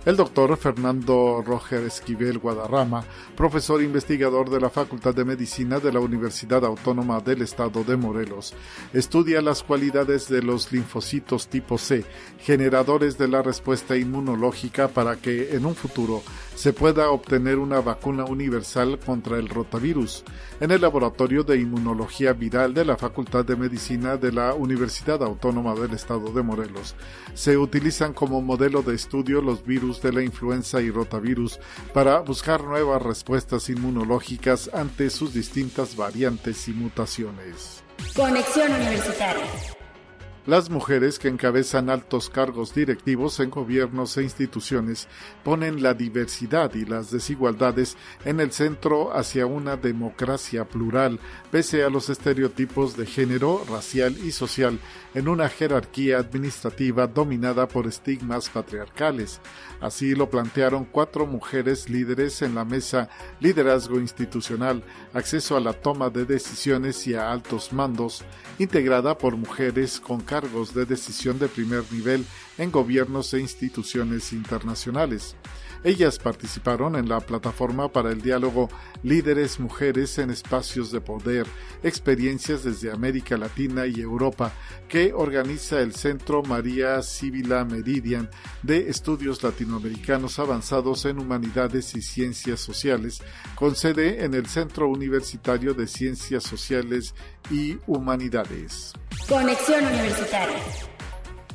El 0.05 0.15
doctor 0.15 0.55
Fernando 0.55 1.43
Roger 1.45 1.83
Esquivel 1.83 2.37
Guadarrama, 2.39 3.03
profesor 3.35 3.83
investigador 3.83 4.49
de 4.49 4.61
la 4.61 4.69
Facultad 4.69 5.13
de 5.13 5.25
Medicina 5.25 5.79
de 5.79 5.91
la 5.91 5.99
Universidad 5.99 6.63
Autónoma 6.63 7.19
del 7.19 7.41
Estado 7.41 7.83
de 7.83 7.97
Morelos, 7.97 8.53
estudia 8.93 9.41
las 9.41 9.63
cualidades 9.63 10.29
de 10.29 10.41
los 10.41 10.71
linfocitos 10.71 11.49
tipo 11.49 11.77
C, 11.77 12.05
generadores 12.39 13.17
de 13.17 13.27
la 13.27 13.41
respuesta 13.41 13.97
inmunológica 13.97 14.87
para 14.87 15.17
que 15.17 15.53
en 15.55 15.65
un 15.65 15.75
futuro 15.75 16.23
se 16.57 16.73
pueda 16.73 17.11
obtener 17.11 17.59
una 17.59 17.81
vacuna 17.81 18.25
universal 18.25 18.97
contra 18.97 19.37
el 19.37 19.47
rotavirus. 19.47 20.23
En 20.59 20.71
el 20.71 20.81
Laboratorio 20.81 21.43
de 21.43 21.59
Inmunología 21.59 22.33
Viral 22.33 22.73
de 22.73 22.83
la 22.83 22.97
Facultad 22.97 23.45
de 23.45 23.55
Medicina 23.55 24.17
de 24.17 24.31
la 24.31 24.55
Universidad 24.55 25.21
Autónoma 25.21 25.75
del 25.75 25.93
Estado 25.93 26.33
de 26.33 26.41
Morelos, 26.41 26.95
se 27.35 27.57
utilizan 27.57 28.11
como 28.11 28.41
modelo 28.41 28.81
de 28.81 28.95
estudio 28.95 29.39
los 29.39 29.63
virus 29.63 30.01
de 30.01 30.11
la 30.11 30.23
influenza 30.23 30.81
y 30.81 30.89
rotavirus 30.89 31.59
para 31.93 32.21
buscar 32.21 32.63
nuevas 32.63 33.03
respuestas 33.03 33.69
inmunológicas 33.69 34.71
ante 34.73 35.11
sus 35.11 35.35
distintas 35.35 35.95
variantes 35.95 36.67
y 36.67 36.71
mutaciones. 36.71 37.83
Conexión 38.15 38.73
Universitaria. 38.73 39.76
Las 40.47 40.69
mujeres 40.69 41.19
que 41.19 41.27
encabezan 41.27 41.89
altos 41.89 42.29
cargos 42.29 42.73
directivos 42.73 43.41
en 43.41 43.49
gobiernos 43.49 44.15
e 44.15 44.23
instituciones 44.23 45.09
ponen 45.43 45.83
la 45.83 45.93
diversidad 45.93 46.73
y 46.73 46.85
las 46.85 47.11
desigualdades 47.11 47.97
en 48.23 48.39
el 48.39 48.53
centro 48.53 49.13
hacia 49.13 49.45
una 49.45 49.75
democracia 49.75 50.63
plural, 50.63 51.19
pese 51.51 51.83
a 51.83 51.89
los 51.89 52.09
estereotipos 52.09 52.95
de 52.95 53.05
género, 53.05 53.61
racial 53.69 54.15
y 54.23 54.31
social, 54.31 54.79
en 55.13 55.27
una 55.27 55.49
jerarquía 55.49 56.19
administrativa 56.19 57.07
dominada 57.07 57.67
por 57.67 57.85
estigmas 57.85 58.47
patriarcales. 58.47 59.41
Así 59.79 60.15
lo 60.15 60.29
plantearon 60.29 60.85
cuatro 60.85 61.25
mujeres 61.25 61.89
líderes 61.89 62.41
en 62.41 62.55
la 62.55 62.65
mesa 62.65 63.09
Liderazgo 63.39 63.99
Institucional, 63.99 64.83
Acceso 65.13 65.55
a 65.55 65.59
la 65.59 65.73
Toma 65.73 66.09
de 66.09 66.25
Decisiones 66.25 67.05
y 67.07 67.13
a 67.13 67.31
Altos 67.31 67.73
Mandos, 67.73 68.23
integrada 68.57 69.17
por 69.17 69.37
mujeres 69.37 69.99
con 69.99 70.21
cargos 70.21 70.73
de 70.73 70.85
decisión 70.85 71.37
de 71.37 71.47
primer 71.47 71.83
nivel 71.91 72.25
en 72.57 72.71
gobiernos 72.71 73.33
e 73.33 73.39
instituciones 73.39 74.33
internacionales. 74.33 75.35
Ellas 75.83 76.19
participaron 76.19 76.95
en 76.95 77.07
la 77.07 77.19
plataforma 77.19 77.91
para 77.91 78.11
el 78.11 78.21
diálogo 78.21 78.69
Líderes 79.03 79.59
Mujeres 79.59 80.17
en 80.17 80.29
Espacios 80.29 80.91
de 80.91 81.01
Poder, 81.01 81.45
experiencias 81.83 82.63
desde 82.63 82.91
América 82.91 83.37
Latina 83.37 83.85
y 83.85 84.01
Europa, 84.01 84.51
que 84.89 85.13
organiza 85.13 85.79
el 85.79 85.93
Centro 85.93 86.43
María 86.43 87.01
Sibila 87.01 87.63
Meridian 87.65 88.29
de 88.63 88.89
Estudios 88.89 89.43
Latinoamericanos 89.43 90.39
Avanzados 90.39 91.05
en 91.05 91.19
Humanidades 91.19 91.95
y 91.95 92.01
Ciencias 92.01 92.59
Sociales, 92.59 93.21
con 93.55 93.75
sede 93.75 94.25
en 94.25 94.33
el 94.33 94.47
Centro 94.47 94.89
Universitario 94.89 95.73
de 95.73 95.87
Ciencias 95.87 96.43
Sociales 96.43 97.13
y 97.49 97.77
Humanidades. 97.85 98.93
Conexión 99.27 99.85
Universitaria 99.85 100.96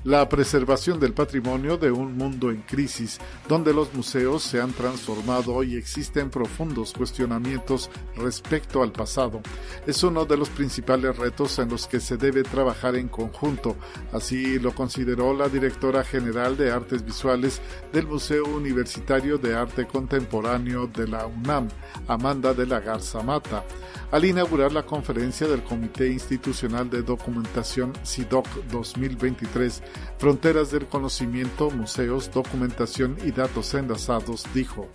la 0.05 0.29
preservación 0.29 0.99
del 0.99 1.13
patrimonio 1.13 1.77
de 1.77 1.91
un 1.91 2.17
mundo 2.17 2.51
en 2.51 2.63
crisis, 2.63 3.21
donde 3.49 3.73
los 3.73 3.95
museos 3.95 4.43
se 4.43 4.61
han 4.61 4.73
transformado 4.73 5.63
y 5.63 5.77
existen 5.77 6.31
profundos 6.31 6.93
cuestionamientos 6.93 7.91
respecto 8.17 8.83
al 8.83 8.93
pasado. 8.93 9.41
Es 9.87 10.03
uno 10.03 10.25
de 10.25 10.37
los 10.37 10.51
principales 10.51 11.17
retos 11.17 11.59
en 11.59 11.69
los 11.69 11.87
que 11.87 12.01
se 12.01 12.17
debe 12.17 12.43
trabajar 12.43 12.97
en 12.97 13.09
conjunto, 13.09 13.77
así 14.13 14.59
lo 14.59 14.75
consideró 14.75 15.35
la 15.35 15.49
directora 15.49 16.03
general 16.05 16.57
de 16.57 16.73
Artes 16.73 17.05
Visuales 17.05 17.61
del 17.93 18.07
Museo 18.07 18.45
Universitario 18.45 19.39
de 19.39 19.55
Arte 19.55 19.87
Contemporáneo 19.87 20.87
de 20.89 21.07
la 21.09 21.27
UNAM, 21.27 21.69
Amanda 22.09 22.55
de 22.55 22.67
la 22.67 22.81
Garza 22.81 23.23
Mata 23.23 23.65
al 24.13 24.27
inaugurar 24.27 24.73
la 24.73 24.85
conferencia 24.85 25.49
del 25.49 25.63
Comité 25.63 26.09
Institucional 26.09 26.89
de 26.91 27.03
Documentación 27.03 27.95
CIDOC 28.05 28.47
2023, 28.71 29.83
Fronteras 30.19 30.71
del 30.71 30.87
Conocimiento, 30.87 31.71
Museos, 31.71 32.31
Documentación 32.33 33.17
y 33.25 33.33
Datos 33.33 33.75
Enlazados, 33.75 34.45
dijo, 34.55 34.89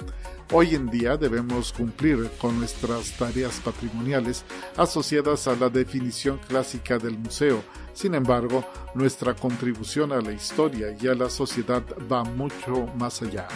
Hoy 0.53 0.75
en 0.75 0.89
día 0.89 1.17
debemos 1.17 1.73
cumplir 1.73 2.29
con 2.37 2.57
nuestras 2.57 3.11
tareas 3.17 3.59
patrimoniales 3.59 4.45
asociadas 4.77 5.45
a 5.49 5.55
la 5.57 5.67
definición 5.67 6.39
clásica 6.47 6.97
del 6.97 7.17
museo. 7.17 7.61
Sin 7.93 8.15
embargo, 8.15 8.63
nuestra 8.95 9.35
contribución 9.35 10.13
a 10.13 10.21
la 10.21 10.31
historia 10.31 10.95
y 10.97 11.07
a 11.07 11.15
la 11.15 11.29
sociedad 11.29 11.83
va 12.09 12.23
mucho 12.23 12.87
más 12.95 13.21
allá. 13.21 13.47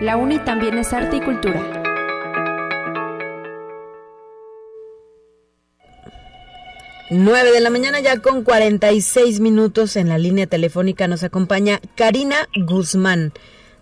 La 0.00 0.16
UNI 0.16 0.38
también 0.40 0.78
es 0.78 0.92
arte 0.92 1.18
y 1.18 1.20
cultura. 1.20 1.81
Nueve 7.14 7.52
de 7.52 7.60
la 7.60 7.68
mañana 7.68 8.00
ya 8.00 8.22
con 8.22 8.42
46 8.42 9.40
minutos 9.40 9.96
en 9.96 10.08
la 10.08 10.16
línea 10.16 10.46
telefónica 10.46 11.08
nos 11.08 11.22
acompaña 11.22 11.78
Karina 11.94 12.48
Guzmán, 12.56 13.34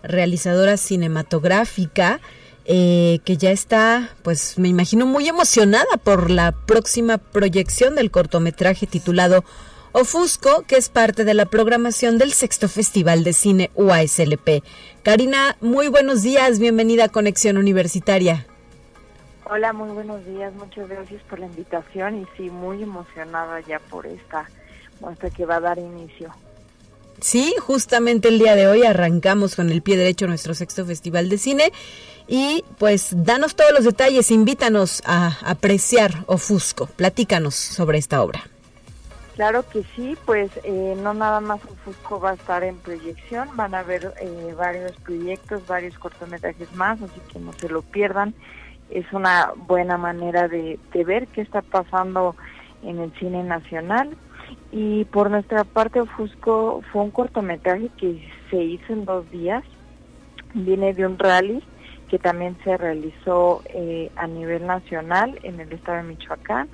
realizadora 0.03 0.75
cinematográfica, 0.75 2.19
eh, 2.65 3.19
que 3.23 3.37
ya 3.37 3.51
está, 3.51 4.09
pues 4.21 4.57
me 4.57 4.67
imagino, 4.67 5.05
muy 5.05 5.29
emocionada 5.29 5.95
por 6.03 6.29
la 6.29 6.51
próxima 6.51 7.19
proyección 7.19 7.95
del 7.95 8.11
cortometraje 8.11 8.85
titulado 8.85 9.45
Ofusco, 9.93 10.65
que 10.67 10.75
es 10.75 10.89
parte 10.89 11.23
de 11.23 11.33
la 11.33 11.45
programación 11.45 12.17
del 12.17 12.33
sexto 12.33 12.67
Festival 12.67 13.23
de 13.23 13.31
Cine 13.31 13.71
UASLP. 13.75 14.61
Karina, 15.03 15.55
muy 15.61 15.87
buenos 15.87 16.21
días, 16.21 16.59
bienvenida 16.59 17.05
a 17.05 17.09
Conexión 17.09 17.57
Universitaria. 17.57 18.45
Hola, 19.53 19.73
muy 19.73 19.89
buenos 19.89 20.25
días, 20.25 20.53
muchas 20.53 20.87
gracias 20.87 21.21
por 21.23 21.37
la 21.37 21.45
invitación 21.45 22.21
y 22.21 22.27
sí, 22.37 22.49
muy 22.49 22.83
emocionada 22.83 23.59
ya 23.59 23.79
por 23.79 24.05
esta 24.05 24.49
muestra 25.01 25.29
que 25.29 25.45
va 25.45 25.57
a 25.57 25.59
dar 25.59 25.77
inicio. 25.77 26.33
Sí, 27.19 27.53
justamente 27.59 28.29
el 28.29 28.39
día 28.39 28.55
de 28.55 28.69
hoy 28.69 28.85
arrancamos 28.85 29.57
con 29.57 29.69
el 29.69 29.81
pie 29.81 29.97
derecho 29.97 30.25
nuestro 30.25 30.53
sexto 30.53 30.85
Festival 30.85 31.27
de 31.27 31.37
Cine 31.37 31.73
y 32.29 32.63
pues 32.77 33.09
danos 33.25 33.57
todos 33.57 33.73
los 33.73 33.83
detalles, 33.83 34.31
invítanos 34.31 35.03
a 35.05 35.37
apreciar 35.43 36.23
Ofusco, 36.27 36.85
platícanos 36.85 37.53
sobre 37.53 37.97
esta 37.97 38.23
obra. 38.23 38.43
Claro 39.35 39.67
que 39.67 39.83
sí, 39.97 40.15
pues 40.25 40.49
eh, 40.63 40.95
no 41.03 41.13
nada 41.13 41.41
más 41.41 41.59
Fusco 41.83 42.21
va 42.21 42.31
a 42.31 42.33
estar 42.35 42.63
en 42.63 42.77
proyección, 42.77 43.49
van 43.57 43.75
a 43.75 43.79
haber 43.79 44.13
eh, 44.21 44.55
varios 44.57 44.93
proyectos, 45.03 45.67
varios 45.67 45.99
cortometrajes 45.99 46.71
más, 46.73 47.01
así 47.01 47.19
que 47.33 47.39
no 47.39 47.51
se 47.51 47.67
lo 47.67 47.81
pierdan. 47.81 48.33
Es 48.91 49.05
una 49.13 49.51
buena 49.67 49.97
manera 49.97 50.47
de, 50.47 50.79
ver 51.05 51.27
qué 51.27 51.41
está 51.41 51.61
pasando 51.61 52.35
en 52.83 52.99
el 52.99 53.13
cine 53.19 53.43
nacional. 53.43 54.15
Y 54.71 55.05
por 55.05 55.31
nuestra 55.31 55.63
parte, 55.63 56.01
Ofusco 56.01 56.81
fue 56.91 57.03
un 57.03 57.11
cortometraje 57.11 57.89
que 57.97 58.27
se 58.49 58.57
hizo 58.57 58.93
en 58.93 59.05
dos 59.05 59.29
días. 59.31 59.63
Viene 60.53 60.93
de 60.93 61.05
un 61.05 61.17
rally 61.17 61.63
que 62.09 62.19
también 62.19 62.57
se 62.65 62.75
realizó 62.75 63.61
eh, 63.73 64.11
a 64.17 64.27
nivel 64.27 64.67
nacional 64.67 65.39
en 65.43 65.61
el 65.61 65.71
estado 65.71 65.99
de 65.99 66.03
Michoacán. 66.03 66.67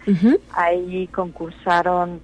Ahí 0.54 1.08
concursaron 1.08 2.22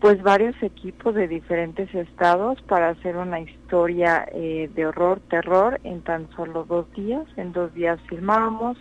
pues 0.00 0.22
varios 0.22 0.60
equipos 0.62 1.14
de 1.14 1.26
diferentes 1.26 1.92
estados 1.94 2.60
para 2.62 2.90
hacer 2.90 3.16
una 3.16 3.40
historia 3.40 4.26
eh, 4.32 4.68
de 4.74 4.86
horror, 4.86 5.20
terror 5.30 5.80
en 5.84 6.02
tan 6.02 6.28
solo 6.36 6.64
dos 6.64 6.90
días. 6.92 7.24
En 7.36 7.52
dos 7.52 7.72
días 7.74 7.98
filmábamos, 8.08 8.76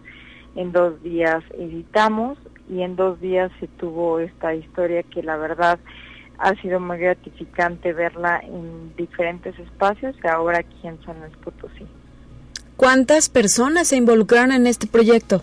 en 0.56 0.72
dos 0.72 1.02
días 1.04 1.44
editamos 1.58 2.38
y 2.70 2.82
en 2.82 2.96
dos 2.96 3.20
días 3.20 3.52
se 3.60 3.68
tuvo 3.68 4.20
esta 4.20 4.54
historia 4.56 5.04
que 5.04 5.22
la 5.22 5.38
verdad 5.38 5.80
ha 6.38 6.54
sido 6.62 6.80
muy 6.80 6.98
gratificante 6.98 7.94
verla 7.94 8.40
en 8.40 8.96
diferentes 8.96 9.58
espacios 9.60 10.16
y 10.24 10.28
ahora 10.28 10.60
aquí 10.60 10.88
en 10.88 11.02
San 11.04 11.20
Luis 11.22 11.36
Potosí. 11.38 11.86
¿Cuántas 12.76 13.30
personas 13.30 13.88
se 13.88 13.98
involucraron 13.98 14.52
en 14.52 14.68
este 14.68 14.88
proyecto? 14.88 15.42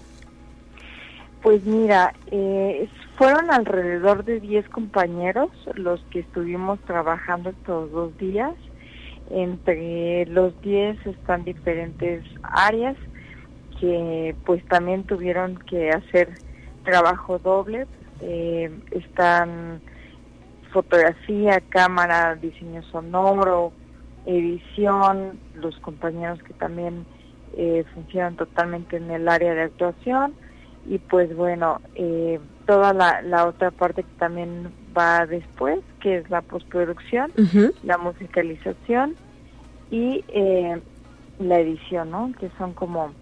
Pues 1.42 1.64
mira, 1.64 2.14
eh, 2.30 2.88
fueron 3.16 3.50
alrededor 3.50 4.24
de 4.24 4.38
10 4.40 4.68
compañeros 4.68 5.50
los 5.74 6.00
que 6.10 6.20
estuvimos 6.20 6.78
trabajando 6.80 7.50
estos 7.50 7.90
dos 7.90 8.16
días. 8.18 8.54
Entre 9.30 10.26
los 10.26 10.60
10 10.60 11.06
están 11.06 11.44
diferentes 11.44 12.22
áreas 12.42 12.96
que 13.83 14.37
pues 14.47 14.64
también 14.66 15.03
tuvieron 15.03 15.59
que 15.68 15.91
hacer 15.91 16.28
trabajo 16.85 17.41
doble. 17.41 17.89
Eh, 18.20 18.70
están 18.93 19.80
fotografía, 20.72 21.61
cámara, 21.68 22.37
diseño 22.37 22.85
sonoro, 22.85 23.72
edición, 24.24 25.41
los 25.57 25.76
compañeros 25.80 26.41
que 26.45 26.55
también 26.55 27.05
eh, 27.57 27.85
funcionan 27.93 28.37
totalmente 28.37 28.99
en 28.99 29.11
el 29.11 29.28
área 29.28 29.53
de 29.53 29.62
actuación 29.62 30.33
y 30.87 30.99
pues 30.99 31.35
bueno, 31.35 31.80
eh, 31.97 32.39
toda 32.68 32.95
la, 32.95 33.20
la 33.22 33.49
otra 33.49 33.72
parte 33.72 34.05
que 34.05 34.14
también 34.16 34.72
va 34.97 35.26
después, 35.26 35.80
que 36.01 36.18
es 36.18 36.30
la 36.30 36.41
postproducción, 36.41 37.33
la 37.83 37.99
musicalización 37.99 39.16
y 39.91 40.24
eh, 40.28 40.80
la 41.41 41.59
edición, 41.59 42.12
¿no? 42.12 42.33
Que 42.39 42.49
son 42.59 42.74
como 42.74 43.12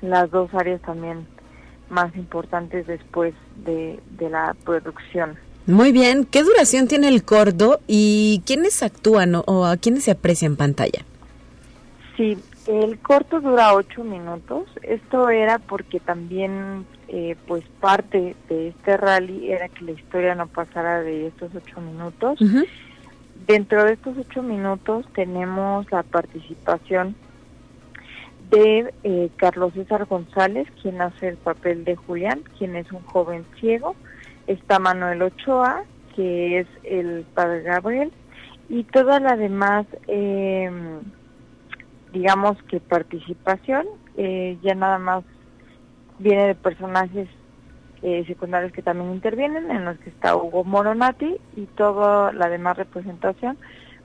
las 0.00 0.30
dos 0.30 0.52
áreas 0.54 0.80
también 0.82 1.26
más 1.88 2.14
importantes 2.16 2.86
después 2.86 3.34
de, 3.64 4.00
de 4.18 4.30
la 4.30 4.54
producción. 4.64 5.36
Muy 5.66 5.92
bien, 5.92 6.24
¿qué 6.24 6.42
duración 6.42 6.88
tiene 6.88 7.08
el 7.08 7.22
corto 7.22 7.80
y 7.86 8.42
quiénes 8.46 8.82
actúan 8.82 9.34
o, 9.34 9.66
a 9.66 9.76
quiénes 9.76 10.04
se 10.04 10.12
aprecia 10.12 10.46
en 10.46 10.56
pantalla? 10.56 11.04
Sí, 12.16 12.38
el 12.66 12.98
corto 12.98 13.40
dura 13.40 13.74
ocho 13.74 14.02
minutos. 14.02 14.68
Esto 14.82 15.28
era 15.28 15.58
porque 15.58 16.00
también, 16.00 16.86
eh, 17.08 17.36
pues 17.46 17.62
parte 17.80 18.34
de 18.48 18.68
este 18.68 18.96
rally 18.96 19.52
era 19.52 19.68
que 19.68 19.84
la 19.84 19.92
historia 19.92 20.34
no 20.34 20.46
pasara 20.46 21.02
de 21.02 21.28
estos 21.28 21.54
ocho 21.54 21.80
minutos. 21.80 22.38
Dentro 23.46 23.84
de 23.84 23.92
estos 23.92 24.16
ocho 24.18 24.42
minutos 24.42 25.06
tenemos 25.14 25.90
la 25.92 26.02
participación 26.02 27.14
de 28.50 28.92
eh, 29.04 29.30
Carlos 29.36 29.72
César 29.74 30.06
González, 30.06 30.68
quien 30.82 31.00
hace 31.00 31.28
el 31.28 31.36
papel 31.36 31.84
de 31.84 31.96
Julián, 31.96 32.42
quien 32.58 32.76
es 32.76 32.90
un 32.92 33.02
joven 33.02 33.44
ciego. 33.60 33.94
Está 34.46 34.78
Manuel 34.78 35.22
Ochoa, 35.22 35.84
que 36.16 36.60
es 36.60 36.66
el 36.84 37.24
padre 37.34 37.62
Gabriel, 37.62 38.12
y 38.68 38.84
toda 38.84 39.20
la 39.20 39.36
demás, 39.36 39.86
eh, 40.08 40.70
digamos 42.12 42.60
que 42.64 42.80
participación, 42.80 43.86
eh, 44.16 44.58
ya 44.62 44.74
nada 44.74 44.98
más 44.98 45.24
viene 46.18 46.48
de 46.48 46.54
personajes 46.54 47.28
eh, 48.02 48.24
secundarios 48.26 48.72
que 48.72 48.82
también 48.82 49.12
intervienen, 49.12 49.70
en 49.70 49.84
los 49.84 49.98
que 49.98 50.10
está 50.10 50.34
Hugo 50.34 50.64
Moronati 50.64 51.36
y 51.56 51.66
toda 51.76 52.32
la 52.32 52.48
demás 52.48 52.76
representación 52.76 53.58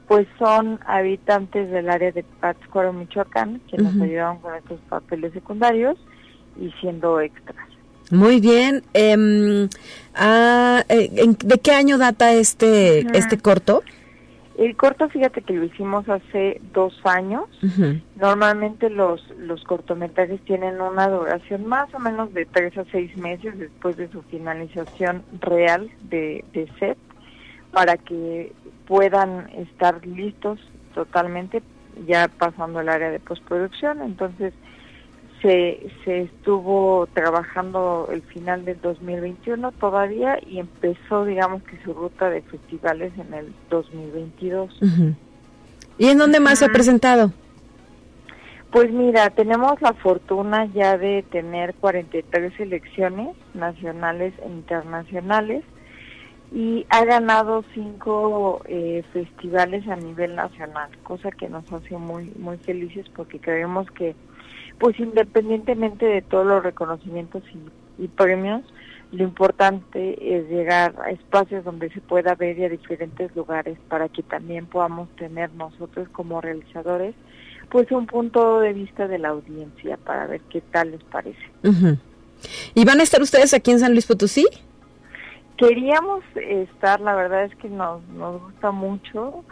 pues 0.08 0.28
son 0.38 0.80
habitantes 0.86 1.72
del 1.72 1.89
área 1.89 2.12
de 2.12 2.24
Pátzcuaro, 2.39 2.93
Michoacán, 2.93 3.62
que 3.70 3.78
nos 3.78 3.99
ayudaron 3.99 4.38
con 4.39 4.56
estos 4.56 4.80
papeles 4.89 5.34
secundarios 5.34 5.97
y 6.60 6.72
siendo 6.80 7.20
extras. 7.20 7.68
Muy 8.12 8.39
bien. 8.39 8.84
Em, 8.93 9.68
ah, 10.16 10.84
eh, 10.89 11.10
¿De 11.43 11.58
qué 11.60 11.72
año 11.72 11.97
data 11.97 12.34
este, 12.34 12.99
este 13.18 13.38
corto? 13.38 13.84
El 14.58 14.78
corto, 14.78 15.10
fíjate 15.10 15.41
que 15.41 15.53
lo 15.53 15.66
hicimos 15.66 16.08
hace 16.08 16.62
dos 16.72 16.93
años. 17.03 17.43
Normalmente 18.16 18.89
los, 18.89 19.22
los 19.38 19.62
cortometrajes 19.66 20.39
tienen 20.45 20.80
una 20.80 21.10
duración 21.10 21.66
más 21.66 21.93
o 21.93 21.99
menos 21.99 22.34
de 22.34 22.45
tres 22.45 22.78
a 22.78 22.86
seis 22.91 23.16
meses 23.18 23.58
después 23.58 23.97
de 23.97 24.08
su 24.10 24.22
finalización 24.24 25.24
real 25.41 25.89
de, 26.10 26.45
de 26.53 26.70
set 26.80 26.97
para 27.72 27.97
que 27.97 28.53
puedan 28.88 29.50
estar 29.52 30.06
listos 30.06 30.60
totalmente 30.94 31.62
ya 32.08 32.28
pasando 32.28 32.80
el 32.80 32.90
área 32.90 33.10
de 33.10 33.20
postproducción. 33.20 34.02
Entonces 34.02 34.54
se, 35.42 35.88
se 36.04 36.22
estuvo 36.22 37.08
trabajando 37.14 38.10
el 38.12 38.22
final 38.24 38.66
del 38.66 38.80
2021 38.82 39.72
todavía 39.74 40.40
y 40.46 40.60
empezó, 40.60 41.26
digamos 41.26 41.64
que 41.64 41.78
su 41.84 41.94
ruta 41.94 42.30
de 42.30 42.42
festivales 42.42 43.14
en 43.18 43.34
el 43.34 43.54
2022. 43.70 44.80
¿Y 45.98 46.08
en 46.08 46.18
dónde 46.18 46.40
más 46.40 46.60
se 46.60 46.66
ha 46.66 46.70
presentado? 46.70 47.32
Pues 48.72 48.92
mira, 48.92 49.30
tenemos 49.30 49.82
la 49.82 49.94
fortuna 49.94 50.66
ya 50.74 50.98
de 50.98 51.24
tener 51.32 51.76
43 51.76 52.54
selecciones 52.58 53.30
nacionales 53.54 54.34
e 54.44 54.50
internacionales 54.50 55.64
y 56.52 56.86
ha 56.89 57.04
ganado 57.06 57.64
cinco 57.74 58.62
eh, 58.66 59.04
festivales 59.14 59.88
a 59.88 59.96
nivel 59.96 60.36
nacional, 60.36 60.89
cosa 61.04 61.32
que 61.32 61.50
nos 61.50 61.72
hace 61.72 61.98
muy 61.98 62.32
muy 62.38 62.58
felices 62.58 63.06
porque 63.16 63.39
creemos 63.39 63.89
que, 63.91 64.16
pues 64.80 65.00
independientemente 65.00 66.06
de 66.06 66.22
todos 66.22 66.46
los 66.46 66.64
reconocimientos 66.64 67.43
y, 67.98 68.08
premios, 68.10 68.62
lo 69.12 69.24
importante 69.24 70.18
es 70.38 70.50
llegar 70.50 70.96
a 71.04 71.12
espacios 71.12 71.64
donde 71.64 71.89
se 71.91 72.02
pueda 72.02 72.36
ver 72.36 72.58
y 72.60 72.66
a 72.66 72.70
diferentes 72.70 73.34
lugares 73.36 73.78
para 73.88 74.10
que 74.10 74.22
también 74.24 74.66
podamos 74.66 75.10
tener 75.16 75.52
nosotros 75.54 76.10
como 76.10 76.41
realizadores 76.41 77.16
pues 77.70 77.91
un 77.91 78.06
punto 78.06 78.60
de 78.60 78.74
vista 78.74 79.08
de 79.08 79.18
la 79.18 79.30
audiencia 79.30 79.98
para 79.98 80.28
ver 80.28 80.41
qué 80.50 80.62
tal 80.62 80.91
les 80.91 81.04
parece. 81.04 81.39
¿Y 82.74 82.86
van 82.86 83.00
a 83.00 83.04
estar 83.04 83.22
ustedes 83.22 83.54
aquí 83.54 83.72
en 83.72 83.80
San 83.80 83.93
Luis 83.93 84.06
Potosí? 84.06 84.46
Queríamos 85.58 86.24
estar, 86.36 86.99
la 86.99 87.16
verdad 87.16 87.45
es 87.45 87.56
que 87.56 87.70
nos, 87.70 88.03
nos 88.10 88.41
gusta 88.41 88.72
mucho, 88.72 89.45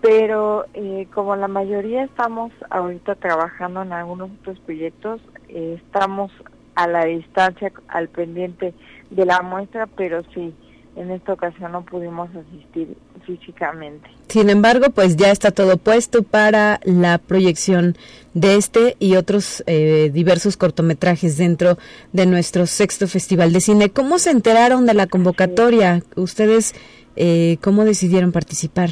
pero 0.00 0.66
eh, 0.74 1.06
como 1.14 1.36
la 1.36 1.48
mayoría 1.48 2.04
estamos 2.04 2.52
ahorita 2.70 3.14
trabajando 3.14 3.82
en 3.82 3.92
algunos 3.92 4.30
otros 4.40 4.58
proyectos, 4.60 5.20
eh, 5.48 5.80
estamos 5.84 6.32
a 6.74 6.88
la 6.88 7.04
distancia, 7.04 7.72
al 7.88 8.08
pendiente 8.08 8.74
de 9.10 9.24
la 9.24 9.42
muestra, 9.42 9.86
pero 9.86 10.22
sí, 10.34 10.54
en 10.96 11.10
esta 11.10 11.32
ocasión 11.32 11.72
no 11.72 11.82
pudimos 11.82 12.28
asistir 12.30 12.96
físicamente. 13.26 14.08
Sin 14.28 14.50
embargo, 14.50 14.90
pues 14.90 15.16
ya 15.16 15.30
está 15.30 15.50
todo 15.50 15.76
puesto 15.76 16.22
para 16.22 16.80
la 16.84 17.18
proyección 17.18 17.96
de 18.34 18.56
este 18.56 18.96
y 18.98 19.16
otros 19.16 19.62
eh, 19.66 20.10
diversos 20.12 20.56
cortometrajes 20.56 21.36
dentro 21.36 21.78
de 22.12 22.26
nuestro 22.26 22.66
sexto 22.66 23.06
Festival 23.08 23.52
de 23.52 23.60
Cine. 23.60 23.90
¿Cómo 23.90 24.18
se 24.18 24.30
enteraron 24.30 24.86
de 24.86 24.94
la 24.94 25.06
convocatoria? 25.06 26.02
¿Ustedes 26.16 26.74
eh, 27.16 27.58
cómo 27.60 27.84
decidieron 27.84 28.32
participar? 28.32 28.90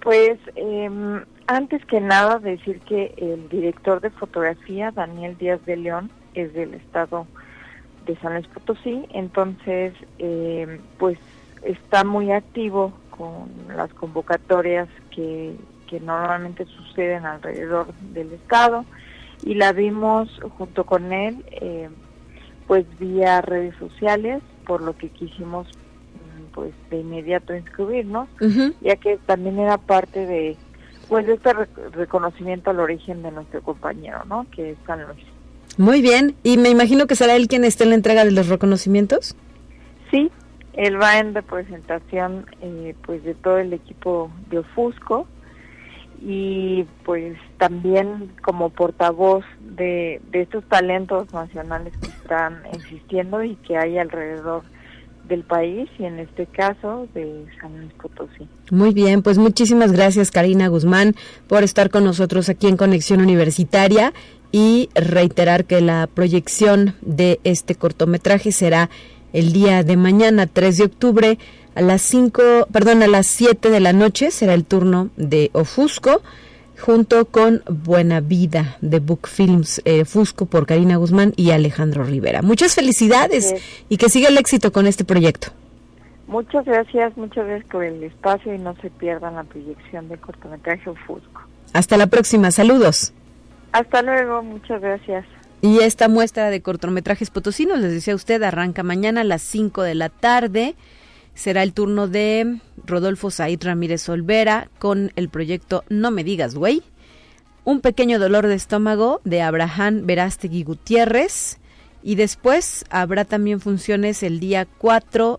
Pues 0.00 0.38
em, 0.54 1.22
antes 1.46 1.84
que 1.86 2.00
nada 2.00 2.38
decir 2.38 2.80
que 2.80 3.14
el 3.16 3.48
director 3.48 4.00
de 4.00 4.10
fotografía, 4.10 4.90
Daniel 4.90 5.36
Díaz 5.38 5.64
de 5.66 5.76
León, 5.76 6.10
es 6.34 6.52
del 6.54 6.74
estado 6.74 7.26
de 8.08 8.16
San 8.16 8.32
Luis 8.32 8.46
Potosí, 8.48 9.04
entonces 9.10 9.92
eh, 10.18 10.80
pues 10.98 11.18
está 11.62 12.02
muy 12.02 12.32
activo 12.32 12.92
con 13.10 13.50
las 13.76 13.92
convocatorias 13.92 14.88
que, 15.14 15.54
que 15.86 16.00
normalmente 16.00 16.64
suceden 16.64 17.26
alrededor 17.26 17.92
del 18.14 18.32
estado 18.32 18.84
y 19.44 19.54
la 19.54 19.72
vimos 19.72 20.28
junto 20.56 20.84
con 20.84 21.12
él 21.12 21.44
eh, 21.50 21.90
pues 22.66 22.86
vía 22.98 23.42
redes 23.42 23.74
sociales 23.76 24.42
por 24.66 24.80
lo 24.80 24.96
que 24.96 25.10
quisimos 25.10 25.66
mm, 25.68 26.54
pues 26.54 26.72
de 26.90 27.00
inmediato 27.00 27.54
inscribirnos 27.54 28.28
ya 28.80 28.96
que 28.96 29.18
también 29.26 29.58
era 29.58 29.76
parte 29.76 30.26
de 30.26 30.56
pues 31.08 31.26
de 31.26 31.34
este 31.34 31.52
reconocimiento 31.92 32.70
al 32.70 32.80
origen 32.80 33.22
de 33.22 33.32
nuestro 33.32 33.60
compañero 33.62 34.24
no 34.24 34.46
que 34.50 34.70
es 34.70 34.78
San 34.86 35.02
Luis 35.04 35.24
muy 35.78 36.02
bien, 36.02 36.34
y 36.42 36.58
me 36.58 36.68
imagino 36.68 37.06
que 37.06 37.16
será 37.16 37.36
él 37.36 37.48
quien 37.48 37.64
esté 37.64 37.84
en 37.84 37.90
la 37.90 37.96
entrega 37.96 38.24
de 38.24 38.32
los 38.32 38.48
reconocimientos. 38.48 39.36
Sí, 40.10 40.30
él 40.74 41.00
va 41.00 41.18
en 41.18 41.34
representación 41.34 42.46
eh, 42.60 42.94
pues 43.06 43.24
de 43.24 43.34
todo 43.34 43.58
el 43.58 43.72
equipo 43.72 44.30
de 44.50 44.58
Ofusco 44.58 45.26
y 46.20 46.84
pues 47.04 47.36
también 47.58 48.32
como 48.42 48.70
portavoz 48.70 49.44
de, 49.60 50.20
de 50.30 50.42
estos 50.42 50.64
talentos 50.64 51.32
nacionales 51.32 51.92
que 52.00 52.08
están 52.08 52.62
existiendo 52.72 53.42
y 53.44 53.54
que 53.56 53.76
hay 53.76 53.98
alrededor 53.98 54.62
del 55.28 55.44
país 55.44 55.88
y 55.98 56.04
en 56.04 56.18
este 56.18 56.46
caso 56.46 57.06
de 57.14 57.44
San 57.60 57.78
Luis. 57.78 57.92
Muy 58.70 58.92
bien, 58.92 59.22
pues 59.22 59.38
muchísimas 59.38 59.92
gracias 59.92 60.30
Karina 60.30 60.68
Guzmán 60.68 61.14
por 61.46 61.62
estar 61.62 61.90
con 61.90 62.04
nosotros 62.04 62.48
aquí 62.48 62.66
en 62.66 62.76
Conexión 62.76 63.20
Universitaria 63.20 64.12
y 64.50 64.88
reiterar 64.94 65.64
que 65.64 65.80
la 65.80 66.08
proyección 66.12 66.94
de 67.02 67.40
este 67.44 67.74
cortometraje 67.74 68.52
será 68.52 68.88
el 69.32 69.52
día 69.52 69.82
de 69.82 69.96
mañana, 69.96 70.46
3 70.46 70.78
de 70.78 70.84
octubre, 70.84 71.38
a 71.74 71.82
las 71.82 72.02
5, 72.02 72.68
perdón, 72.72 73.02
a 73.02 73.06
las 73.06 73.26
7 73.26 73.70
de 73.70 73.80
la 73.80 73.92
noche 73.92 74.30
será 74.30 74.54
el 74.54 74.64
turno 74.64 75.10
de 75.16 75.50
Ofusco 75.52 76.22
junto 76.78 77.26
con 77.26 77.62
Buena 77.66 78.20
Vida 78.20 78.76
de 78.80 79.00
Book 79.00 79.28
Films 79.28 79.82
eh, 79.84 80.04
Fusco 80.04 80.46
por 80.46 80.66
Karina 80.66 80.96
Guzmán 80.96 81.32
y 81.36 81.50
Alejandro 81.50 82.04
Rivera. 82.04 82.42
Muchas 82.42 82.74
felicidades 82.74 83.54
y 83.88 83.96
que 83.96 84.08
siga 84.08 84.28
el 84.28 84.38
éxito 84.38 84.72
con 84.72 84.86
este 84.86 85.04
proyecto. 85.04 85.48
Muchas 86.26 86.64
gracias, 86.64 87.16
muchas 87.16 87.46
gracias 87.46 87.70
por 87.70 87.84
el 87.84 88.02
espacio 88.02 88.54
y 88.54 88.58
no 88.58 88.76
se 88.82 88.90
pierdan 88.90 89.34
la 89.34 89.44
proyección 89.44 90.08
de 90.08 90.18
cortometraje 90.18 90.90
Ofusco. 90.90 91.42
Hasta 91.72 91.96
la 91.96 92.06
próxima, 92.06 92.50
saludos. 92.50 93.12
Hasta 93.72 94.02
luego, 94.02 94.42
muchas 94.42 94.80
gracias. 94.80 95.24
Y 95.60 95.80
esta 95.80 96.08
muestra 96.08 96.50
de 96.50 96.60
cortometrajes 96.60 97.30
potosinos, 97.30 97.78
les 97.78 97.92
decía 97.92 98.14
usted, 98.14 98.42
arranca 98.42 98.82
mañana 98.82 99.22
a 99.22 99.24
las 99.24 99.42
5 99.42 99.82
de 99.82 99.94
la 99.94 100.08
tarde. 100.08 100.76
Será 101.38 101.62
el 101.62 101.72
turno 101.72 102.08
de 102.08 102.58
Rodolfo 102.84 103.30
Said 103.30 103.62
Ramírez 103.62 104.08
Olvera 104.08 104.68
con 104.80 105.12
el 105.14 105.28
proyecto 105.28 105.84
No 105.88 106.10
me 106.10 106.24
digas, 106.24 106.56
güey. 106.56 106.82
Un 107.62 107.80
pequeño 107.80 108.18
dolor 108.18 108.48
de 108.48 108.56
estómago 108.56 109.20
de 109.22 109.40
Abraham 109.40 110.04
Verástegui 110.04 110.64
Gutiérrez 110.64 111.58
y 112.02 112.16
después 112.16 112.84
habrá 112.90 113.24
también 113.24 113.60
funciones 113.60 114.24
el 114.24 114.40
día 114.40 114.66
4 114.78 115.38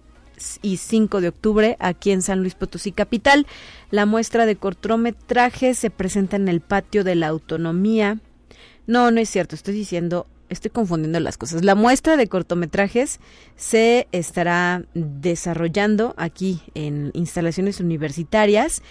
y 0.62 0.78
5 0.78 1.20
de 1.20 1.28
octubre 1.28 1.76
aquí 1.82 2.12
en 2.12 2.22
San 2.22 2.40
Luis 2.40 2.56
Potosí 2.56 2.94
Capital. 2.94 3.46
La 3.92 4.06
muestra 4.06 4.46
de 4.46 4.56
cortometrajes 4.56 5.78
se 5.78 5.90
presenta 5.90 6.38
en 6.38 6.48
el 6.48 6.62
patio 6.62 7.04
de 7.04 7.16
la 7.16 7.28
autonomía. 7.28 8.20
No, 8.88 9.12
no 9.12 9.20
es 9.20 9.30
cierto, 9.30 9.54
estoy 9.54 9.74
diciendo, 9.74 10.28
estoy 10.50 10.72
confundiendo 10.72 11.20
las 11.20 11.38
cosas. 11.38 11.64
La 11.64 11.76
muestra 11.76 12.18
de 12.18 12.28
cortometrajes 12.28 13.20
se 13.56 14.08
estará 14.12 14.84
desarrollando 14.94 16.14
aquí 16.18 16.62
en 16.74 17.12
instalaciones 17.14 17.80
universitarias. 17.80 18.82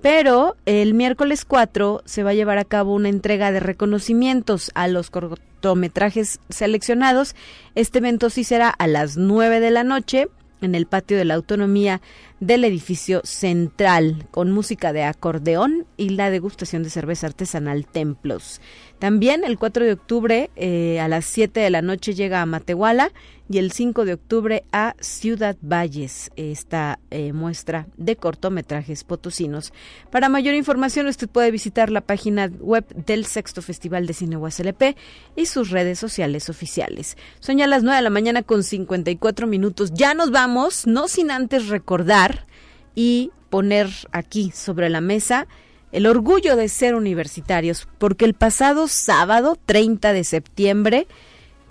Pero 0.00 0.56
el 0.64 0.94
miércoles 0.94 1.44
4 1.44 2.02
se 2.04 2.22
va 2.22 2.30
a 2.30 2.34
llevar 2.34 2.58
a 2.58 2.64
cabo 2.64 2.94
una 2.94 3.08
entrega 3.08 3.50
de 3.50 3.58
reconocimientos 3.58 4.70
a 4.74 4.86
los 4.86 5.10
cortometrajes 5.10 6.38
seleccionados. 6.48 7.34
Este 7.74 7.98
evento 7.98 8.30
sí 8.30 8.44
será 8.44 8.70
a 8.70 8.86
las 8.86 9.16
9 9.16 9.58
de 9.58 9.70
la 9.72 9.82
noche 9.82 10.28
en 10.60 10.74
el 10.74 10.86
patio 10.86 11.16
de 11.16 11.24
la 11.24 11.34
autonomía 11.34 12.00
del 12.40 12.64
edificio 12.64 13.20
central, 13.24 14.26
con 14.30 14.50
música 14.50 14.92
de 14.92 15.04
acordeón 15.04 15.86
y 15.96 16.10
la 16.10 16.30
degustación 16.30 16.82
de 16.82 16.90
cerveza 16.90 17.26
artesanal 17.26 17.86
Templos. 17.86 18.60
También 18.98 19.44
el 19.44 19.58
4 19.58 19.84
de 19.84 19.92
octubre 19.92 20.50
eh, 20.56 20.98
a 21.00 21.06
las 21.06 21.24
7 21.26 21.60
de 21.60 21.70
la 21.70 21.82
noche 21.82 22.14
llega 22.14 22.42
a 22.42 22.46
Matehuala 22.46 23.12
y 23.48 23.58
el 23.58 23.70
5 23.70 24.04
de 24.04 24.14
octubre 24.14 24.64
a 24.72 24.94
Ciudad 25.00 25.56
Valles, 25.62 26.30
esta 26.36 26.98
eh, 27.10 27.32
muestra 27.32 27.86
de 27.96 28.16
cortometrajes 28.16 29.04
potosinos. 29.04 29.72
Para 30.10 30.28
mayor 30.28 30.54
información 30.54 31.06
usted 31.06 31.28
puede 31.28 31.50
visitar 31.50 31.90
la 31.90 32.00
página 32.00 32.50
web 32.60 32.84
del 33.06 33.24
Sexto 33.24 33.62
Festival 33.62 34.06
de 34.06 34.14
Cine 34.14 34.36
USLP 34.36 34.96
y 35.36 35.46
sus 35.46 35.70
redes 35.70 35.98
sociales 35.98 36.50
oficiales. 36.50 37.16
Son 37.38 37.56
ya 37.56 37.66
las 37.68 37.84
9 37.84 37.96
de 37.96 38.02
la 38.02 38.10
mañana 38.10 38.42
con 38.42 38.64
54 38.64 39.46
minutos. 39.46 39.92
Ya 39.94 40.12
nos 40.14 40.32
vamos, 40.32 40.86
no 40.86 41.06
sin 41.06 41.30
antes 41.30 41.68
recordar 41.68 42.46
y 42.94 43.30
poner 43.48 43.88
aquí 44.12 44.50
sobre 44.52 44.88
la 44.90 45.00
mesa 45.00 45.46
el 45.92 46.06
orgullo 46.06 46.56
de 46.56 46.68
ser 46.68 46.94
universitarios, 46.94 47.88
porque 47.98 48.24
el 48.24 48.34
pasado 48.34 48.88
sábado 48.88 49.56
30 49.66 50.12
de 50.12 50.24
septiembre 50.24 51.06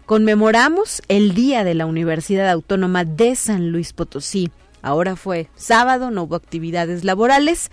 conmemoramos 0.05 1.01
el 1.07 1.34
Día 1.34 1.63
de 1.63 1.76
la 1.76 1.86
Universidad 1.86 2.49
Autónoma 2.49 3.03
de 3.03 3.36
San 3.36 3.72
Luis 3.72 3.93
Potosí. 3.93 4.51
Ahora 4.82 5.15
fue 5.15 5.49
sábado, 5.55 6.11
no 6.11 6.24
hubo 6.24 6.36
actividades 6.36 7.03
laborales, 7.03 7.72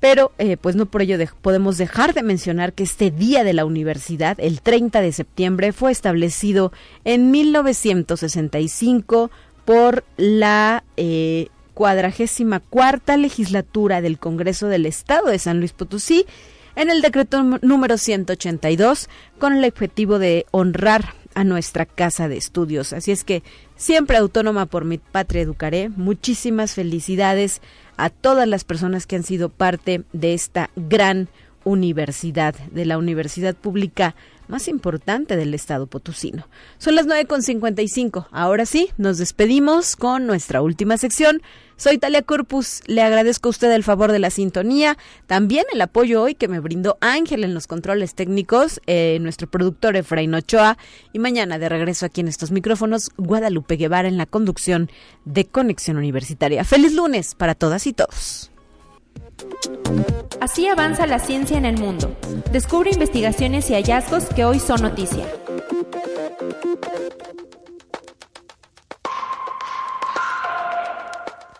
pero 0.00 0.32
eh, 0.38 0.56
pues 0.56 0.76
no 0.76 0.86
por 0.86 1.02
ello 1.02 1.18
podemos 1.40 1.78
dejar 1.78 2.14
de 2.14 2.22
mencionar 2.22 2.72
que 2.72 2.82
este 2.82 3.10
Día 3.10 3.44
de 3.44 3.54
la 3.54 3.64
Universidad, 3.64 4.38
el 4.40 4.60
30 4.60 5.00
de 5.00 5.12
septiembre, 5.12 5.72
fue 5.72 5.92
establecido 5.92 6.72
en 7.04 7.30
1965 7.30 9.30
por 9.64 10.04
la 10.16 10.84
eh, 10.96 11.48
cuadragésima 11.76 12.60
cuarta 12.60 13.18
legislatura 13.18 14.00
del 14.00 14.18
Congreso 14.18 14.66
del 14.68 14.86
Estado 14.86 15.26
de 15.26 15.38
San 15.38 15.58
Luis 15.58 15.74
Potosí 15.74 16.24
en 16.74 16.88
el 16.88 17.02
decreto 17.02 17.42
número 17.60 17.98
182 17.98 19.10
con 19.38 19.52
el 19.52 19.62
objetivo 19.62 20.18
de 20.18 20.46
honrar 20.52 21.12
a 21.34 21.44
nuestra 21.44 21.84
casa 21.84 22.28
de 22.28 22.38
estudios. 22.38 22.94
Así 22.94 23.12
es 23.12 23.24
que 23.24 23.42
siempre 23.76 24.16
autónoma 24.16 24.64
por 24.64 24.86
mi 24.86 24.96
patria 24.96 25.42
educaré. 25.42 25.90
Muchísimas 25.90 26.72
felicidades 26.72 27.60
a 27.98 28.08
todas 28.08 28.48
las 28.48 28.64
personas 28.64 29.06
que 29.06 29.16
han 29.16 29.22
sido 29.22 29.50
parte 29.50 30.04
de 30.14 30.32
esta 30.32 30.70
gran 30.76 31.28
universidad, 31.64 32.54
de 32.70 32.86
la 32.86 32.96
universidad 32.96 33.54
pública 33.54 34.14
más 34.48 34.68
importante 34.68 35.36
del 35.36 35.54
estado 35.54 35.86
potosino. 35.86 36.48
Son 36.78 36.94
las 36.94 37.06
9.55. 37.06 38.28
Ahora 38.30 38.66
sí, 38.66 38.90
nos 38.96 39.18
despedimos 39.18 39.96
con 39.96 40.26
nuestra 40.26 40.62
última 40.62 40.96
sección. 40.98 41.42
Soy 41.76 41.98
Talia 41.98 42.22
Corpus, 42.22 42.80
le 42.86 43.02
agradezco 43.02 43.48
a 43.48 43.50
usted 43.50 43.70
el 43.72 43.84
favor 43.84 44.10
de 44.10 44.18
la 44.18 44.30
sintonía, 44.30 44.96
también 45.26 45.66
el 45.74 45.80
apoyo 45.82 46.22
hoy 46.22 46.34
que 46.34 46.48
me 46.48 46.58
brindó 46.58 46.96
Ángel 47.02 47.44
en 47.44 47.52
los 47.52 47.66
controles 47.66 48.14
técnicos, 48.14 48.80
eh, 48.86 49.18
nuestro 49.20 49.46
productor 49.46 49.94
Efraín 49.96 50.34
Ochoa, 50.34 50.78
y 51.12 51.18
mañana 51.18 51.58
de 51.58 51.68
regreso 51.68 52.06
aquí 52.06 52.22
en 52.22 52.28
estos 52.28 52.50
micrófonos, 52.50 53.10
Guadalupe 53.18 53.76
Guevara 53.76 54.08
en 54.08 54.16
la 54.16 54.24
conducción 54.24 54.90
de 55.26 55.44
Conexión 55.44 55.98
Universitaria. 55.98 56.64
Feliz 56.64 56.94
lunes 56.94 57.34
para 57.34 57.54
todas 57.54 57.86
y 57.86 57.92
todos. 57.92 58.50
Así 60.40 60.68
avanza 60.68 61.06
la 61.06 61.18
ciencia 61.18 61.58
en 61.58 61.64
el 61.64 61.78
mundo. 61.78 62.16
Descubre 62.52 62.90
investigaciones 62.90 63.70
y 63.70 63.74
hallazgos 63.74 64.26
que 64.26 64.44
hoy 64.44 64.60
son 64.60 64.82
noticia. 64.82 65.26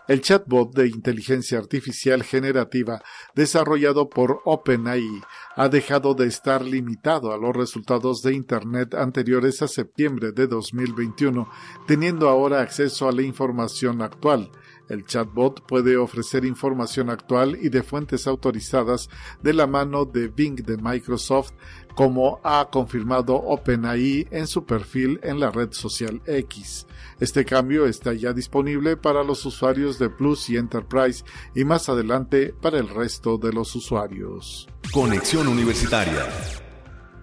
El 0.09 0.20
chatbot 0.20 0.72
de 0.72 0.87
inteligencia 0.87 1.59
artificial 1.59 2.22
generativa 2.22 3.03
desarrollado 3.35 4.09
por 4.09 4.41
OpenAI 4.45 5.20
ha 5.57 5.68
dejado 5.68 6.14
de 6.14 6.29
estar 6.29 6.62
limitado 6.62 7.33
a 7.33 7.37
los 7.37 7.57
resultados 7.57 8.22
de 8.22 8.33
Internet 8.33 8.95
anteriores 8.95 9.62
a 9.62 9.68
septiembre 9.68 10.31
de 10.31 10.47
2021, 10.47 11.51
teniendo 11.89 12.29
ahora 12.29 12.61
acceso 12.61 13.09
a 13.09 13.12
la 13.12 13.22
información 13.22 14.01
actual. 14.01 14.53
El 14.89 15.05
chatbot 15.05 15.66
puede 15.66 15.97
ofrecer 15.97 16.45
información 16.45 17.11
actual 17.11 17.59
y 17.61 17.68
de 17.68 17.82
fuentes 17.82 18.26
autorizadas 18.26 19.09
de 19.43 19.53
la 19.53 19.66
mano 19.66 20.05
de 20.05 20.28
Bing 20.28 20.64
de 20.64 20.76
Microsoft, 20.76 21.53
como 21.95 22.41
ha 22.45 22.68
confirmado 22.70 23.34
OpenAI 23.34 24.28
en 24.30 24.47
su 24.47 24.64
perfil 24.64 25.18
en 25.22 25.41
la 25.41 25.51
red 25.51 25.72
social 25.72 26.20
X. 26.26 26.87
Este 27.18 27.45
cambio 27.45 27.87
está 27.87 28.12
ya 28.12 28.32
disponible 28.32 28.97
para 28.97 29.24
los 29.24 29.45
usuarios 29.47 29.99
de 29.99 30.11
Plus 30.11 30.51
y 30.51 30.57
Enterprise 30.57 31.24
y 31.55 31.64
más 31.64 31.89
adelante 31.89 32.55
para 32.61 32.78
el 32.78 32.89
resto 32.89 33.39
de 33.39 33.53
los 33.53 33.74
usuarios. 33.74 34.68
Conexión 34.93 35.49
Universitaria 35.49 36.26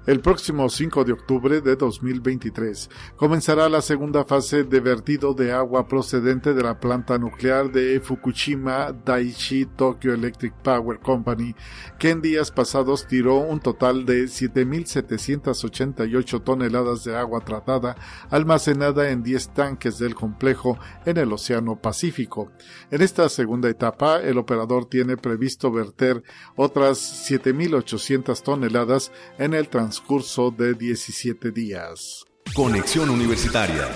el 0.06 0.20
próximo 0.20 0.68
5 0.68 1.06
de 1.06 1.14
octubre 1.14 1.62
de 1.62 1.78
2023 1.78 2.89
comenzará 3.16 3.70
la 3.70 3.82
segunda 3.82 4.26
fase 4.26 4.66
de 4.66 4.82
vertido 4.82 5.34
de 5.34 5.54
agua 5.54 5.88
procedente 5.88 6.54
de 6.54 6.62
la 6.62 6.78
planta 6.78 7.18
nuclear 7.18 7.72
de 7.72 8.01
Fukushima 8.01 8.91
Daiichi 8.91 9.66
Tokyo 9.66 10.14
Electric 10.14 10.56
Power 10.56 10.99
Company, 10.99 11.56
que 11.97 12.10
en 12.10 12.22
días 12.22 12.51
pasados 12.51 13.08
tiró 13.08 13.38
un 13.38 13.62
total 13.62 14.06
de 14.06 14.26
7.788 14.26 16.43
toneladas 16.43 17.06
de 17.06 17.16
agua 17.16 17.39
tratada 17.45 17.95
almacenada 18.30 19.10
en 19.10 19.24
10 19.24 19.54
tanques 19.54 19.99
del 19.99 20.16
complejo 20.16 20.78
en 21.06 21.16
el 21.16 21.32
Océano 21.32 21.80
Pacífico. 21.80 22.51
En 22.91 23.01
esta 23.01 23.30
segunda 23.30 23.70
etapa, 23.70 24.22
el 24.22 24.38
operador 24.38 24.84
tiene 24.86 25.16
previsto 25.16 25.72
verter 25.72 26.22
otras 26.58 27.32
7.800 27.32 28.43
toneladas 28.43 29.14
en 29.38 29.54
el 29.54 29.70
transporte 29.70 29.92
transcurso 29.93 30.49
de 30.49 30.73
17 30.73 31.51
días. 31.51 32.25
Conexión 32.55 33.11
Universitaria. 33.11 33.87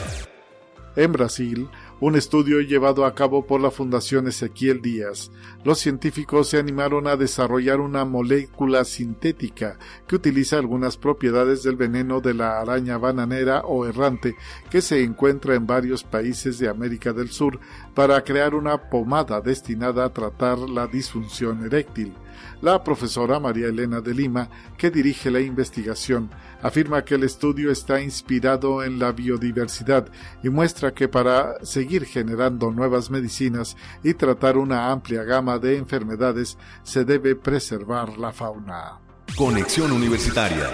En 0.96 1.12
Brasil, 1.12 1.68
un 2.00 2.16
estudio 2.16 2.60
llevado 2.62 3.06
a 3.06 3.16
cabo 3.16 3.48
por 3.48 3.62
la 3.62 3.72
Fundación 3.72 4.28
Ezequiel 4.28 4.82
Díaz, 4.82 5.32
los 5.64 5.80
científicos 5.80 6.50
se 6.50 6.60
animaron 6.60 7.08
a 7.08 7.16
desarrollar 7.16 7.80
una 7.80 8.06
molécula 8.06 8.84
sintética 8.84 9.80
que 10.08 10.16
utiliza 10.16 10.60
algunas 10.60 10.98
propiedades 10.98 11.64
del 11.64 11.76
veneno 11.76 12.22
de 12.22 12.36
la 12.36 12.60
araña 12.60 13.00
bananera 13.00 13.62
o 13.62 13.88
errante 13.88 14.36
que 14.70 14.82
se 14.82 15.04
encuentra 15.04 15.56
en 15.56 15.66
varios 15.66 16.04
países 16.04 16.60
de 16.60 16.70
América 16.70 17.14
del 17.14 17.30
Sur 17.30 17.60
para 17.98 18.24
crear 18.24 18.54
una 18.54 18.78
pomada 18.78 19.42
destinada 19.42 20.06
a 20.06 20.14
tratar 20.14 20.60
la 20.60 20.86
disfunción 20.86 21.66
eréctil. 21.66 22.14
La 22.62 22.84
profesora 22.84 23.40
María 23.40 23.70
Elena 23.70 24.02
de 24.02 24.14
Lima, 24.14 24.50
que 24.78 24.92
dirige 24.92 25.32
la 25.32 25.40
investigación, 25.40 26.30
afirma 26.62 27.04
que 27.04 27.16
el 27.16 27.24
estudio 27.24 27.72
está 27.72 28.00
inspirado 28.00 28.84
en 28.84 29.00
la 29.00 29.14
biodiversidad 29.14 30.10
y 30.44 30.50
muestra 30.50 30.94
que 30.94 31.08
para 31.08 31.66
seguir 31.66 32.06
generando 32.06 32.70
nuevas 32.70 33.10
medicinas 33.10 33.76
y 34.04 34.14
tratar 34.14 34.58
una 34.58 34.92
amplia 34.92 35.24
gama 35.24 35.58
de 35.58 35.78
enfermedades 35.78 36.56
se 36.84 37.04
debe 37.04 37.36
preservar 37.36 38.16
la 38.20 38.32
fauna. 38.32 39.00
Conexión 39.36 39.92
Universitaria 39.92 40.70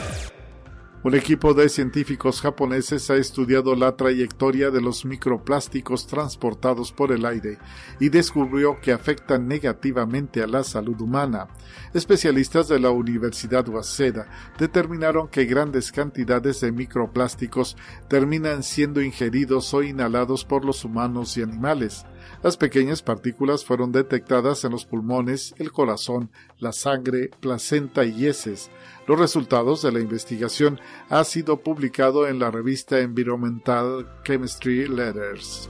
un 1.04 1.16
equipo 1.16 1.54
de 1.54 1.68
científicos 1.68 2.40
japoneses 2.40 3.10
ha 3.10 3.16
estudiado 3.18 3.76
la 3.76 3.98
trayectoria 3.98 4.72
de 4.72 4.80
los 4.80 5.04
microplásticos 5.04 6.08
transportados 6.08 6.94
por 6.94 7.12
el 7.12 7.26
aire 7.26 7.58
y 8.00 8.08
descubrió 8.08 8.80
que 8.80 8.94
afectan 8.94 9.46
negativamente 9.48 10.42
a 10.42 10.48
la 10.48 10.64
salud 10.64 11.02
humana. 11.02 11.50
Especialistas 11.94 12.70
de 12.70 12.80
la 12.80 12.92
Universidad 12.92 13.68
Waseda 13.68 14.28
determinaron 14.58 15.28
que 15.28 15.44
grandes 15.44 15.92
cantidades 15.92 16.62
de 16.62 16.72
microplásticos 16.72 17.76
terminan 18.08 18.64
siendo 18.64 19.02
ingeridos 19.02 19.74
o 19.74 19.84
inhalados 19.84 20.46
por 20.46 20.64
los 20.64 20.86
humanos 20.86 21.36
y 21.36 21.42
animales. 21.42 22.06
Las 22.42 22.56
pequeñas 22.56 23.02
partículas 23.02 23.66
fueron 23.66 23.92
detectadas 23.92 24.64
en 24.64 24.72
los 24.72 24.86
pulmones, 24.86 25.54
el 25.58 25.72
corazón, 25.72 26.32
la 26.60 26.72
sangre, 26.72 27.30
placenta 27.42 28.06
y 28.06 28.26
heces. 28.26 28.70
Los 29.08 29.20
resultados 29.20 29.82
de 29.82 29.92
la 29.92 30.00
investigación 30.00 30.80
han 31.10 31.26
sido 31.26 31.58
publicado 31.58 32.28
en 32.28 32.40
la 32.40 32.52
revista 32.52 33.00
Environmental 33.00 34.08
Chemistry 34.24 34.88
Letters. 34.88 35.70